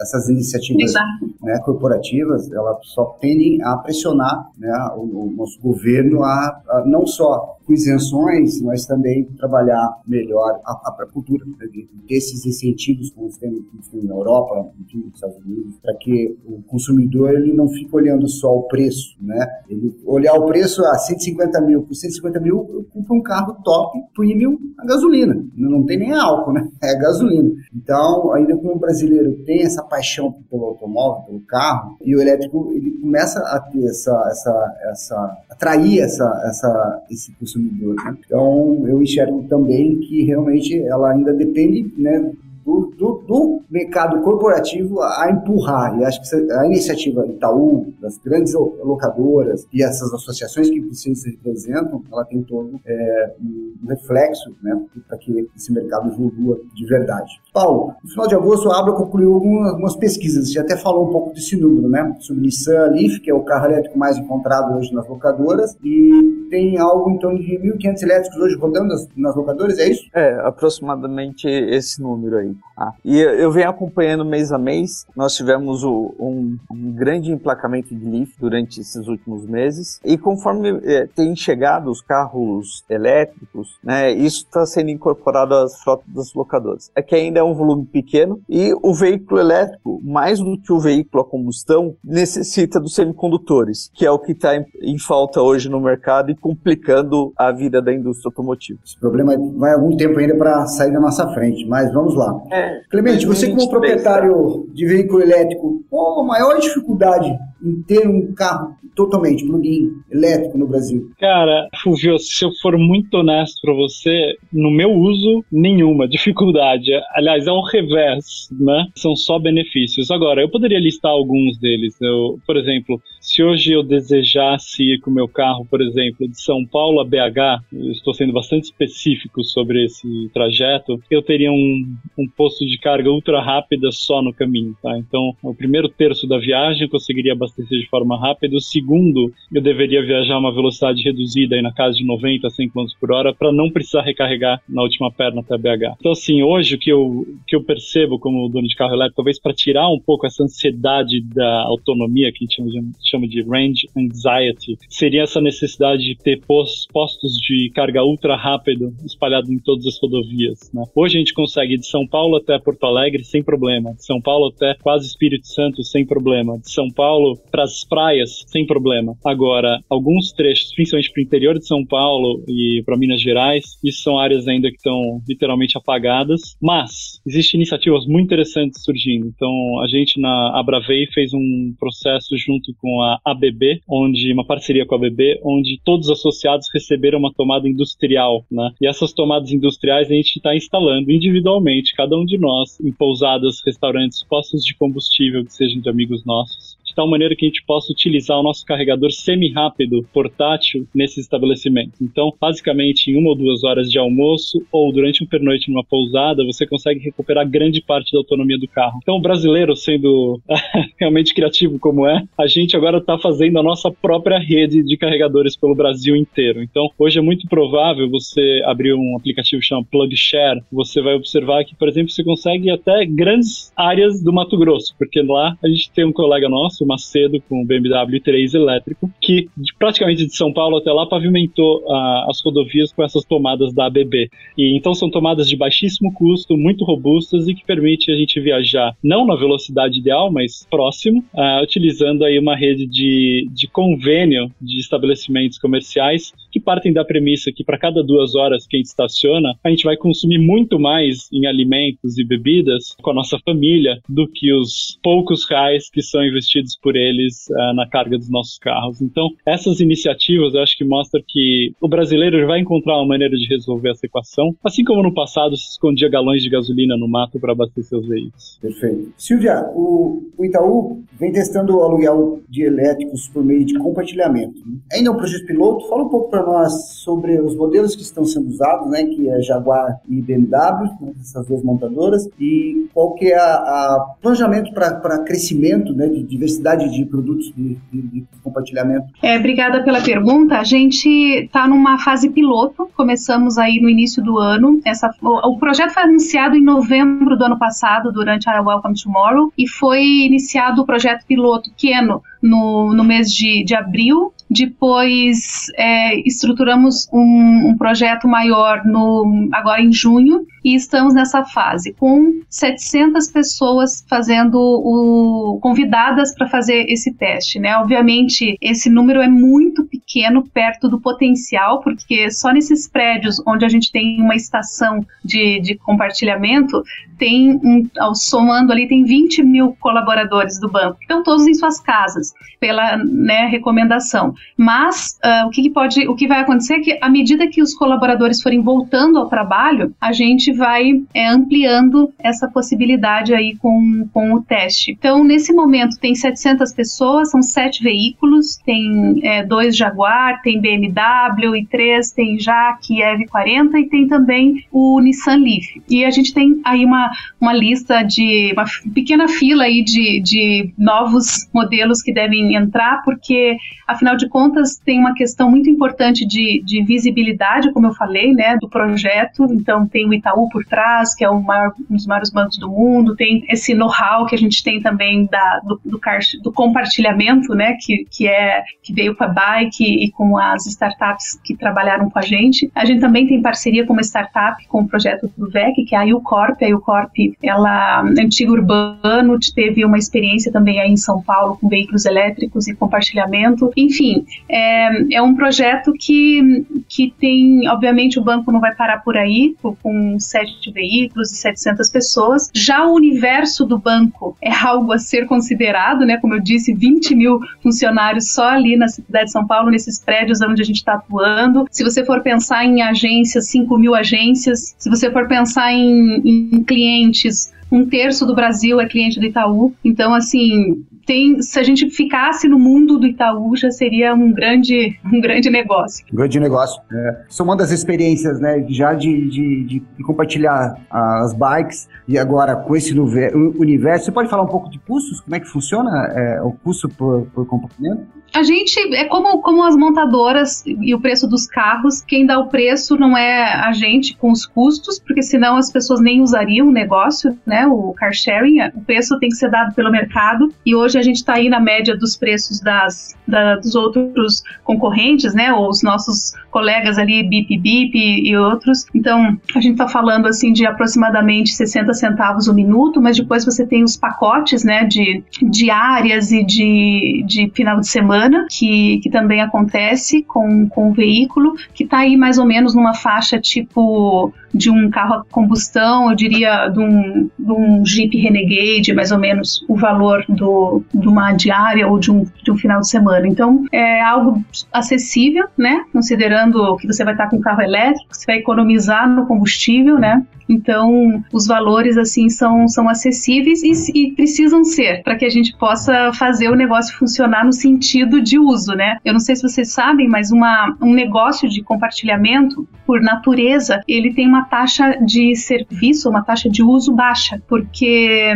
Essas 0.00 0.28
iniciativas 0.28 0.94
né, 1.42 1.58
corporativas, 1.64 2.50
ela 2.52 2.78
só 2.82 3.09
tendem 3.20 3.62
a 3.62 3.76
pressionar 3.78 4.50
né, 4.58 4.72
o, 4.96 5.26
o, 5.26 5.32
nosso 5.36 5.60
governo 5.60 6.22
a, 6.22 6.62
a, 6.68 6.84
não 6.86 7.06
só 7.06 7.56
com 7.70 7.74
isenções, 7.74 8.60
mas 8.62 8.84
também 8.84 9.24
trabalhar 9.38 10.00
melhor 10.04 10.60
a, 10.64 10.72
a, 10.72 10.96
a 11.02 11.06
cultura, 11.06 11.44
né, 11.46 11.66
de, 11.68 11.88
desses 12.08 12.44
incentivos 12.44 13.10
que 13.10 13.20
nós 13.20 13.36
temos, 13.36 13.60
na 13.92 14.14
Europa, 14.14 14.72
nos 14.92 15.14
Estados 15.14 15.36
Unidos, 15.36 15.76
para 15.80 15.94
que 15.94 16.36
o 16.44 16.62
consumidor 16.62 17.32
ele 17.32 17.52
não 17.52 17.68
fique 17.68 17.94
olhando 17.94 18.28
só 18.28 18.56
o 18.56 18.62
preço, 18.64 19.16
né? 19.20 19.46
Ele 19.68 19.94
olhar 20.04 20.34
o 20.34 20.46
preço 20.46 20.84
a 20.84 20.98
150 20.98 21.60
mil, 21.60 21.82
por 21.82 21.94
150 21.94 22.40
mil 22.40 22.66
eu 22.70 22.84
compro 22.92 23.14
um 23.14 23.22
carro 23.22 23.56
top, 23.62 23.98
premium, 24.14 24.58
a 24.78 24.84
gasolina, 24.84 25.44
não 25.54 25.84
tem 25.84 25.98
nem 25.98 26.12
álcool, 26.12 26.52
né? 26.52 26.68
É 26.82 26.96
gasolina. 26.96 27.50
Então, 27.74 28.32
ainda 28.32 28.56
como 28.56 28.72
o 28.72 28.78
brasileiro 28.78 29.44
tem 29.44 29.62
essa 29.62 29.82
paixão 29.82 30.32
pelo 30.50 30.64
automóvel, 30.64 31.24
pelo 31.26 31.40
carro, 31.40 31.96
e 32.02 32.16
o 32.16 32.20
elétrico 32.20 32.72
ele 32.72 32.92
começa 32.92 33.38
a 33.38 33.60
ter 33.60 33.84
essa, 33.84 34.28
essa, 34.30 34.76
essa 34.90 35.38
atrair 35.50 36.00
essa, 36.00 36.42
essa, 36.46 37.02
esse 37.10 37.32
consumidor. 37.32 37.59
Né? 37.60 38.16
Então, 38.24 38.84
eu 38.86 39.02
enxergo 39.02 39.44
também 39.48 39.98
que 40.00 40.22
realmente 40.24 40.80
ela 40.82 41.12
ainda 41.12 41.32
depende 41.32 41.92
né, 41.96 42.32
do, 42.64 42.92
do, 42.96 43.22
do, 43.26 43.62
mercado 43.70 44.20
corporativo 44.22 45.00
a 45.00 45.30
empurrar. 45.30 45.98
E 45.98 46.04
acho 46.04 46.20
que 46.20 46.52
a 46.52 46.66
iniciativa 46.66 47.26
Itaú, 47.26 47.92
das 48.00 48.18
grandes 48.18 48.54
locadoras 48.54 49.66
e 49.72 49.82
essas 49.82 50.12
associações 50.12 50.68
que 50.68 50.80
vocês 50.80 51.24
representam, 51.24 52.02
ela 52.10 52.24
tem 52.24 52.42
todo 52.42 52.80
é, 52.84 53.34
um 53.40 53.86
reflexo 53.88 54.54
né, 54.62 54.78
para 55.08 55.18
que 55.18 55.48
esse 55.56 55.72
mercado 55.72 56.08
evolua 56.08 56.60
de 56.74 56.86
verdade. 56.86 57.40
Paulo, 57.52 57.94
no 58.02 58.10
final 58.10 58.26
de 58.26 58.34
agosto, 58.34 58.70
a 58.70 58.78
Abra 58.78 58.92
concluiu 58.92 59.34
algumas 59.34 59.96
pesquisas, 59.96 60.52
você 60.52 60.58
até 60.58 60.76
falou 60.76 61.08
um 61.08 61.12
pouco 61.12 61.34
desse 61.34 61.56
número, 61.56 61.88
né? 61.88 62.16
Sobre 62.20 62.42
Nissan 62.42 62.90
Leaf, 62.90 63.20
que 63.20 63.30
é 63.30 63.34
o 63.34 63.42
carro 63.42 63.66
elétrico 63.66 63.98
mais 63.98 64.16
encontrado 64.16 64.76
hoje 64.76 64.92
nas 64.94 65.08
locadoras, 65.08 65.76
e 65.82 66.46
tem 66.50 66.78
algo 66.78 67.10
em 67.10 67.18
torno 67.18 67.38
de 67.38 67.58
1.500 67.58 68.02
elétricos 68.02 68.40
hoje 68.40 68.56
rodando 68.56 68.88
nas, 68.88 69.08
nas 69.16 69.36
locadoras, 69.36 69.78
é 69.78 69.88
isso? 69.88 70.02
É, 70.14 70.34
aproximadamente 70.40 71.48
esse 71.48 72.00
número 72.00 72.36
aí. 72.36 72.49
Ah, 72.76 72.94
e 73.04 73.18
eu 73.18 73.52
venho 73.52 73.68
acompanhando 73.68 74.24
mês 74.24 74.50
a 74.52 74.58
mês. 74.58 75.06
Nós 75.14 75.34
tivemos 75.34 75.84
o, 75.84 76.14
um, 76.18 76.56
um, 76.70 76.92
grande 76.92 77.30
emplacamento 77.30 77.94
de 77.94 78.04
Leaf 78.04 78.30
durante 78.38 78.80
esses 78.80 79.06
últimos 79.06 79.44
meses. 79.44 80.00
E 80.02 80.16
conforme 80.16 80.80
é, 80.84 81.06
tem 81.06 81.36
chegado 81.36 81.90
os 81.90 82.00
carros 82.00 82.82
elétricos, 82.88 83.78
né, 83.84 84.10
isso 84.12 84.44
está 84.44 84.64
sendo 84.64 84.90
incorporado 84.90 85.54
às 85.54 85.78
frotas 85.82 86.06
das 86.08 86.32
locadoras. 86.32 86.90
É 86.94 87.02
que 87.02 87.14
ainda 87.14 87.40
é 87.40 87.42
um 87.42 87.52
volume 87.52 87.84
pequeno 87.84 88.40
e 88.48 88.74
o 88.82 88.94
veículo 88.94 89.40
elétrico, 89.40 90.00
mais 90.02 90.40
do 90.40 90.56
que 90.56 90.72
o 90.72 90.80
veículo 90.80 91.22
a 91.22 91.26
combustão, 91.26 91.94
necessita 92.02 92.80
dos 92.80 92.94
semicondutores, 92.94 93.90
que 93.92 94.06
é 94.06 94.10
o 94.10 94.18
que 94.18 94.32
está 94.32 94.56
em, 94.56 94.64
em 94.80 94.98
falta 94.98 95.42
hoje 95.42 95.68
no 95.68 95.80
mercado 95.80 96.30
e 96.30 96.34
complicando 96.34 97.32
a 97.36 97.52
vida 97.52 97.82
da 97.82 97.92
indústria 97.92 98.28
automotiva. 98.28 98.78
Esse 98.84 98.98
problema 98.98 99.36
vai 99.56 99.74
algum 99.74 99.94
tempo 99.96 100.18
ainda 100.18 100.34
para 100.34 100.66
sair 100.66 100.92
da 100.92 101.00
nossa 101.00 101.28
frente, 101.34 101.66
mas 101.66 101.92
vamos 101.92 102.14
lá. 102.14 102.39
É, 102.50 102.80
Clemente, 102.90 103.26
você 103.26 103.48
como 103.50 103.68
proprietário 103.68 104.68
de 104.72 104.86
veículo 104.86 105.22
elétrico, 105.22 105.84
qual 105.90 106.20
a 106.20 106.24
maior 106.24 106.58
dificuldade 106.58 107.30
em 107.62 107.82
ter 107.82 108.08
um 108.08 108.32
carro 108.34 108.74
totalmente 108.94 109.46
plug-in 109.46 109.90
elétrico 110.10 110.58
no 110.58 110.66
Brasil? 110.66 111.10
Cara, 111.18 111.68
Fulvio, 111.82 112.18
se 112.18 112.44
eu 112.44 112.50
for 112.60 112.76
muito 112.76 113.14
honesto 113.14 113.60
para 113.62 113.74
você, 113.74 114.34
no 114.52 114.70
meu 114.70 114.90
uso, 114.90 115.44
nenhuma 115.50 116.08
dificuldade. 116.08 116.90
Aliás, 117.14 117.46
é 117.46 117.52
o 117.52 117.62
revés, 117.62 118.48
né? 118.52 118.86
São 118.94 119.14
só 119.14 119.38
benefícios. 119.38 120.10
Agora, 120.10 120.40
eu 120.40 120.50
poderia 120.50 120.78
listar 120.78 121.12
alguns 121.12 121.58
deles. 121.58 121.96
Eu, 122.00 122.38
por 122.46 122.56
exemplo, 122.56 123.00
se 123.30 123.44
hoje 123.44 123.72
eu 123.72 123.84
desejasse 123.84 124.82
ir 124.82 124.98
com 124.98 125.08
o 125.08 125.14
meu 125.14 125.28
carro, 125.28 125.64
por 125.64 125.80
exemplo, 125.80 126.26
de 126.26 126.42
São 126.42 126.66
Paulo 126.66 127.00
a 127.00 127.04
BH, 127.04 127.62
estou 127.92 128.12
sendo 128.12 128.32
bastante 128.32 128.64
específico 128.64 129.44
sobre 129.44 129.84
esse 129.84 130.28
trajeto, 130.34 131.00
eu 131.08 131.22
teria 131.22 131.52
um, 131.52 131.96
um 132.18 132.26
posto 132.26 132.66
de 132.66 132.76
carga 132.76 133.08
ultra 133.08 133.40
rápida 133.40 133.88
só 133.92 134.20
no 134.20 134.34
caminho, 134.34 134.76
tá? 134.82 134.98
Então, 134.98 135.32
o 135.44 135.54
primeiro 135.54 135.88
terço 135.88 136.26
da 136.26 136.38
viagem 136.38 136.82
eu 136.82 136.88
conseguiria 136.88 137.32
abastecer 137.32 137.78
de 137.78 137.88
forma 137.88 138.18
rápida. 138.18 138.56
O 138.56 138.60
segundo, 138.60 139.32
eu 139.52 139.62
deveria 139.62 140.04
viajar 140.04 140.34
a 140.34 140.40
uma 140.40 140.52
velocidade 140.52 141.00
reduzida 141.00 141.54
aí 141.54 141.62
na 141.62 141.72
casa 141.72 141.96
de 141.96 142.04
90 142.04 142.48
a 142.48 142.50
100 142.50 142.70
km 142.70 142.84
por 142.98 143.12
hora 143.12 143.32
para 143.32 143.52
não 143.52 143.70
precisar 143.70 144.02
recarregar 144.02 144.60
na 144.68 144.82
última 144.82 145.08
perna 145.08 145.40
até 145.40 145.56
BH. 145.56 145.94
Então, 146.00 146.10
assim, 146.10 146.42
hoje 146.42 146.74
o 146.74 146.78
que 146.80 146.90
eu, 146.90 147.24
que 147.46 147.54
eu 147.54 147.62
percebo 147.62 148.18
como 148.18 148.48
dono 148.48 148.66
de 148.66 148.74
carro 148.74 148.94
elétrico, 148.94 149.18
talvez 149.18 149.38
para 149.38 149.54
tirar 149.54 149.88
um 149.88 150.00
pouco 150.00 150.26
essa 150.26 150.42
ansiedade 150.42 151.20
da 151.20 151.62
autonomia, 151.62 152.32
que 152.32 152.44
a 152.44 152.46
gente 152.48 152.90
chama 153.04 153.19
chama 153.20 153.28
de 153.28 153.42
range 153.42 153.88
anxiety, 153.96 154.78
seria 154.88 155.22
essa 155.22 155.40
necessidade 155.40 156.02
de 156.02 156.16
ter 156.16 156.40
postos 156.46 157.34
de 157.34 157.70
carga 157.74 158.02
ultra 158.04 158.36
rápido 158.36 158.94
espalhados 159.04 159.50
em 159.50 159.58
todas 159.58 159.86
as 159.86 159.98
rodovias. 160.00 160.70
Né? 160.72 160.84
Hoje 160.94 161.16
a 161.16 161.18
gente 161.18 161.34
consegue 161.34 161.76
de 161.76 161.86
São 161.86 162.06
Paulo 162.06 162.36
até 162.36 162.58
Porto 162.58 162.84
Alegre 162.84 163.24
sem 163.24 163.42
problema, 163.42 163.92
de 163.94 164.04
São 164.04 164.20
Paulo 164.20 164.48
até 164.48 164.74
quase 164.82 165.06
Espírito 165.06 165.46
Santo 165.46 165.82
sem 165.84 166.06
problema, 166.06 166.58
de 166.58 166.70
São 166.70 166.90
Paulo 166.90 167.38
para 167.50 167.64
as 167.64 167.84
praias 167.84 168.44
sem 168.46 168.66
problema. 168.66 169.14
Agora, 169.24 169.80
alguns 169.88 170.32
trechos, 170.32 170.72
principalmente 170.74 171.12
para 171.12 171.20
o 171.20 171.24
interior 171.24 171.58
de 171.58 171.66
São 171.66 171.84
Paulo 171.84 172.42
e 172.48 172.82
para 172.84 172.96
Minas 172.96 173.20
Gerais, 173.20 173.78
isso 173.84 174.02
são 174.02 174.18
áreas 174.18 174.46
ainda 174.48 174.70
que 174.70 174.76
estão 174.76 175.20
literalmente 175.28 175.76
apagadas, 175.76 176.56
mas 176.60 177.20
existem 177.26 177.58
iniciativas 177.58 178.06
muito 178.06 178.26
interessantes 178.26 178.82
surgindo. 178.82 179.26
Então, 179.26 179.80
a 179.82 179.88
gente 179.88 180.20
na 180.20 180.58
Abravei 180.58 181.06
fez 181.12 181.32
um 181.34 181.74
processo 181.78 182.36
junto 182.36 182.72
com 182.78 182.99
a 183.02 183.20
ABB, 183.24 183.82
onde 183.88 184.32
uma 184.32 184.44
parceria 184.44 184.86
com 184.86 184.94
a 184.94 184.98
ABB, 184.98 185.40
onde 185.44 185.80
todos 185.84 186.08
os 186.08 186.18
associados 186.18 186.68
receberam 186.72 187.18
uma 187.18 187.32
tomada 187.32 187.68
industrial, 187.68 188.44
né? 188.50 188.72
E 188.80 188.86
essas 188.86 189.12
tomadas 189.12 189.50
industriais 189.50 190.10
a 190.10 190.14
gente 190.14 190.36
está 190.36 190.54
instalando 190.54 191.10
individualmente, 191.10 191.94
cada 191.94 192.16
um 192.16 192.24
de 192.24 192.38
nós, 192.38 192.80
em 192.80 192.92
pousadas, 192.92 193.60
restaurantes, 193.64 194.24
postos 194.24 194.64
de 194.64 194.74
combustível 194.76 195.44
que 195.44 195.52
sejam 195.52 195.80
de 195.80 195.88
amigos 195.88 196.24
nossos 196.24 196.79
de 196.90 196.94
tal 196.94 197.08
maneira 197.08 197.34
que 197.34 197.44
a 197.44 197.48
gente 197.48 197.64
possa 197.64 197.92
utilizar 197.92 198.38
o 198.38 198.42
nosso 198.42 198.64
carregador 198.64 199.10
semi-rápido 199.10 200.06
portátil 200.12 200.86
nesses 200.94 201.18
estabelecimentos. 201.18 202.00
Então, 202.00 202.32
basicamente, 202.40 203.10
em 203.10 203.16
uma 203.16 203.30
ou 203.30 203.36
duas 203.36 203.64
horas 203.64 203.90
de 203.90 203.98
almoço 203.98 204.62
ou 204.70 204.92
durante 204.92 205.24
um 205.24 205.26
pernoite 205.26 205.70
numa 205.70 205.84
pousada, 205.84 206.44
você 206.44 206.66
consegue 206.66 207.00
recuperar 207.00 207.48
grande 207.48 207.80
parte 207.80 208.12
da 208.12 208.18
autonomia 208.18 208.58
do 208.58 208.68
carro. 208.68 208.98
Então, 209.02 209.16
o 209.16 209.20
brasileiro, 209.20 209.74
sendo 209.74 210.40
realmente 210.98 211.32
criativo 211.32 211.78
como 211.78 212.06
é, 212.06 212.22
a 212.38 212.46
gente 212.46 212.76
agora 212.76 212.98
está 212.98 213.18
fazendo 213.18 213.58
a 213.58 213.62
nossa 213.62 213.90
própria 213.90 214.38
rede 214.38 214.82
de 214.82 214.96
carregadores 214.96 215.56
pelo 215.56 215.74
Brasil 215.74 216.16
inteiro. 216.16 216.62
Então, 216.62 216.90
hoje 216.98 217.18
é 217.18 217.22
muito 217.22 217.46
provável 217.48 218.10
você 218.10 218.62
abrir 218.64 218.94
um 218.94 219.16
aplicativo 219.16 219.62
chamado 219.62 219.86
PlugShare, 219.90 220.62
você 220.70 221.00
vai 221.00 221.14
observar 221.14 221.64
que, 221.64 221.74
por 221.74 221.88
exemplo, 221.88 222.10
você 222.10 222.24
consegue 222.24 222.70
até 222.70 223.06
grandes 223.06 223.72
áreas 223.76 224.22
do 224.22 224.32
Mato 224.32 224.58
Grosso, 224.58 224.94
porque 224.98 225.22
lá 225.22 225.56
a 225.62 225.68
gente 225.68 225.90
tem 225.92 226.04
um 226.04 226.12
colega 226.12 226.48
nosso, 226.48 226.84
Macedo 226.90 227.40
com 227.48 227.62
o 227.62 227.64
BMW 227.64 228.20
3 228.22 228.54
elétrico, 228.54 229.10
que 229.20 229.48
de, 229.56 229.72
praticamente 229.78 230.26
de 230.26 230.36
São 230.36 230.52
Paulo 230.52 230.78
até 230.78 230.92
lá 230.92 231.06
pavimentou 231.06 231.82
uh, 231.82 232.30
as 232.30 232.40
rodovias 232.42 232.92
com 232.92 233.04
essas 233.04 233.24
tomadas 233.24 233.72
da 233.72 233.86
ABB. 233.86 234.28
E 234.58 234.76
então 234.76 234.92
são 234.94 235.08
tomadas 235.08 235.48
de 235.48 235.56
baixíssimo 235.56 236.12
custo, 236.12 236.56
muito 236.56 236.84
robustas 236.84 237.46
e 237.46 237.54
que 237.54 237.64
permite 237.64 238.10
a 238.10 238.16
gente 238.16 238.40
viajar 238.40 238.96
não 239.02 239.24
na 239.24 239.36
velocidade 239.36 239.98
ideal, 239.98 240.32
mas 240.32 240.66
próximo, 240.68 241.24
uh, 241.32 241.62
utilizando 241.62 242.24
aí 242.24 242.38
uma 242.38 242.56
rede 242.56 242.86
de, 242.86 243.48
de 243.52 243.68
convênio 243.68 244.50
de 244.60 244.80
estabelecimentos 244.80 245.58
comerciais 245.58 246.32
que 246.50 246.58
partem 246.58 246.92
da 246.92 247.04
premissa 247.04 247.52
que 247.52 247.64
para 247.64 247.78
cada 247.78 248.02
duas 248.02 248.34
horas 248.34 248.66
que 248.66 248.76
a 248.76 248.78
gente 248.78 248.88
estaciona, 248.88 249.54
a 249.62 249.70
gente 249.70 249.84
vai 249.84 249.96
consumir 249.96 250.38
muito 250.38 250.78
mais 250.78 251.28
em 251.32 251.46
alimentos 251.46 252.18
e 252.18 252.24
bebidas 252.24 252.96
com 253.00 253.10
a 253.10 253.14
nossa 253.14 253.38
família 253.44 254.00
do 254.08 254.26
que 254.26 254.52
os 254.52 254.98
poucos 255.02 255.48
reais 255.48 255.88
que 255.90 256.02
são 256.02 256.24
investidos 256.24 256.69
por 256.76 256.96
eles 256.96 257.46
uh, 257.50 257.74
na 257.74 257.88
carga 257.88 258.18
dos 258.18 258.30
nossos 258.30 258.58
carros. 258.58 259.00
Então, 259.00 259.28
essas 259.46 259.80
iniciativas 259.80 260.54
eu 260.54 260.62
acho 260.62 260.76
que 260.76 260.84
mostram 260.84 261.22
que 261.26 261.72
o 261.80 261.88
brasileiro 261.88 262.46
vai 262.46 262.60
encontrar 262.60 262.96
uma 262.96 263.06
maneira 263.06 263.36
de 263.36 263.46
resolver 263.48 263.90
essa 263.90 264.06
equação, 264.06 264.54
assim 264.64 264.84
como 264.84 265.02
no 265.02 265.14
passado 265.14 265.56
se 265.56 265.70
escondia 265.70 266.08
galões 266.08 266.42
de 266.42 266.50
gasolina 266.50 266.96
no 266.96 267.08
mato 267.08 267.38
para 267.38 267.52
abastecer 267.52 267.98
os 267.98 268.08
veículos. 268.08 268.58
Perfeito. 268.60 269.12
Silvia, 269.16 269.64
o, 269.74 270.22
o 270.36 270.44
Itaú 270.44 271.02
vem 271.18 271.32
testando 271.32 271.76
o 271.76 271.82
aluguel 271.82 272.40
de 272.48 272.62
elétricos 272.62 273.28
por 273.28 273.44
meio 273.44 273.64
de 273.64 273.78
compartilhamento. 273.78 274.60
Ainda 274.92 275.10
é 275.10 275.12
um 275.12 275.16
projeto 275.16 275.46
piloto, 275.46 275.88
fala 275.88 276.04
um 276.04 276.08
pouco 276.08 276.30
para 276.30 276.44
nós 276.44 276.72
sobre 276.96 277.40
os 277.40 277.54
modelos 277.56 277.94
que 277.94 278.02
estão 278.02 278.24
sendo 278.24 278.48
usados, 278.48 278.90
né, 278.90 279.04
que 279.04 279.28
é 279.28 279.40
Jaguar 279.42 280.00
e 280.08 280.20
BMW, 280.20 280.88
né, 281.00 281.12
essas 281.20 281.46
duas 281.46 281.62
montadoras, 281.62 282.28
e 282.38 282.88
qual 282.92 283.14
que 283.14 283.26
é 283.26 283.38
a, 283.38 284.14
planejamento 284.20 284.72
para 284.72 285.18
crescimento 285.24 285.92
né, 285.92 286.08
de 286.08 286.22
diversidade 286.22 286.59
diversidade 286.60 286.90
de 286.90 287.04
produtos 287.06 287.52
de, 287.56 287.78
de, 287.92 288.02
de 288.02 288.24
compartilhamento? 288.42 289.06
É, 289.22 289.36
obrigada 289.38 289.82
pela 289.82 290.00
pergunta. 290.00 290.58
A 290.58 290.64
gente 290.64 291.08
está 291.08 291.66
numa 291.66 291.98
fase 291.98 292.30
piloto, 292.30 292.88
começamos 292.96 293.58
aí 293.58 293.80
no 293.80 293.88
início 293.88 294.22
do 294.22 294.38
ano. 294.38 294.80
Essa, 294.84 295.10
o, 295.22 295.54
o, 295.54 295.58
projeto 295.58 295.92
foi 295.92 296.02
anunciado 296.02 296.56
em 296.56 296.62
novembro 296.62 297.36
do 297.36 297.44
ano 297.44 297.58
passado, 297.58 298.12
durante 298.12 298.48
a 298.48 298.60
Welcome 298.60 298.94
Tomorrow, 299.02 299.52
e 299.56 299.68
foi 299.68 300.02
iniciado 300.02 300.82
o 300.82 300.86
projeto 300.86 301.24
piloto 301.26 301.70
pequeno 301.70 302.22
no, 302.42 302.94
no 302.94 303.04
mês 303.04 303.32
de, 303.32 303.64
de 303.64 303.74
abril. 303.74 304.32
Depois 304.48 305.66
é, 305.76 306.18
estruturamos 306.26 307.08
um, 307.12 307.70
um, 307.70 307.76
projeto 307.76 308.26
maior 308.26 308.84
no, 308.84 309.48
agora 309.52 309.80
em 309.80 309.92
junho 309.92 310.44
e 310.64 310.74
estamos 310.74 311.14
nessa 311.14 311.44
fase 311.44 311.92
com 311.94 312.40
700 312.48 313.30
pessoas 313.30 314.04
fazendo 314.08 314.58
o 314.58 315.60
convidadas 315.62 316.34
para 316.34 316.48
fazer 316.48 316.84
esse 316.88 317.14
teste, 317.14 317.60
né? 317.60 317.76
Obviamente 317.76 318.56
esse 318.60 318.90
número 318.90 319.20
é 319.20 319.28
muito 319.28 319.84
pequeno 319.84 320.42
perto 320.42 320.88
do 320.88 321.00
potencial, 321.00 321.80
porque 321.80 322.28
só 322.30 322.52
nesses 322.52 322.88
prédios 322.88 323.40
onde 323.46 323.64
a 323.64 323.68
gente 323.68 323.92
tem 323.92 324.20
uma 324.20 324.34
estação 324.34 325.06
de, 325.24 325.60
de 325.60 325.76
compartilhamento 325.76 326.82
tem 327.16 327.52
um, 327.62 327.88
somando 328.14 328.72
ali 328.72 328.88
tem 328.88 329.04
20 329.04 329.42
mil 329.42 329.76
colaboradores 329.78 330.58
do 330.58 330.68
banco, 330.68 330.98
então 331.04 331.22
todos 331.22 331.46
em 331.46 331.54
suas 331.54 331.78
casas 331.80 332.29
pela 332.60 332.96
né, 332.98 333.46
recomendação. 333.46 334.34
Mas 334.56 335.18
uh, 335.24 335.46
o 335.46 335.50
que, 335.50 335.62
que, 335.62 335.70
pode, 335.70 336.06
o 336.06 336.14
que 336.14 336.28
vai 336.28 336.40
acontecer 336.40 336.74
é 336.74 336.80
que 336.80 336.98
à 337.00 337.08
medida 337.08 337.48
que 337.48 337.62
os 337.62 337.74
colaboradores 337.74 338.42
forem 338.42 338.60
voltando 338.60 339.18
ao 339.18 339.28
trabalho, 339.28 339.94
a 340.00 340.12
gente 340.12 340.52
vai 340.52 341.02
é, 341.14 341.28
ampliando 341.28 342.12
essa 342.18 342.48
possibilidade 342.48 343.34
aí 343.34 343.56
com, 343.56 344.08
com 344.12 344.34
o 344.34 344.42
teste. 344.42 344.92
Então 344.92 345.24
nesse 345.24 345.52
momento 345.52 345.98
tem 345.98 346.14
700 346.14 346.72
pessoas, 346.72 347.30
são 347.30 347.42
sete 347.42 347.82
veículos, 347.82 348.56
tem 348.64 349.20
é, 349.22 349.42
dois 349.42 349.76
Jaguar, 349.76 350.42
tem 350.42 350.60
BMW 350.60 351.56
e 351.56 351.66
três 351.66 352.12
tem 352.12 352.38
Jaque 352.38 353.00
EV40 353.00 353.74
e 353.74 353.88
tem 353.88 354.06
também 354.06 354.66
o 354.70 355.00
Nissan 355.00 355.36
Leaf. 355.36 355.82
E 355.88 356.04
a 356.04 356.10
gente 356.10 356.34
tem 356.34 356.60
aí 356.64 356.84
uma, 356.84 357.10
uma 357.40 357.52
lista 357.52 358.02
de 358.02 358.52
uma 358.52 358.64
pequena 358.92 359.28
fila 359.28 359.64
aí 359.64 359.82
de, 359.82 360.20
de 360.20 360.72
novos 360.76 361.48
modelos 361.52 362.02
que 362.02 362.12
devem 362.20 362.54
entrar, 362.54 363.02
porque 363.04 363.56
afinal 363.86 364.16
de 364.16 364.28
contas 364.28 364.76
tem 364.76 364.98
uma 364.98 365.14
questão 365.14 365.50
muito 365.50 365.70
importante 365.70 366.26
de, 366.26 366.62
de 366.64 366.82
visibilidade, 366.82 367.72
como 367.72 367.86
eu 367.86 367.94
falei, 367.94 368.32
né, 368.32 368.56
do 368.60 368.68
projeto. 368.68 369.44
Então 369.50 369.86
tem 369.86 370.06
o 370.06 370.12
Itaú 370.12 370.48
por 370.50 370.64
trás, 370.64 371.14
que 371.14 371.24
é 371.24 371.30
maior, 371.30 371.72
um 371.90 371.96
dos 371.96 372.06
maiores 372.06 372.30
bancos 372.30 372.58
do 372.58 372.68
mundo, 372.68 373.16
tem 373.16 373.44
esse 373.48 373.74
know-how 373.74 374.26
que 374.26 374.34
a 374.34 374.38
gente 374.38 374.62
tem 374.62 374.80
também 374.80 375.26
da, 375.26 375.60
do, 375.64 375.80
do, 375.84 376.00
do, 376.42 376.52
compartilhamento, 376.52 377.54
né, 377.54 377.76
que, 377.80 378.06
que 378.10 378.28
é 378.28 378.62
que 378.82 378.92
veio 378.92 379.14
com 379.16 379.24
a 379.24 379.28
Bike 379.28 380.04
e 380.04 380.10
com 380.10 380.36
as 380.36 380.66
startups 380.66 381.40
que 381.44 381.56
trabalharam 381.56 382.10
com 382.10 382.18
a 382.18 382.22
gente. 382.22 382.70
A 382.74 382.84
gente 382.84 383.00
também 383.00 383.26
tem 383.26 383.40
parceria 383.40 383.86
com 383.86 383.92
uma 383.92 384.02
startup 384.02 384.66
com 384.68 384.82
o 384.82 384.88
projeto 384.88 385.30
do 385.36 385.50
VEC, 385.50 385.84
que 385.86 385.94
é 385.94 385.98
a 385.98 386.16
UCorp. 386.16 386.62
A 386.62 386.76
UCorp, 386.76 387.14
ela 387.42 388.02
antigo 388.02 388.52
urbano, 388.52 389.38
teve 389.54 389.84
uma 389.84 389.98
experiência 389.98 390.52
também 390.52 390.80
aí 390.80 390.90
em 390.90 390.96
São 390.96 391.22
Paulo 391.22 391.56
com 391.60 391.68
veículos 391.68 392.06
elétricos 392.10 392.68
e 392.68 392.74
compartilhamento. 392.74 393.70
Enfim, 393.76 394.24
é, 394.48 395.16
é 395.16 395.22
um 395.22 395.34
projeto 395.34 395.92
que, 395.92 396.64
que 396.88 397.14
tem, 397.18 397.68
obviamente, 397.68 398.18
o 398.18 398.22
banco 398.22 398.52
não 398.52 398.60
vai 398.60 398.74
parar 398.74 398.98
por 398.98 399.16
aí, 399.16 399.54
com 399.82 400.18
sete 400.18 400.70
veículos 400.70 401.32
e 401.32 401.36
700 401.36 401.88
pessoas. 401.90 402.50
Já 402.54 402.86
o 402.86 402.94
universo 402.94 403.64
do 403.64 403.78
banco 403.78 404.36
é 404.42 404.52
algo 404.52 404.92
a 404.92 404.98
ser 404.98 405.26
considerado, 405.26 406.04
né? 406.04 406.18
Como 406.18 406.34
eu 406.34 406.40
disse, 406.40 406.74
20 406.74 407.14
mil 407.14 407.40
funcionários 407.62 408.32
só 408.32 408.50
ali 408.50 408.76
na 408.76 408.88
cidade 408.88 409.26
de 409.26 409.32
São 409.32 409.46
Paulo, 409.46 409.70
nesses 409.70 410.00
prédios 410.00 410.40
onde 410.40 410.62
a 410.62 410.64
gente 410.64 410.76
está 410.76 410.94
atuando. 410.94 411.66
Se 411.70 411.84
você 411.84 412.04
for 412.04 412.22
pensar 412.22 412.64
em 412.64 412.82
agências, 412.82 413.48
5 413.48 413.78
mil 413.78 413.94
agências. 413.94 414.74
Se 414.78 414.90
você 414.90 415.10
for 415.10 415.28
pensar 415.28 415.72
em, 415.72 416.20
em 416.24 416.64
clientes, 416.64 417.52
um 417.70 417.86
terço 417.86 418.26
do 418.26 418.34
Brasil 418.34 418.80
é 418.80 418.86
cliente 418.86 419.20
do 419.20 419.26
Itaú. 419.26 419.72
Então, 419.84 420.12
assim, 420.12 420.84
tem, 421.06 421.40
se 421.42 421.58
a 421.58 421.62
gente 421.62 421.88
ficasse 421.90 422.48
no 422.48 422.58
mundo 422.58 422.98
do 422.98 423.06
Itaú, 423.06 423.56
já 423.56 423.70
seria 423.70 424.14
um 424.14 424.32
grande, 424.32 424.98
um 425.04 425.20
grande 425.20 425.50
negócio. 425.50 426.04
Um 426.12 426.16
grande 426.16 426.38
negócio. 426.38 426.80
É. 426.92 427.24
É 427.38 427.42
uma 427.42 427.56
das 427.56 427.70
experiências, 427.70 428.40
né, 428.40 428.64
já 428.68 428.92
de, 428.92 429.28
de, 429.28 429.64
de, 429.64 430.04
compartilhar 430.04 430.76
as 430.90 431.32
bikes 431.32 431.88
e 432.06 432.18
agora 432.18 432.54
com 432.54 432.76
esse 432.76 432.98
universo. 432.98 434.06
Você 434.06 434.12
pode 434.12 434.28
falar 434.28 434.42
um 434.42 434.48
pouco 434.48 434.70
de 434.70 434.78
custos? 434.78 435.20
Como 435.20 435.34
é 435.34 435.40
que 435.40 435.46
funciona 435.46 435.90
é, 436.14 436.42
o 436.42 436.52
custo 436.52 436.88
por, 436.88 437.26
por 437.34 437.46
compartilhamento? 437.46 438.19
A 438.32 438.42
gente 438.42 438.78
é 438.94 439.04
como, 439.06 439.40
como 439.42 439.64
as 439.64 439.76
montadoras 439.76 440.64
e 440.66 440.94
o 440.94 441.00
preço 441.00 441.26
dos 441.26 441.46
carros. 441.46 442.00
Quem 442.00 442.24
dá 442.24 442.38
o 442.38 442.46
preço 442.46 442.96
não 442.96 443.16
é 443.16 443.54
a 443.54 443.72
gente 443.72 444.16
com 444.16 444.30
os 444.30 444.46
custos, 444.46 445.00
porque 445.00 445.22
senão 445.22 445.56
as 445.56 445.70
pessoas 445.70 446.00
nem 446.00 446.20
usariam 446.20 446.68
o 446.68 446.72
negócio, 446.72 447.36
né? 447.44 447.66
O 447.66 447.92
car 447.94 448.12
sharing, 448.12 448.60
o 448.74 448.80
preço 448.82 449.18
tem 449.18 449.28
que 449.28 449.34
ser 449.34 449.50
dado 449.50 449.74
pelo 449.74 449.90
mercado. 449.90 450.52
E 450.64 450.74
hoje 450.74 450.98
a 450.98 451.02
gente 451.02 451.16
está 451.16 451.34
aí 451.34 451.48
na 451.48 451.58
média 451.58 451.96
dos 451.96 452.16
preços 452.16 452.60
das, 452.60 453.16
da, 453.26 453.56
dos 453.56 453.74
outros 453.74 454.42
concorrentes, 454.62 455.34
né? 455.34 455.52
Ou 455.52 455.68
os 455.68 455.82
nossos 455.82 456.32
colegas 456.50 456.98
ali, 456.98 457.24
Bip 457.24 457.58
Bip 457.58 457.96
e 457.96 458.36
outros. 458.36 458.86
Então 458.94 459.36
a 459.54 459.60
gente 459.60 459.72
está 459.72 459.88
falando 459.88 460.26
assim 460.26 460.52
de 460.52 460.64
aproximadamente 460.66 461.50
60 461.50 461.92
centavos 461.94 462.46
o 462.46 462.54
minuto, 462.54 463.00
mas 463.00 463.16
depois 463.16 463.44
você 463.44 463.66
tem 463.66 463.82
os 463.82 463.96
pacotes, 463.96 464.62
né? 464.62 464.84
De 464.84 465.24
diárias 465.42 466.30
e 466.30 466.44
de, 466.44 467.24
de 467.26 467.50
final 467.52 467.80
de 467.80 467.88
semana 467.88 468.19
urbana, 468.20 468.46
que, 468.48 469.00
que 469.02 469.10
também 469.10 469.40
acontece 469.40 470.22
com, 470.22 470.68
com 470.68 470.90
o 470.90 470.92
veículo, 470.92 471.54
que 471.74 471.84
está 471.84 471.98
aí 471.98 472.16
mais 472.16 472.38
ou 472.38 472.44
menos 472.44 472.74
numa 472.74 472.94
faixa 472.94 473.40
tipo 473.40 474.32
de 474.52 474.70
um 474.70 474.90
carro 474.90 475.14
a 475.14 475.24
combustão, 475.30 476.10
eu 476.10 476.16
diria 476.16 476.68
de 476.68 476.80
um, 476.80 477.30
de 477.38 477.52
um 477.52 477.84
Jeep 477.84 478.16
Renegade, 478.16 478.92
mais 478.92 479.12
ou 479.12 479.18
menos 479.18 479.64
o 479.68 479.76
valor 479.76 480.24
do, 480.28 480.82
de 480.92 481.08
uma 481.08 481.32
diária 481.32 481.86
ou 481.88 481.98
de 481.98 482.10
um, 482.10 482.24
de 482.42 482.50
um 482.50 482.56
final 482.56 482.80
de 482.80 482.88
semana. 482.88 483.26
Então 483.26 483.64
é 483.72 484.00
algo 484.02 484.44
acessível, 484.72 485.46
né? 485.56 485.84
Considerando 485.92 486.76
que 486.76 486.86
você 486.86 487.04
vai 487.04 487.14
estar 487.14 487.28
com 487.28 487.40
carro 487.40 487.62
elétrico, 487.62 488.06
você 488.10 488.26
vai 488.26 488.36
economizar 488.36 489.08
no 489.08 489.26
combustível, 489.26 489.98
né? 489.98 490.22
Então, 490.50 491.22
os 491.32 491.46
valores 491.46 491.96
assim 491.96 492.28
são, 492.28 492.66
são 492.66 492.88
acessíveis 492.88 493.62
e, 493.62 493.70
e 493.94 494.12
precisam 494.14 494.64
ser 494.64 495.00
para 495.04 495.14
que 495.14 495.24
a 495.24 495.30
gente 495.30 495.56
possa 495.56 496.12
fazer 496.12 496.48
o 496.48 496.56
negócio 496.56 496.98
funcionar 496.98 497.44
no 497.44 497.52
sentido 497.52 498.20
de 498.20 498.36
uso, 498.36 498.72
né? 498.74 498.98
Eu 499.04 499.12
não 499.12 499.20
sei 499.20 499.36
se 499.36 499.42
vocês 499.42 499.72
sabem, 499.72 500.08
mas 500.08 500.32
uma, 500.32 500.76
um 500.82 500.92
negócio 500.92 501.48
de 501.48 501.62
compartilhamento, 501.62 502.68
por 502.84 503.00
natureza, 503.00 503.80
ele 503.86 504.12
tem 504.12 504.26
uma 504.26 504.39
taxa 504.42 504.98
de 505.04 505.34
serviço, 505.36 506.08
uma 506.08 506.22
taxa 506.22 506.48
de 506.48 506.62
uso 506.62 506.92
baixa, 506.92 507.40
porque 507.48 508.32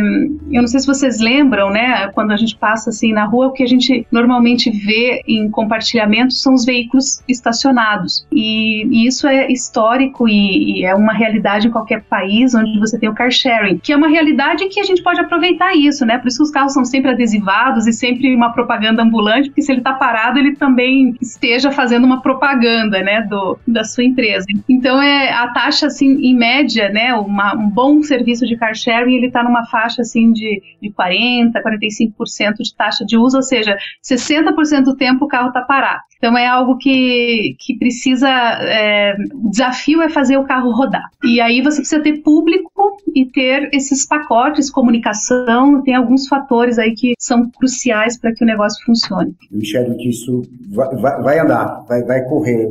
eu 0.51 0.61
não 0.61 0.67
sei 0.67 0.79
se 0.79 0.87
vocês 0.87 1.19
lembram, 1.19 1.69
né? 1.69 2.07
Quando 2.09 2.31
a 2.31 2.37
gente 2.37 2.55
passa 2.57 2.89
assim 2.89 3.13
na 3.13 3.25
rua, 3.25 3.47
o 3.47 3.51
que 3.51 3.63
a 3.63 3.67
gente 3.67 4.05
normalmente 4.11 4.69
vê 4.69 5.21
em 5.27 5.49
compartilhamento 5.49 6.33
são 6.33 6.53
os 6.53 6.65
veículos 6.65 7.23
estacionados. 7.27 8.27
E, 8.31 8.85
e 8.87 9.07
isso 9.07 9.27
é 9.27 9.51
histórico 9.51 10.27
e, 10.27 10.79
e 10.79 10.85
é 10.85 10.95
uma 10.95 11.13
realidade 11.13 11.67
em 11.67 11.71
qualquer 11.71 12.03
país 12.03 12.53
onde 12.53 12.79
você 12.79 12.97
tem 12.97 13.09
o 13.09 13.13
car 13.13 13.31
sharing, 13.31 13.77
que 13.77 13.93
é 13.93 13.95
uma 13.95 14.07
realidade 14.07 14.67
que 14.67 14.79
a 14.79 14.83
gente 14.83 15.03
pode 15.03 15.19
aproveitar 15.19 15.75
isso, 15.75 16.05
né? 16.05 16.17
Por 16.17 16.27
isso 16.27 16.43
os 16.43 16.51
carros 16.51 16.73
são 16.73 16.85
sempre 16.85 17.11
adesivados 17.11 17.87
e 17.87 17.93
sempre 17.93 18.35
uma 18.35 18.51
propaganda 18.51 19.01
ambulante, 19.01 19.49
porque 19.49 19.61
se 19.61 19.71
ele 19.71 19.81
está 19.81 19.93
parado, 19.93 20.39
ele 20.39 20.55
também 20.55 21.15
esteja 21.21 21.71
fazendo 21.71 22.05
uma 22.05 22.21
propaganda, 22.21 23.01
né, 23.01 23.21
do, 23.21 23.57
da 23.67 23.83
sua 23.83 24.03
empresa. 24.03 24.45
Então 24.67 25.01
é 25.01 25.31
a 25.31 25.47
taxa 25.49 25.87
assim 25.95 26.13
em 26.21 26.35
média, 26.35 26.89
né, 26.89 27.13
uma, 27.13 27.55
um 27.55 27.69
bom 27.69 28.03
serviço 28.03 28.45
de 28.45 28.57
car 28.57 28.75
sharing, 28.75 29.15
ele 29.15 29.27
está 29.27 29.43
numa 29.43 29.65
faixa 29.65 30.01
assim 30.01 30.31
de, 30.31 30.61
de 30.81 30.91
40, 30.91 31.61
45% 31.61 32.55
de 32.59 32.75
taxa 32.75 33.05
de 33.05 33.17
uso, 33.17 33.37
ou 33.37 33.43
seja, 33.43 33.77
60% 34.03 34.83
do 34.83 34.95
tempo 34.95 35.25
o 35.25 35.27
carro 35.27 35.47
está 35.47 35.61
parado. 35.61 36.01
Então 36.17 36.37
é 36.37 36.47
algo 36.47 36.77
que, 36.77 37.55
que 37.59 37.77
precisa. 37.77 38.27
É, 38.27 39.15
o 39.33 39.49
desafio 39.49 40.01
é 40.01 40.09
fazer 40.09 40.37
o 40.37 40.43
carro 40.43 40.71
rodar. 40.71 41.03
E 41.23 41.39
aí 41.39 41.61
você 41.61 41.77
precisa 41.77 42.01
ter 42.01 42.21
público 42.21 42.97
e 43.13 43.25
ter 43.25 43.69
esses 43.73 44.07
pacotes, 44.07 44.71
comunicação, 44.71 45.83
tem 45.83 45.93
alguns 45.93 46.27
fatores 46.27 46.79
aí 46.79 46.93
que 46.95 47.13
são 47.19 47.49
cruciais 47.49 48.17
para 48.17 48.33
que 48.33 48.43
o 48.43 48.47
negócio 48.47 48.83
funcione. 48.85 49.35
Eu 49.51 49.59
enxergo 49.59 49.95
que 49.97 50.09
isso 50.09 50.41
vai, 50.69 50.95
vai, 50.95 51.21
vai 51.21 51.39
andar, 51.39 51.83
vai, 51.87 52.03
vai 52.03 52.21
correr. 52.23 52.67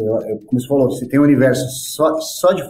Como 0.46 0.60
você 0.60 0.66
falou, 0.66 0.90
você 0.90 1.06
tem 1.06 1.20
um 1.20 1.24
universo 1.24 1.64
só, 1.94 2.18
só 2.20 2.52
de 2.52 2.68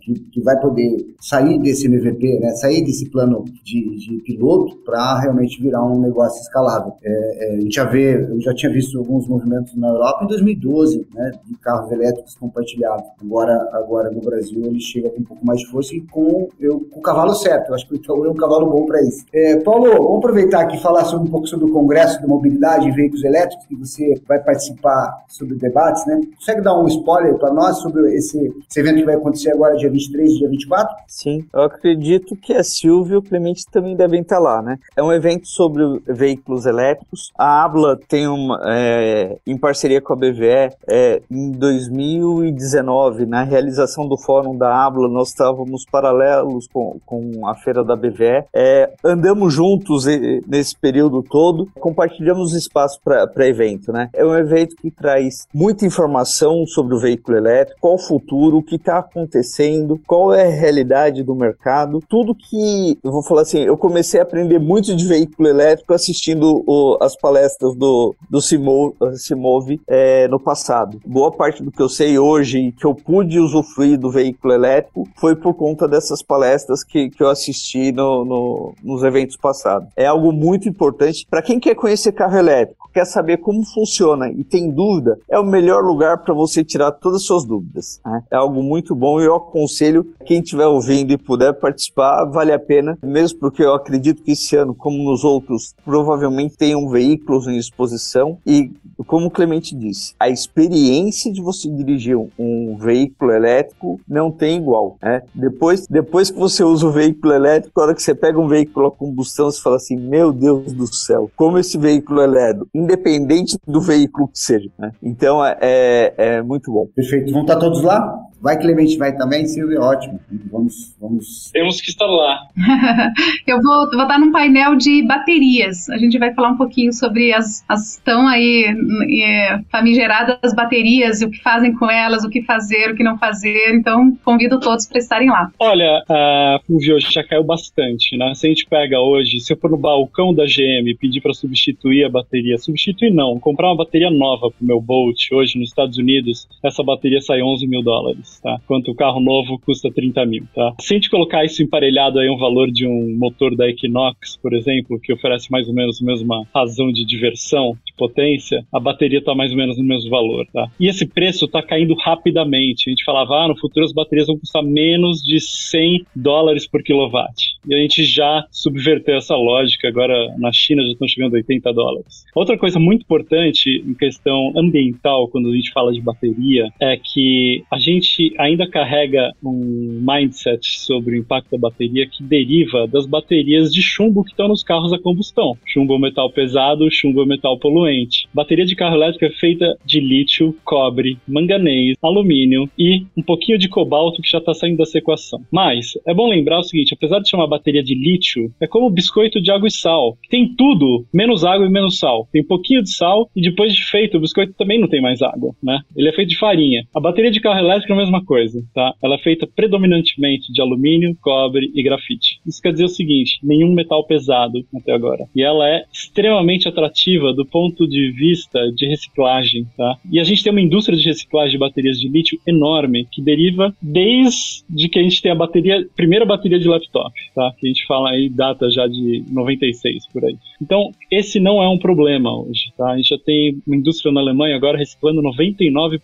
que, 0.00 0.14
que 0.14 0.40
vai 0.40 0.58
poder 0.60 1.14
sair 1.20 1.58
desse 1.60 1.86
MVP, 1.86 2.38
né, 2.40 2.50
sair 2.52 2.84
desse 2.84 3.08
plano 3.10 3.44
de, 3.64 3.96
de 3.96 4.22
piloto 4.24 4.76
para 4.84 5.20
realmente 5.20 5.60
virar 5.60 5.84
um 5.84 6.00
negócio 6.00 6.40
escalável. 6.40 6.92
É, 7.02 7.10
é, 7.10 7.54
a 7.56 7.60
gente 7.60 7.74
já 7.74 7.84
vê, 7.84 8.16
eu 8.16 8.40
já 8.40 8.54
tinha 8.54 8.72
visto 8.72 8.98
alguns 8.98 9.26
movimentos 9.26 9.74
na 9.76 9.88
Europa 9.88 10.24
em 10.24 10.28
2012, 10.28 11.06
né, 11.14 11.32
de 11.44 11.54
carros 11.56 11.90
elétricos 11.90 12.34
compartilhados. 12.34 13.06
Agora, 13.20 13.68
agora 13.72 14.10
no 14.10 14.20
Brasil 14.20 14.64
ele 14.64 14.80
chega 14.80 15.10
com 15.10 15.20
um 15.20 15.24
pouco 15.24 15.44
mais 15.44 15.60
de 15.60 15.66
força 15.66 15.94
e 15.94 16.00
com, 16.00 16.48
eu, 16.58 16.80
com 16.80 17.00
o 17.00 17.02
cavalo 17.02 17.34
certo. 17.34 17.68
Eu 17.68 17.74
acho 17.74 17.86
que 17.86 17.94
o 17.94 17.96
Itaú 17.96 18.24
é 18.24 18.30
um 18.30 18.34
cavalo 18.34 18.70
bom 18.70 18.86
para 18.86 19.02
isso. 19.02 19.24
É, 19.32 19.56
Paulo, 19.56 19.90
vamos 19.90 20.18
aproveitar 20.18 20.60
aqui 20.60 20.76
e 20.76 20.80
falar 20.80 21.04
sobre, 21.04 21.28
um 21.28 21.30
pouco 21.30 21.46
sobre 21.46 21.66
o 21.66 21.72
Congresso 21.72 22.20
de 22.20 22.26
Mobilidade 22.26 22.88
e 22.88 22.92
Veículos 22.92 23.24
Elétricos, 23.24 23.66
que 23.66 23.74
você 23.74 24.20
vai 24.26 24.42
participar 24.42 25.24
sobre 25.28 25.56
debates, 25.56 26.06
né? 26.06 26.20
Consegue 26.36 26.60
dar 26.62 26.78
um 26.78 26.86
spoiler 26.86 27.36
para 27.36 27.52
nós 27.52 27.78
sobre 27.78 28.14
esse, 28.14 28.38
esse, 28.68 28.80
evento 28.80 28.98
que 28.98 29.04
vai 29.04 29.16
acontecer 29.16 29.52
agora, 29.52 29.67
dia 29.76 29.90
23 29.90 30.32
e 30.32 30.38
dia 30.38 30.48
24? 30.48 30.96
Sim, 31.06 31.44
eu 31.52 31.62
acredito 31.62 32.36
que 32.36 32.52
a 32.52 32.62
Silvia 32.62 33.14
e 33.14 33.18
o 33.18 33.22
Clemente 33.22 33.64
também 33.70 33.96
devem 33.96 34.20
estar 34.20 34.38
lá, 34.38 34.62
né? 34.62 34.78
É 34.96 35.02
um 35.02 35.12
evento 35.12 35.46
sobre 35.46 35.82
veículos 36.06 36.66
elétricos. 36.66 37.32
A 37.36 37.64
Abla 37.64 37.98
tem 38.08 38.26
uma, 38.26 38.60
é, 38.64 39.36
em 39.46 39.56
parceria 39.56 40.00
com 40.00 40.12
a 40.12 40.16
BVE, 40.16 40.70
é, 40.86 41.22
em 41.30 41.52
2019, 41.52 43.26
na 43.26 43.42
realização 43.42 44.06
do 44.08 44.16
fórum 44.16 44.56
da 44.56 44.84
Abla, 44.84 45.08
nós 45.08 45.28
estávamos 45.28 45.84
paralelos 45.90 46.66
com, 46.72 46.98
com 47.04 47.46
a 47.46 47.54
feira 47.54 47.84
da 47.84 47.96
BVE. 47.96 48.44
É, 48.54 48.90
andamos 49.04 49.52
juntos 49.52 50.04
nesse 50.46 50.76
período 50.76 51.22
todo, 51.22 51.68
compartilhamos 51.78 52.54
espaço 52.54 53.00
para 53.02 53.48
evento, 53.48 53.92
né? 53.92 54.10
É 54.12 54.24
um 54.24 54.36
evento 54.36 54.76
que 54.76 54.90
traz 54.90 55.46
muita 55.52 55.86
informação 55.86 56.66
sobre 56.66 56.94
o 56.94 56.98
veículo 56.98 57.36
elétrico, 57.36 57.80
qual 57.80 57.94
o 57.94 57.98
futuro, 57.98 58.58
o 58.58 58.62
que 58.62 58.76
está 58.76 58.98
acontecendo, 58.98 59.57
qual 60.06 60.32
é 60.32 60.46
a 60.46 60.50
realidade 60.50 61.22
do 61.22 61.34
mercado, 61.34 62.02
tudo 62.08 62.34
que 62.34 62.98
eu 63.02 63.10
vou 63.10 63.22
falar 63.22 63.42
assim, 63.42 63.60
eu 63.60 63.76
comecei 63.76 64.20
a 64.20 64.22
aprender 64.22 64.58
muito 64.58 64.94
de 64.94 65.06
veículo 65.06 65.48
elétrico 65.48 65.92
assistindo 65.92 66.62
o, 66.66 66.98
as 67.00 67.16
palestras 67.16 67.74
do, 67.74 68.14
do 68.30 68.40
Simove 68.40 69.80
é, 69.86 70.28
no 70.28 70.38
passado. 70.38 71.00
Boa 71.04 71.32
parte 71.32 71.62
do 71.62 71.70
que 71.70 71.80
eu 71.80 71.88
sei 71.88 72.18
hoje 72.18 72.72
que 72.72 72.84
eu 72.84 72.94
pude 72.94 73.38
usufruir 73.38 73.98
do 73.98 74.10
veículo 74.10 74.52
elétrico 74.52 75.08
foi 75.16 75.34
por 75.34 75.54
conta 75.54 75.88
dessas 75.88 76.22
palestras 76.22 76.84
que, 76.84 77.10
que 77.10 77.22
eu 77.22 77.28
assisti 77.28 77.92
no, 77.92 78.24
no, 78.24 78.74
nos 78.82 79.02
eventos 79.02 79.36
passados. 79.36 79.88
É 79.96 80.06
algo 80.06 80.32
muito 80.32 80.68
importante 80.68 81.26
para 81.28 81.42
quem 81.42 81.58
quer 81.58 81.74
conhecer 81.74 82.12
carro 82.12 82.36
elétrico, 82.36 82.88
quer 82.92 83.04
saber 83.04 83.38
como 83.38 83.64
funciona 83.64 84.30
e 84.30 84.44
tem 84.44 84.70
dúvida, 84.70 85.18
é 85.28 85.38
o 85.38 85.44
melhor 85.44 85.82
lugar 85.82 86.18
para 86.18 86.34
você 86.34 86.64
tirar 86.64 86.92
todas 86.92 87.22
as 87.22 87.26
suas 87.26 87.44
dúvidas. 87.44 88.00
Né? 88.04 88.22
É 88.30 88.36
algo 88.36 88.62
muito 88.62 88.94
bom 88.94 89.20
e 89.20 89.24
eu 89.24 89.34
aconselho 89.48 90.06
quem 90.24 90.40
estiver 90.40 90.66
ouvindo 90.66 91.12
e 91.12 91.18
puder 91.18 91.54
participar, 91.54 92.24
vale 92.26 92.52
a 92.52 92.58
pena, 92.58 92.98
mesmo 93.02 93.38
porque 93.38 93.62
eu 93.62 93.74
acredito 93.74 94.22
que 94.22 94.32
esse 94.32 94.54
ano, 94.56 94.74
como 94.74 95.02
nos 95.02 95.24
outros, 95.24 95.74
provavelmente 95.84 96.56
tenham 96.56 96.88
veículos 96.88 97.46
em 97.46 97.56
exposição 97.56 98.38
e, 98.46 98.70
como 99.06 99.26
o 99.26 99.30
Clemente 99.30 99.74
disse, 99.74 100.14
a 100.20 100.28
experiência 100.28 101.32
de 101.32 101.40
você 101.40 101.68
dirigir 101.68 102.16
um, 102.38 102.76
veículo 102.78 103.32
elétrico 103.32 104.00
não 104.06 104.30
tem 104.30 104.58
igual. 104.58 104.96
Né? 105.02 105.22
Depois, 105.34 105.86
depois 105.88 106.30
que 106.30 106.38
você 106.38 106.62
usa 106.62 106.86
o 106.86 106.92
veículo 106.92 107.32
elétrico, 107.32 107.80
a 107.80 107.84
hora 107.84 107.94
que 107.94 108.02
você 108.02 108.14
pega 108.14 108.38
um 108.38 108.46
veículo 108.46 108.86
a 108.86 108.90
combustão, 108.90 109.50
você 109.50 109.60
fala 109.60 109.76
assim: 109.76 109.96
Meu 109.96 110.32
Deus 110.32 110.72
do 110.72 110.86
céu, 110.86 111.30
como 111.34 111.58
esse 111.58 111.78
veículo 111.78 112.20
é 112.20 112.26
lerdo, 112.26 112.68
independente 112.74 113.58
do 113.66 113.80
veículo 113.80 114.28
que 114.28 114.38
seja. 114.38 114.70
Né? 114.78 114.92
Então 115.02 115.44
é, 115.44 115.56
é, 115.60 116.14
é 116.16 116.42
muito 116.42 116.70
bom. 116.70 116.86
Perfeito. 116.94 117.32
Vão 117.32 117.42
estar 117.42 117.56
todos 117.56 117.82
lá? 117.82 118.28
Vai, 118.40 118.56
Clemente, 118.56 118.96
vai 118.96 119.10
também, 119.28 119.46
Silvia, 119.46 119.78
ótimo. 119.78 120.18
Vamos, 120.50 120.96
vamos. 120.98 121.50
Temos 121.52 121.82
que 121.82 121.90
estar 121.90 122.06
lá. 122.06 122.46
eu 123.46 123.60
vou, 123.60 123.90
vou 123.90 124.08
dar 124.08 124.18
num 124.18 124.32
painel 124.32 124.74
de 124.74 125.06
baterias. 125.06 125.90
A 125.90 125.98
gente 125.98 126.18
vai 126.18 126.32
falar 126.32 126.50
um 126.50 126.56
pouquinho 126.56 126.92
sobre 126.94 127.34
as, 127.34 127.62
as 127.68 127.98
estão 127.98 128.26
aí 128.26 128.74
é, 129.22 129.60
famigeradas 129.70 130.54
baterias, 130.54 131.20
o 131.20 131.30
que 131.30 131.42
fazem 131.42 131.74
com 131.74 131.90
elas, 131.90 132.24
o 132.24 132.30
que 132.30 132.42
fazer, 132.42 132.90
o 132.90 132.96
que 132.96 133.04
não 133.04 133.18
fazer. 133.18 133.74
Então, 133.74 134.16
convido 134.24 134.58
todos 134.58 134.86
para 134.86 134.98
estarem 134.98 135.28
lá. 135.28 135.50
Olha, 135.58 136.02
a 136.08 136.60
Fulvio 136.66 136.96
hoje 136.96 137.08
já 137.12 137.22
caiu 137.22 137.44
bastante, 137.44 138.16
né? 138.16 138.32
Se 138.34 138.46
a 138.46 138.48
gente 138.48 138.66
pega 138.66 138.98
hoje, 138.98 139.40
se 139.40 139.52
eu 139.52 139.58
for 139.58 139.70
no 139.70 139.76
balcão 139.76 140.32
da 140.32 140.44
GM 140.44 140.88
e 140.88 140.96
pedir 140.98 141.20
para 141.20 141.34
substituir 141.34 142.04
a 142.04 142.08
bateria, 142.08 142.56
substituir 142.56 143.10
não, 143.10 143.38
comprar 143.38 143.68
uma 143.68 143.76
bateria 143.76 144.10
nova 144.10 144.50
para 144.50 144.62
o 144.62 144.66
meu 144.66 144.80
Bolt 144.80 145.30
hoje 145.32 145.58
nos 145.58 145.68
Estados 145.68 145.98
Unidos, 145.98 146.48
essa 146.64 146.82
bateria 146.82 147.20
sai 147.20 147.42
11 147.42 147.66
mil 147.66 147.82
dólares. 147.82 148.40
tá? 148.40 148.58
Enquanto 148.64 148.90
o 148.90 148.94
carro 148.94 149.17
novo 149.20 149.58
custa 149.58 149.90
30 149.90 150.26
mil, 150.26 150.44
tá? 150.54 150.74
Se 150.80 150.94
a 150.94 150.96
gente 150.96 151.10
colocar 151.10 151.44
isso 151.44 151.62
emparelhado 151.62 152.18
aí 152.18 152.28
um 152.28 152.38
valor 152.38 152.70
de 152.70 152.86
um 152.86 153.16
motor 153.18 153.56
da 153.56 153.68
Equinox, 153.68 154.36
por 154.40 154.54
exemplo, 154.54 154.98
que 155.00 155.12
oferece 155.12 155.50
mais 155.50 155.68
ou 155.68 155.74
menos 155.74 156.00
a 156.00 156.04
mesma 156.04 156.44
razão 156.54 156.92
de 156.92 157.04
diversão, 157.04 157.76
de 157.86 157.94
potência, 157.96 158.64
a 158.72 158.80
bateria 158.80 159.18
está 159.18 159.34
mais 159.34 159.50
ou 159.50 159.56
menos 159.56 159.78
no 159.78 159.84
mesmo 159.84 160.10
valor, 160.10 160.46
tá? 160.52 160.66
E 160.78 160.88
esse 160.88 161.06
preço 161.06 161.44
está 161.44 161.62
caindo 161.62 161.94
rapidamente. 161.94 162.88
A 162.88 162.90
gente 162.90 163.04
falava, 163.04 163.44
ah, 163.44 163.48
no 163.48 163.58
futuro 163.58 163.84
as 163.84 163.92
baterias 163.92 164.26
vão 164.26 164.38
custar 164.38 164.62
menos 164.62 165.20
de 165.22 165.40
100 165.40 166.06
dólares 166.14 166.68
por 166.68 166.82
quilowatt. 166.82 167.57
E 167.68 167.74
a 167.74 167.78
gente 167.78 168.02
já 168.04 168.46
subverteu 168.50 169.16
essa 169.16 169.36
lógica, 169.36 169.88
agora 169.88 170.34
na 170.38 170.50
China 170.50 170.82
já 170.82 170.92
estão 170.92 171.06
chegando 171.06 171.34
a 171.34 171.36
80 171.36 171.72
dólares. 171.74 172.24
Outra 172.34 172.56
coisa 172.56 172.78
muito 172.78 173.02
importante 173.02 173.84
em 173.86 173.92
questão 173.92 174.54
ambiental, 174.56 175.28
quando 175.28 175.50
a 175.50 175.54
gente 175.54 175.70
fala 175.70 175.92
de 175.92 176.00
bateria, 176.00 176.70
é 176.80 176.96
que 176.96 177.62
a 177.70 177.78
gente 177.78 178.32
ainda 178.38 178.66
carrega 178.66 179.32
um 179.44 180.00
mindset 180.00 180.78
sobre 180.78 181.16
o 181.16 181.18
impacto 181.18 181.50
da 181.50 181.58
bateria 181.58 182.06
que 182.06 182.22
deriva 182.22 182.86
das 182.86 183.06
baterias 183.06 183.70
de 183.70 183.82
chumbo 183.82 184.24
que 184.24 184.30
estão 184.30 184.48
nos 184.48 184.62
carros 184.62 184.94
a 184.94 184.98
combustão. 184.98 185.58
Chumbo 185.66 185.92
é 185.92 185.96
um 185.96 186.00
metal 186.00 186.30
pesado, 186.30 186.90
chumbo 186.90 187.20
é 187.20 187.24
um 187.24 187.28
metal 187.28 187.58
poluente. 187.58 188.26
Bateria 188.32 188.64
de 188.64 188.74
carro 188.74 188.96
elétrico 188.96 189.26
é 189.26 189.30
feita 189.30 189.76
de 189.84 190.00
lítio, 190.00 190.56
cobre, 190.64 191.18
manganês, 191.28 191.98
alumínio 192.02 192.68
e 192.78 193.04
um 193.14 193.22
pouquinho 193.22 193.58
de 193.58 193.68
cobalto 193.68 194.22
que 194.22 194.30
já 194.30 194.38
está 194.38 194.54
saindo 194.54 194.78
dessa 194.78 194.96
equação. 194.96 195.42
Mas 195.52 195.98
é 196.06 196.14
bom 196.14 196.28
lembrar 196.28 196.60
o 196.60 196.62
seguinte: 196.62 196.94
apesar 196.94 197.18
de 197.20 197.28
chamar 197.28 197.46
bateria 197.58 197.82
de 197.82 197.94
lítio, 197.94 198.50
é 198.60 198.66
como 198.66 198.90
biscoito 198.90 199.40
de 199.40 199.50
água 199.50 199.68
e 199.68 199.70
sal. 199.70 200.16
Tem 200.30 200.54
tudo, 200.54 201.06
menos 201.12 201.44
água 201.44 201.66
e 201.66 201.70
menos 201.70 201.98
sal. 201.98 202.28
Tem 202.32 202.42
um 202.42 202.46
pouquinho 202.46 202.82
de 202.82 202.94
sal 202.94 203.28
e 203.34 203.42
depois 203.42 203.74
de 203.74 203.84
feito, 203.84 204.16
o 204.16 204.20
biscoito 204.20 204.54
também 204.54 204.80
não 204.80 204.88
tem 204.88 205.02
mais 205.02 205.20
água, 205.20 205.54
né? 205.62 205.80
Ele 205.96 206.08
é 206.08 206.12
feito 206.12 206.30
de 206.30 206.38
farinha. 206.38 206.84
A 206.94 207.00
bateria 207.00 207.30
de 207.30 207.40
carro 207.40 207.58
elétrico 207.58 207.92
é 207.92 207.96
a 207.96 207.98
mesma 207.98 208.24
coisa, 208.24 208.62
tá? 208.74 208.94
Ela 209.02 209.16
é 209.16 209.18
feita 209.18 209.46
predominantemente 209.46 210.52
de 210.52 210.60
alumínio, 210.60 211.16
cobre 211.20 211.70
e 211.74 211.82
grafite. 211.82 212.40
Isso 212.46 212.62
quer 212.62 212.72
dizer 212.72 212.84
o 212.84 212.88
seguinte: 212.88 213.38
nenhum 213.42 213.72
metal 213.72 214.06
pesado 214.06 214.64
até 214.74 214.92
agora. 214.92 215.24
E 215.34 215.42
ela 215.42 215.68
é 215.68 215.84
extremamente 215.92 216.68
atrativa 216.68 217.32
do 217.32 217.44
ponto 217.44 217.86
de 217.86 218.10
vista 218.12 218.70
de 218.72 218.86
reciclagem, 218.86 219.66
tá? 219.76 219.96
E 220.10 220.20
a 220.20 220.24
gente 220.24 220.42
tem 220.42 220.52
uma 220.52 220.60
indústria 220.60 220.96
de 220.96 221.04
reciclagem 221.04 221.52
de 221.52 221.58
baterias 221.58 221.98
de 221.98 222.08
lítio 222.08 222.38
enorme 222.46 223.06
que 223.10 223.22
deriva 223.22 223.74
desde 223.82 224.88
que 224.90 224.98
a 224.98 225.02
gente 225.02 225.20
tem 225.20 225.32
a 225.32 225.34
bateria, 225.34 225.86
primeira 225.96 226.24
bateria 226.24 226.58
de 226.58 226.68
laptop, 226.68 227.12
tá? 227.38 227.54
Que 227.56 227.68
a 227.68 227.70
gente 227.70 227.86
fala 227.86 228.10
aí 228.10 228.28
data 228.28 228.68
já 228.68 228.88
de 228.88 229.24
96 229.30 230.08
por 230.12 230.24
aí. 230.24 230.36
Então, 230.60 230.90
esse 231.08 231.38
não 231.38 231.62
é 231.62 231.68
um 231.68 231.78
problema 231.78 232.36
hoje, 232.36 232.72
tá? 232.76 232.90
A 232.90 232.96
gente 232.96 233.10
já 233.10 233.18
tem 233.18 233.62
uma 233.64 233.76
indústria 233.76 234.12
na 234.12 234.20
Alemanha 234.20 234.56
agora 234.56 234.76
reciclando 234.76 235.22
99% 235.22 236.00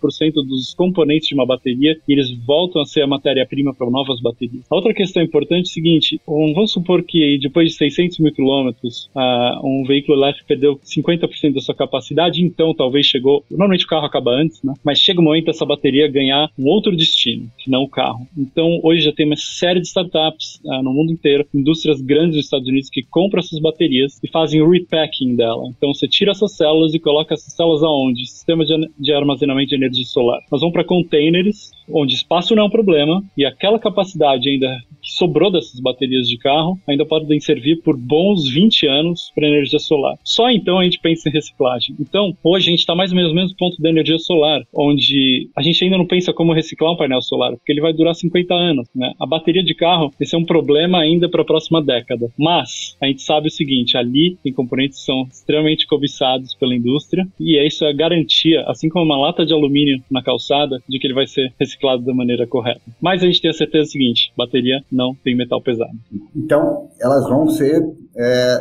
dos 0.46 0.72
componentes 0.74 1.28
de 1.28 1.34
uma 1.34 1.44
bateria 1.44 1.98
e 2.06 2.12
eles 2.12 2.30
voltam 2.46 2.80
a 2.80 2.86
ser 2.86 3.02
a 3.02 3.06
matéria-prima 3.06 3.74
para 3.74 3.90
novas 3.90 4.20
baterias. 4.20 4.64
A 4.70 4.76
outra 4.76 4.94
questão 4.94 5.22
importante 5.22 5.66
é 5.66 5.70
o 5.70 5.72
seguinte, 5.72 6.20
vamos 6.24 6.70
supor 6.70 7.02
que 7.02 7.36
depois 7.38 7.72
de 7.72 7.76
600 7.76 8.20
mil 8.20 8.32
quilômetros, 8.32 9.10
uh, 9.16 9.66
um 9.66 9.84
veículo 9.84 10.16
elétrico 10.16 10.46
perdeu 10.46 10.78
50% 10.78 11.54
da 11.54 11.60
sua 11.60 11.74
capacidade, 11.74 12.42
então 12.42 12.72
talvez 12.72 13.06
chegou, 13.06 13.44
normalmente 13.50 13.84
o 13.84 13.88
carro 13.88 14.06
acaba 14.06 14.30
antes, 14.30 14.62
né? 14.62 14.74
Mas 14.84 15.00
chega 15.00 15.20
o 15.20 15.24
momento 15.24 15.46
dessa 15.46 15.66
bateria 15.66 16.06
ganhar 16.06 16.48
um 16.56 16.66
outro 16.66 16.94
destino, 16.94 17.50
que 17.58 17.68
não 17.68 17.82
o 17.82 17.88
carro. 17.88 18.28
Então, 18.38 18.78
hoje 18.84 19.02
já 19.02 19.12
tem 19.12 19.26
uma 19.26 19.36
série 19.36 19.80
de 19.80 19.88
startups 19.88 20.60
uh, 20.64 20.82
no 20.82 20.92
mundo 20.92 21.12
inteiro, 21.24 21.46
indústrias 21.54 22.00
grandes 22.02 22.36
dos 22.36 22.44
Estados 22.44 22.68
Unidos 22.68 22.90
que 22.90 23.02
compram 23.02 23.40
essas 23.40 23.58
baterias 23.58 24.20
e 24.22 24.28
fazem 24.28 24.66
repacking 24.68 25.34
dela. 25.34 25.64
Então, 25.76 25.94
você 25.94 26.06
tira 26.06 26.32
essas 26.32 26.54
células 26.54 26.92
e 26.94 27.00
coloca 27.00 27.32
essas 27.32 27.54
células 27.54 27.82
aonde? 27.82 28.26
Sistema 28.26 28.64
de, 28.64 28.74
de 28.98 29.12
armazenamento 29.12 29.70
de 29.70 29.76
energia 29.76 30.04
solar. 30.04 30.40
Nós 30.52 30.60
vamos 30.60 30.74
para 30.74 30.84
containers, 30.84 31.70
onde 31.88 32.14
espaço 32.14 32.54
não 32.54 32.64
é 32.64 32.66
um 32.66 32.70
problema 32.70 33.22
e 33.36 33.44
aquela 33.44 33.78
capacidade 33.78 34.48
ainda 34.48 34.76
que 35.02 35.12
sobrou 35.12 35.50
dessas 35.50 35.80
baterias 35.80 36.26
de 36.26 36.38
carro 36.38 36.78
ainda 36.88 37.04
podem 37.04 37.38
servir 37.38 37.82
por 37.82 37.96
bons 37.96 38.48
20 38.48 38.86
anos 38.86 39.30
para 39.34 39.46
energia 39.46 39.78
solar. 39.78 40.16
Só 40.24 40.50
então 40.50 40.78
a 40.78 40.84
gente 40.84 40.98
pensa 40.98 41.28
em 41.28 41.32
reciclagem. 41.32 41.94
Então, 42.00 42.34
hoje 42.42 42.68
a 42.68 42.70
gente 42.70 42.80
está 42.80 42.94
mais 42.94 43.10
ou 43.10 43.16
menos 43.16 43.32
no 43.32 43.40
mesmo 43.40 43.56
ponto 43.56 43.80
da 43.80 43.90
energia 43.90 44.18
solar, 44.18 44.62
onde 44.74 45.50
a 45.54 45.62
gente 45.62 45.84
ainda 45.84 45.98
não 45.98 46.06
pensa 46.06 46.32
como 46.32 46.54
reciclar 46.54 46.92
um 46.92 46.96
painel 46.96 47.20
solar, 47.20 47.52
porque 47.52 47.70
ele 47.70 47.80
vai 47.80 47.92
durar 47.92 48.14
50 48.14 48.54
anos. 48.54 48.88
Né? 48.94 49.12
A 49.20 49.26
bateria 49.26 49.62
de 49.62 49.74
carro, 49.74 50.10
esse 50.18 50.34
é 50.34 50.38
um 50.38 50.44
problema 50.44 50.98
ainda 51.00 51.13
para 51.28 51.42
a 51.42 51.44
próxima 51.44 51.82
década. 51.82 52.28
Mas 52.38 52.96
a 53.00 53.06
gente 53.06 53.22
sabe 53.22 53.48
o 53.48 53.50
seguinte: 53.50 53.96
ali 53.96 54.38
tem 54.42 54.52
componentes 54.52 54.98
que 54.98 55.04
são 55.04 55.26
extremamente 55.30 55.86
cobiçados 55.86 56.54
pela 56.54 56.74
indústria 56.74 57.26
e 57.38 57.58
isso 57.64 57.84
é 57.84 57.92
garantia, 57.92 58.62
assim 58.66 58.88
como 58.88 59.04
uma 59.04 59.18
lata 59.18 59.44
de 59.44 59.52
alumínio 59.52 60.02
na 60.10 60.22
calçada, 60.22 60.78
de 60.88 60.98
que 60.98 61.06
ele 61.06 61.14
vai 61.14 61.26
ser 61.26 61.52
reciclado 61.58 62.02
da 62.04 62.14
maneira 62.14 62.46
correta. 62.46 62.82
Mas 63.00 63.22
a 63.22 63.26
gente 63.26 63.40
tem 63.40 63.50
a 63.50 63.54
certeza 63.54 63.90
seguinte: 63.90 64.32
bateria 64.36 64.82
não 64.90 65.14
tem 65.14 65.36
metal 65.36 65.60
pesado. 65.60 65.92
Então, 66.34 66.88
elas 67.00 67.28
vão 67.28 67.48
ser 67.48 67.82
é, 68.16 68.60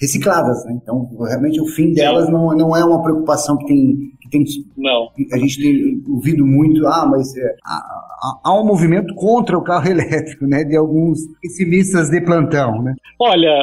recicladas, 0.00 0.64
né? 0.64 0.78
Então, 0.82 1.08
realmente 1.20 1.60
o 1.60 1.66
fim 1.66 1.92
delas 1.92 2.30
não, 2.30 2.56
não 2.56 2.76
é 2.76 2.84
uma 2.84 3.02
preocupação 3.02 3.56
que 3.58 3.66
tem, 3.66 4.12
tem. 4.30 4.44
Não. 4.76 5.10
A 5.32 5.38
gente 5.38 5.60
tem 5.60 6.02
ouvido 6.08 6.46
muito, 6.46 6.86
ah, 6.86 7.06
mas 7.10 7.36
é, 7.36 7.56
há, 7.64 8.38
há, 8.44 8.60
um 8.60 8.64
movimento 8.64 9.14
contra 9.14 9.56
o 9.56 9.62
carro 9.62 9.88
elétrico, 9.90 10.46
né? 10.46 10.64
De 10.64 10.76
alguns 10.76 11.20
pessimistas 11.40 12.10
de 12.10 12.20
plantão, 12.20 12.82
né? 12.82 12.94
Olha. 13.18 13.54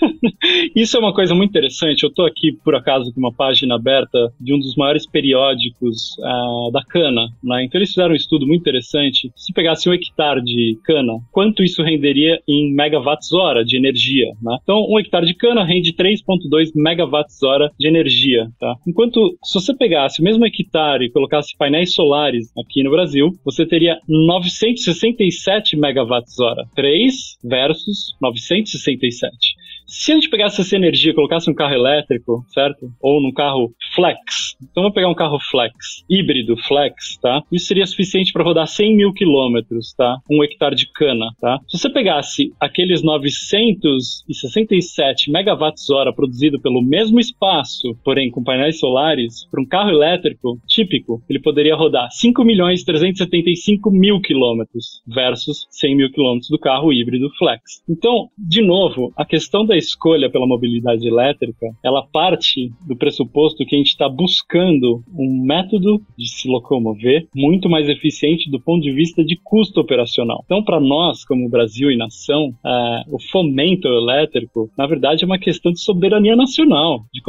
Isso 0.74 0.96
é 0.96 1.00
uma 1.00 1.14
coisa 1.14 1.34
muito 1.34 1.50
interessante. 1.50 2.02
Eu 2.02 2.08
estou 2.08 2.26
aqui, 2.26 2.52
por 2.64 2.74
acaso, 2.74 3.12
com 3.12 3.20
uma 3.20 3.32
página 3.32 3.74
aberta 3.74 4.32
de 4.40 4.54
um 4.54 4.58
dos 4.58 4.74
maiores 4.76 5.06
periódicos 5.06 6.16
uh, 6.18 6.70
da 6.72 6.82
cana. 6.84 7.28
Né? 7.42 7.64
Então, 7.64 7.78
eles 7.78 7.90
fizeram 7.90 8.12
um 8.12 8.16
estudo 8.16 8.46
muito 8.46 8.60
interessante. 8.60 9.30
Se 9.36 9.52
pegasse 9.52 9.88
um 9.88 9.92
hectare 9.92 10.42
de 10.42 10.78
cana, 10.84 11.12
quanto 11.32 11.62
isso 11.62 11.82
renderia 11.82 12.40
em 12.48 12.72
megawatts-hora 12.74 13.64
de 13.64 13.76
energia? 13.76 14.26
Né? 14.42 14.56
Então, 14.62 14.86
um 14.88 14.98
hectare 14.98 15.26
de 15.26 15.34
cana 15.34 15.64
rende 15.64 15.92
3,2 15.92 16.70
megawatts-hora 16.74 17.70
de 17.78 17.88
energia. 17.88 18.48
Tá? 18.58 18.74
Enquanto, 18.86 19.36
se 19.42 19.54
você 19.54 19.74
pegasse 19.74 20.20
o 20.20 20.24
mesmo 20.24 20.44
hectare 20.46 21.06
e 21.06 21.10
colocasse 21.10 21.56
painéis 21.56 21.94
solares 21.94 22.50
aqui 22.58 22.82
no 22.82 22.90
Brasil, 22.90 23.32
você 23.44 23.66
teria 23.66 23.98
967 24.08 25.76
megawatts-hora. 25.76 26.64
3 26.74 27.38
versus 27.44 28.14
967. 28.20 29.54
Se 29.86 30.12
a 30.12 30.14
gente 30.14 30.30
pegasse 30.30 30.60
essa 30.60 30.76
energia 30.76 31.12
e 31.12 31.14
colocasse 31.14 31.50
um 31.50 31.54
carro 31.54 31.74
elétrico, 31.74 32.44
certo? 32.48 32.92
Ou 33.00 33.20
num 33.20 33.32
carro 33.32 33.72
flex, 33.94 34.56
então 34.62 34.82
vamos 34.82 34.94
pegar 34.94 35.08
um 35.08 35.14
carro 35.14 35.38
flex, 35.38 36.04
híbrido 36.08 36.56
flex, 36.56 37.18
tá? 37.20 37.42
Isso 37.52 37.66
seria 37.66 37.84
suficiente 37.86 38.32
para 38.32 38.42
rodar 38.42 38.66
100 38.66 38.96
mil 38.96 39.12
quilômetros, 39.12 39.92
tá? 39.94 40.16
Um 40.30 40.42
hectare 40.42 40.74
de 40.74 40.90
cana, 40.92 41.26
tá? 41.40 41.60
Se 41.68 41.78
você 41.78 41.90
pegasse 41.90 42.52
aqueles 42.58 43.02
967 43.02 45.30
megawatts-hora 45.30 46.14
produzido 46.14 46.58
pelo 46.60 46.82
mesmo 46.82 47.20
espaço, 47.20 47.94
porém 48.04 48.30
com 48.30 48.42
painéis 48.42 48.78
solares, 48.78 49.46
para 49.50 49.60
um 49.60 49.66
carro 49.66 49.90
elétrico 49.90 50.58
típico, 50.66 51.22
ele 51.28 51.40
poderia 51.40 51.76
rodar 51.76 52.08
5 52.10 52.42
milhões 52.44 52.82
375 52.84 53.90
mil 53.90 54.18
quilômetros 54.20 55.02
versus 55.06 55.66
100 55.70 55.96
mil 55.96 56.10
quilômetros 56.10 56.48
do 56.48 56.58
carro 56.58 56.90
híbrido 56.92 57.28
flex. 57.38 57.82
Então, 57.88 58.28
de 58.38 58.62
novo, 58.62 59.12
a 59.16 59.24
questão 59.24 59.66
da 59.66 59.73
toda 59.74 59.78
escolha 59.78 60.30
pela 60.30 60.46
mobilidade 60.46 61.06
elétrica, 61.06 61.66
ela 61.82 62.06
parte 62.06 62.70
do 62.86 62.96
pressuposto 62.96 63.64
que 63.64 63.74
a 63.74 63.78
gente 63.78 63.88
está 63.88 64.08
buscando 64.08 65.02
um 65.16 65.44
método 65.44 66.00
de 66.16 66.28
se 66.28 66.48
locomover 66.48 67.26
muito 67.34 67.68
mais 67.68 67.88
eficiente 67.88 68.50
do 68.50 68.60
ponto 68.60 68.82
de 68.82 68.92
vista 68.92 69.24
de 69.24 69.38
custo 69.42 69.80
operacional. 69.80 70.42
Então, 70.44 70.62
para 70.62 70.80
nós, 70.80 71.24
como 71.24 71.48
Brasil 71.48 71.90
e 71.90 71.96
nação, 71.96 72.48
uh, 72.64 73.14
o 73.14 73.18
fomento 73.30 73.88
elétrico, 73.88 74.70
na 74.78 74.86
verdade, 74.86 75.24
é 75.24 75.26
uma 75.26 75.38
questão 75.38 75.72
de 75.72 75.80
soberania 75.80 76.36
nacional, 76.36 77.04
de 77.12 77.22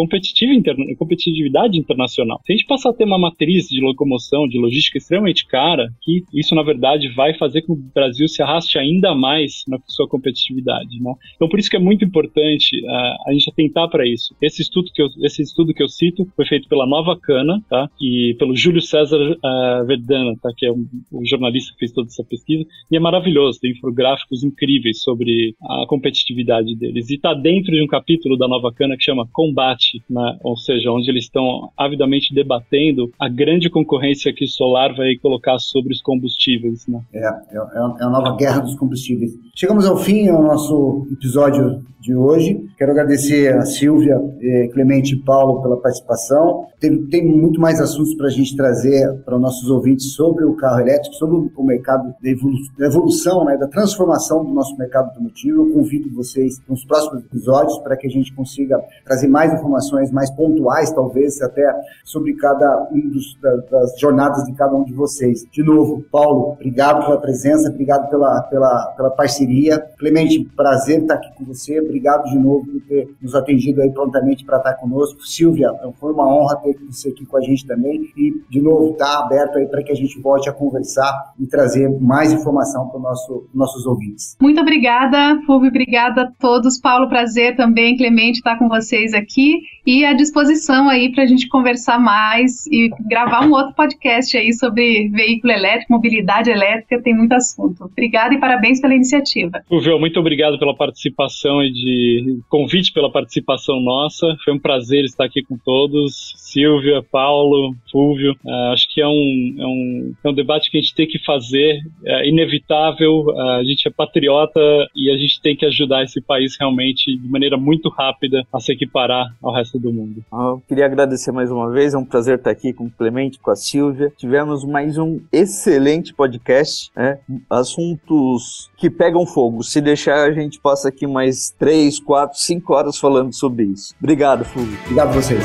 interna 0.46 0.86
competitividade 0.98 1.78
internacional. 1.78 2.40
Se 2.46 2.54
a 2.54 2.56
gente 2.56 2.68
passar 2.68 2.90
a 2.90 2.94
ter 2.94 3.06
uma 3.06 3.18
matriz 3.18 3.68
de 3.68 3.82
locomoção, 3.82 4.48
de 4.48 4.60
logística 4.60 4.98
extremamente 4.98 5.46
cara, 5.48 5.90
que 6.02 6.24
isso, 6.34 6.54
na 6.54 6.62
verdade, 6.62 7.10
vai 7.10 7.34
fazer 7.34 7.62
com 7.62 7.76
que 7.76 7.82
o 7.82 7.92
Brasil 7.94 8.28
se 8.28 8.42
arraste 8.42 8.78
ainda 8.78 9.16
mais 9.16 9.64
na 9.68 9.78
sua 9.88 10.08
competitividade. 10.08 11.00
Né? 11.02 11.14
Então, 11.36 11.48
por 11.48 11.60
isso 11.60 11.70
que 11.70 11.76
é 11.76 11.80
muito 11.80 12.06
importante 12.06 12.35
importante 12.36 12.86
uh, 12.86 13.30
a 13.30 13.32
gente 13.32 13.50
atentar 13.50 13.90
para 13.90 14.06
isso. 14.06 14.36
Esse 14.42 14.62
estudo, 14.62 14.92
que 14.94 15.02
eu, 15.02 15.08
esse 15.24 15.42
estudo 15.42 15.74
que 15.74 15.82
eu 15.82 15.88
cito 15.88 16.28
foi 16.36 16.46
feito 16.46 16.68
pela 16.68 16.86
Nova 16.86 17.18
Cana, 17.20 17.62
tá? 17.70 17.90
E 18.00 18.36
pelo 18.38 18.56
Júlio 18.56 18.82
César 18.82 19.18
uh, 19.18 19.86
Verdana, 19.86 20.34
tá? 20.42 20.52
Que 20.56 20.66
é 20.66 20.72
um, 20.72 20.86
o 21.12 21.26
jornalista 21.26 21.72
que 21.74 21.80
fez 21.80 21.92
toda 21.92 22.08
essa 22.08 22.24
pesquisa. 22.24 22.66
E 22.92 22.98
é 22.98 23.00
maravilhoso, 23.00 23.60
tem 23.60 23.72
infográficos 23.72 24.44
incríveis 24.44 25.02
sobre 25.02 25.56
a 25.62 25.86
competitividade 25.88 26.76
deles. 26.76 27.10
E 27.10 27.16
está 27.16 27.34
dentro 27.34 27.72
de 27.72 27.82
um 27.82 27.88
capítulo 27.88 28.38
da 28.38 28.48
Nova 28.48 28.72
Cana 28.74 28.98
que 28.98 29.04
chama 29.04 29.28
Combate, 29.32 30.02
né? 30.10 30.38
ou 30.44 30.58
seja, 30.58 30.92
onde 30.92 31.10
eles 31.10 31.26
estão 31.26 31.70
avidamente 31.78 32.34
debatendo 32.34 33.12
a 33.20 33.30
grande 33.30 33.70
concorrência 33.70 34.34
que 34.34 34.44
o 34.44 34.48
solar 34.48 34.94
vai 34.96 35.16
colocar 35.16 35.58
sobre 35.60 35.94
os 35.94 36.02
combustíveis. 36.02 36.88
Né? 36.88 37.02
É, 37.14 37.20
é, 37.20 37.58
é 37.58 38.04
a 38.04 38.10
nova 38.10 38.36
guerra 38.36 38.60
dos 38.60 38.76
combustíveis. 38.76 39.34
Chegamos 39.56 39.86
ao 39.86 39.98
fim, 39.98 40.28
ao 40.28 40.44
nosso 40.44 41.08
episódio 41.12 41.84
de 42.00 42.14
hoje 42.16 42.25
hoje. 42.26 42.66
Quero 42.78 42.92
agradecer 42.92 43.56
a 43.56 43.66
Silvia, 43.66 44.20
eh, 44.42 44.70
Clemente 44.74 45.16
e 45.16 45.20
Paulo 45.20 45.62
pela 45.62 45.78
participação. 45.78 46.68
Tem, 46.80 47.06
tem 47.08 47.26
muito 47.26 47.60
mais 47.60 47.80
assuntos 47.80 48.14
para 48.16 48.28
a 48.28 48.32
gente 48.32 48.56
trazer 48.56 49.14
para 49.24 49.36
os 49.36 49.42
nossos 49.42 49.70
ouvintes 49.70 50.14
sobre 50.14 50.44
o 50.46 50.56
carro 50.56 50.80
elétrico, 50.80 51.16
sobre 51.16 51.50
o 51.56 51.64
mercado 51.64 52.14
da 52.22 52.86
evolução, 52.86 53.46
né, 53.46 53.58
da 53.58 53.68
transformação 53.68 54.44
do 54.44 54.54
nosso 54.54 54.76
mercado 54.78 55.10
automotivo. 55.10 55.66
Eu 55.66 55.74
convido 55.74 56.14
vocês 56.14 56.60
nos 56.68 56.84
próximos 56.86 57.24
episódios 57.24 57.78
para 57.80 57.96
que 57.96 58.08
a 58.08 58.10
gente 58.10 58.34
consiga 58.34 58.82
trazer 59.06 59.28
mais 59.28 59.54
informações 59.54 60.12
mais 60.12 60.30
pontuais, 60.32 60.92
talvez 60.92 61.42
até 61.42 61.64
sobre 62.04 62.34
cada 62.34 62.88
um 62.92 63.10
dos, 63.10 63.38
das 63.70 64.00
jornadas 64.00 64.44
de 64.46 64.54
cada 64.54 64.76
um 64.76 64.84
de 64.84 64.94
vocês. 64.94 65.46
De 65.52 65.64
novo, 65.64 66.04
Paulo, 66.12 66.54
obrigado 66.54 67.06
pela 67.06 67.20
presença, 67.20 67.70
obrigado 67.70 68.10
pela, 68.10 68.42
pela, 68.44 68.94
pela 68.98 69.10
parceria. 69.12 69.80
Clemente, 69.98 70.44
prazer 70.56 71.02
estar 71.02 71.16
aqui 71.16 71.30
com 71.38 71.46
você. 71.46 71.80
Obrigado 71.80 72.15
de 72.24 72.38
novo 72.38 72.66
por 72.66 72.82
ter 72.82 73.10
nos 73.22 73.36
atendido 73.36 73.82
aí 73.82 73.92
prontamente 73.92 74.46
para 74.46 74.58
estar 74.58 74.74
conosco. 74.76 75.26
Silvia, 75.26 75.72
foi 76.00 76.14
uma 76.14 76.28
honra 76.28 76.56
ter 76.58 76.78
você 76.90 77.10
aqui 77.10 77.26
com 77.26 77.38
a 77.38 77.42
gente 77.42 77.66
também. 77.66 78.10
E, 78.16 78.34
de 78.50 78.62
novo, 78.62 78.92
está 78.92 79.20
aberto 79.20 79.58
aí 79.58 79.68
para 79.68 79.84
que 79.84 79.92
a 79.92 79.96
gente 79.96 80.20
volte 80.20 80.50
a 80.50 80.54
conversar 80.54 81.34
e 81.40 81.48
trazer 81.48 81.90
mais 82.00 82.32
informação 82.32 82.88
para 82.88 82.98
os 82.98 83.04
nosso, 83.04 83.50
nossos 83.54 83.86
ouvintes. 83.86 84.36
Muito 84.42 84.60
obrigada, 84.62 85.40
Fulvio. 85.46 85.70
Obrigada 85.70 86.24
a 86.24 86.32
todos. 86.40 86.80
Paulo, 86.80 87.10
prazer 87.10 87.56
também, 87.56 87.98
Clemente, 87.98 88.38
estar 88.38 88.58
com 88.58 88.68
vocês 88.68 89.14
aqui 89.14 89.62
e 89.86 90.04
à 90.04 90.14
disposição 90.14 90.90
aí 90.90 91.12
para 91.12 91.24
a 91.24 91.28
gente 91.28 91.48
conversar 91.48 92.00
mais 92.00 92.66
e 92.68 92.90
gravar 93.08 93.46
um 93.46 93.52
outro 93.52 93.76
podcast 93.76 94.36
aí 94.36 94.52
sobre 94.54 95.10
veículo 95.10 95.54
elétrico, 95.54 95.94
mobilidade 95.94 96.50
elétrica, 96.50 97.02
tem 97.02 97.16
muito 97.16 97.34
assunto. 97.34 97.86
Obrigada 97.86 98.34
e 98.34 98.40
parabéns 98.40 98.82
pela 98.82 98.96
iniciativa. 98.96 99.62
Fulvio, 99.68 100.00
muito 100.00 100.20
obrigado 100.20 100.58
pela 100.58 100.76
participação 100.76 101.62
e 101.62 101.72
de 101.72 102.05
convite 102.50 102.92
pela 102.94 103.12
participação 103.12 103.80
nossa. 103.80 104.36
Foi 104.44 104.54
um 104.54 104.60
prazer 104.60 105.04
estar 105.06 105.26
aqui 105.26 105.44
com 105.44 105.58
todos. 105.58 106.34
Silvia, 106.36 107.04
Paulo, 107.12 107.76
Fulvio. 107.92 108.34
Uh, 108.46 108.74
acho 108.74 108.88
que 108.94 109.02
é 109.02 109.08
um, 109.08 109.56
é, 109.60 109.66
um, 109.66 110.14
é 110.24 110.30
um 110.30 110.34
debate 110.34 110.72
que 110.72 110.78
a 110.78 110.82
gente 110.82 110.96
tem 110.96 111.08
que 111.08 111.20
fazer, 111.20 111.82
é 112.06 112.28
inevitável. 112.28 113.26
Uh, 113.28 113.40
a 113.60 113.64
gente 113.64 113.88
é 113.88 113.92
patriota 113.92 114.60
e 114.96 115.12
a 115.12 115.18
gente 115.18 115.42
tem 115.42 115.56
que 115.56 115.66
ajudar 115.66 116.04
esse 116.04 116.22
país 116.22 116.56
realmente 116.60 117.16
de 117.16 117.28
maneira 117.28 117.58
muito 117.58 117.90
rápida 117.90 118.46
a 118.54 118.60
se 118.60 118.72
equiparar 118.72 119.36
ao 119.42 119.54
resto 119.54 119.80
do 119.80 119.92
mundo. 119.92 120.24
Eu 120.32 120.62
queria 120.68 120.86
agradecer 120.86 121.32
mais 121.32 121.52
uma 121.52 121.70
vez, 121.72 121.94
é 121.94 121.98
um 121.98 122.06
prazer 122.06 122.38
estar 122.38 122.52
aqui 122.52 122.74
com 122.74 122.86
o 122.86 122.92
Clemente, 122.92 123.40
com 123.40 123.52
a 123.52 123.56
Silvia. 123.56 124.12
Tivemos 124.18 124.64
mais 124.64 124.98
um 124.98 125.20
excelente 125.32 126.14
podcast, 126.14 126.92
né? 126.96 127.20
assuntos 127.50 128.70
que 128.78 128.90
pegam 128.90 129.26
fogo. 129.26 129.64
Se 129.64 129.82
deixar, 129.82 130.30
a 130.30 130.32
gente 130.32 130.60
passa 130.60 130.90
aqui 130.90 131.08
mais 131.08 131.52
3, 131.96 132.00
4, 132.00 132.40
5 132.40 132.74
horas 132.74 132.98
falando 132.98 133.34
sobre 133.34 133.66
isso. 133.66 133.94
Obrigado, 134.00 134.44
Fulvio. 134.46 134.78
Obrigado 134.84 135.10
a 135.10 135.12
vocês. 135.12 135.44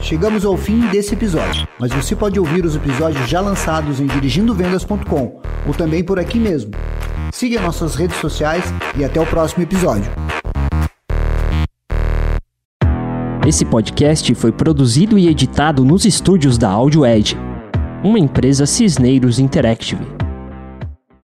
Chegamos 0.00 0.44
ao 0.44 0.56
fim 0.56 0.80
desse 0.88 1.14
episódio, 1.14 1.68
mas 1.78 1.92
você 1.92 2.16
pode 2.16 2.38
ouvir 2.40 2.64
os 2.64 2.74
episódios 2.74 3.28
já 3.28 3.40
lançados 3.40 4.00
em 4.00 4.06
dirigindovendas.com 4.06 5.40
ou 5.66 5.74
também 5.74 6.02
por 6.02 6.18
aqui 6.18 6.38
mesmo. 6.38 6.72
Siga 7.32 7.60
nossas 7.60 7.94
redes 7.94 8.16
sociais 8.16 8.64
e 8.96 9.04
até 9.04 9.20
o 9.20 9.26
próximo 9.26 9.62
episódio. 9.62 10.10
Esse 13.46 13.64
podcast 13.64 14.34
foi 14.34 14.52
produzido 14.52 15.18
e 15.18 15.28
editado 15.28 15.84
nos 15.84 16.04
estúdios 16.04 16.56
da 16.58 16.68
Audio 16.68 17.06
Edge, 17.06 17.36
uma 18.02 18.18
empresa 18.18 18.66
Cisneiros 18.66 19.38
Interactive. 19.38 20.19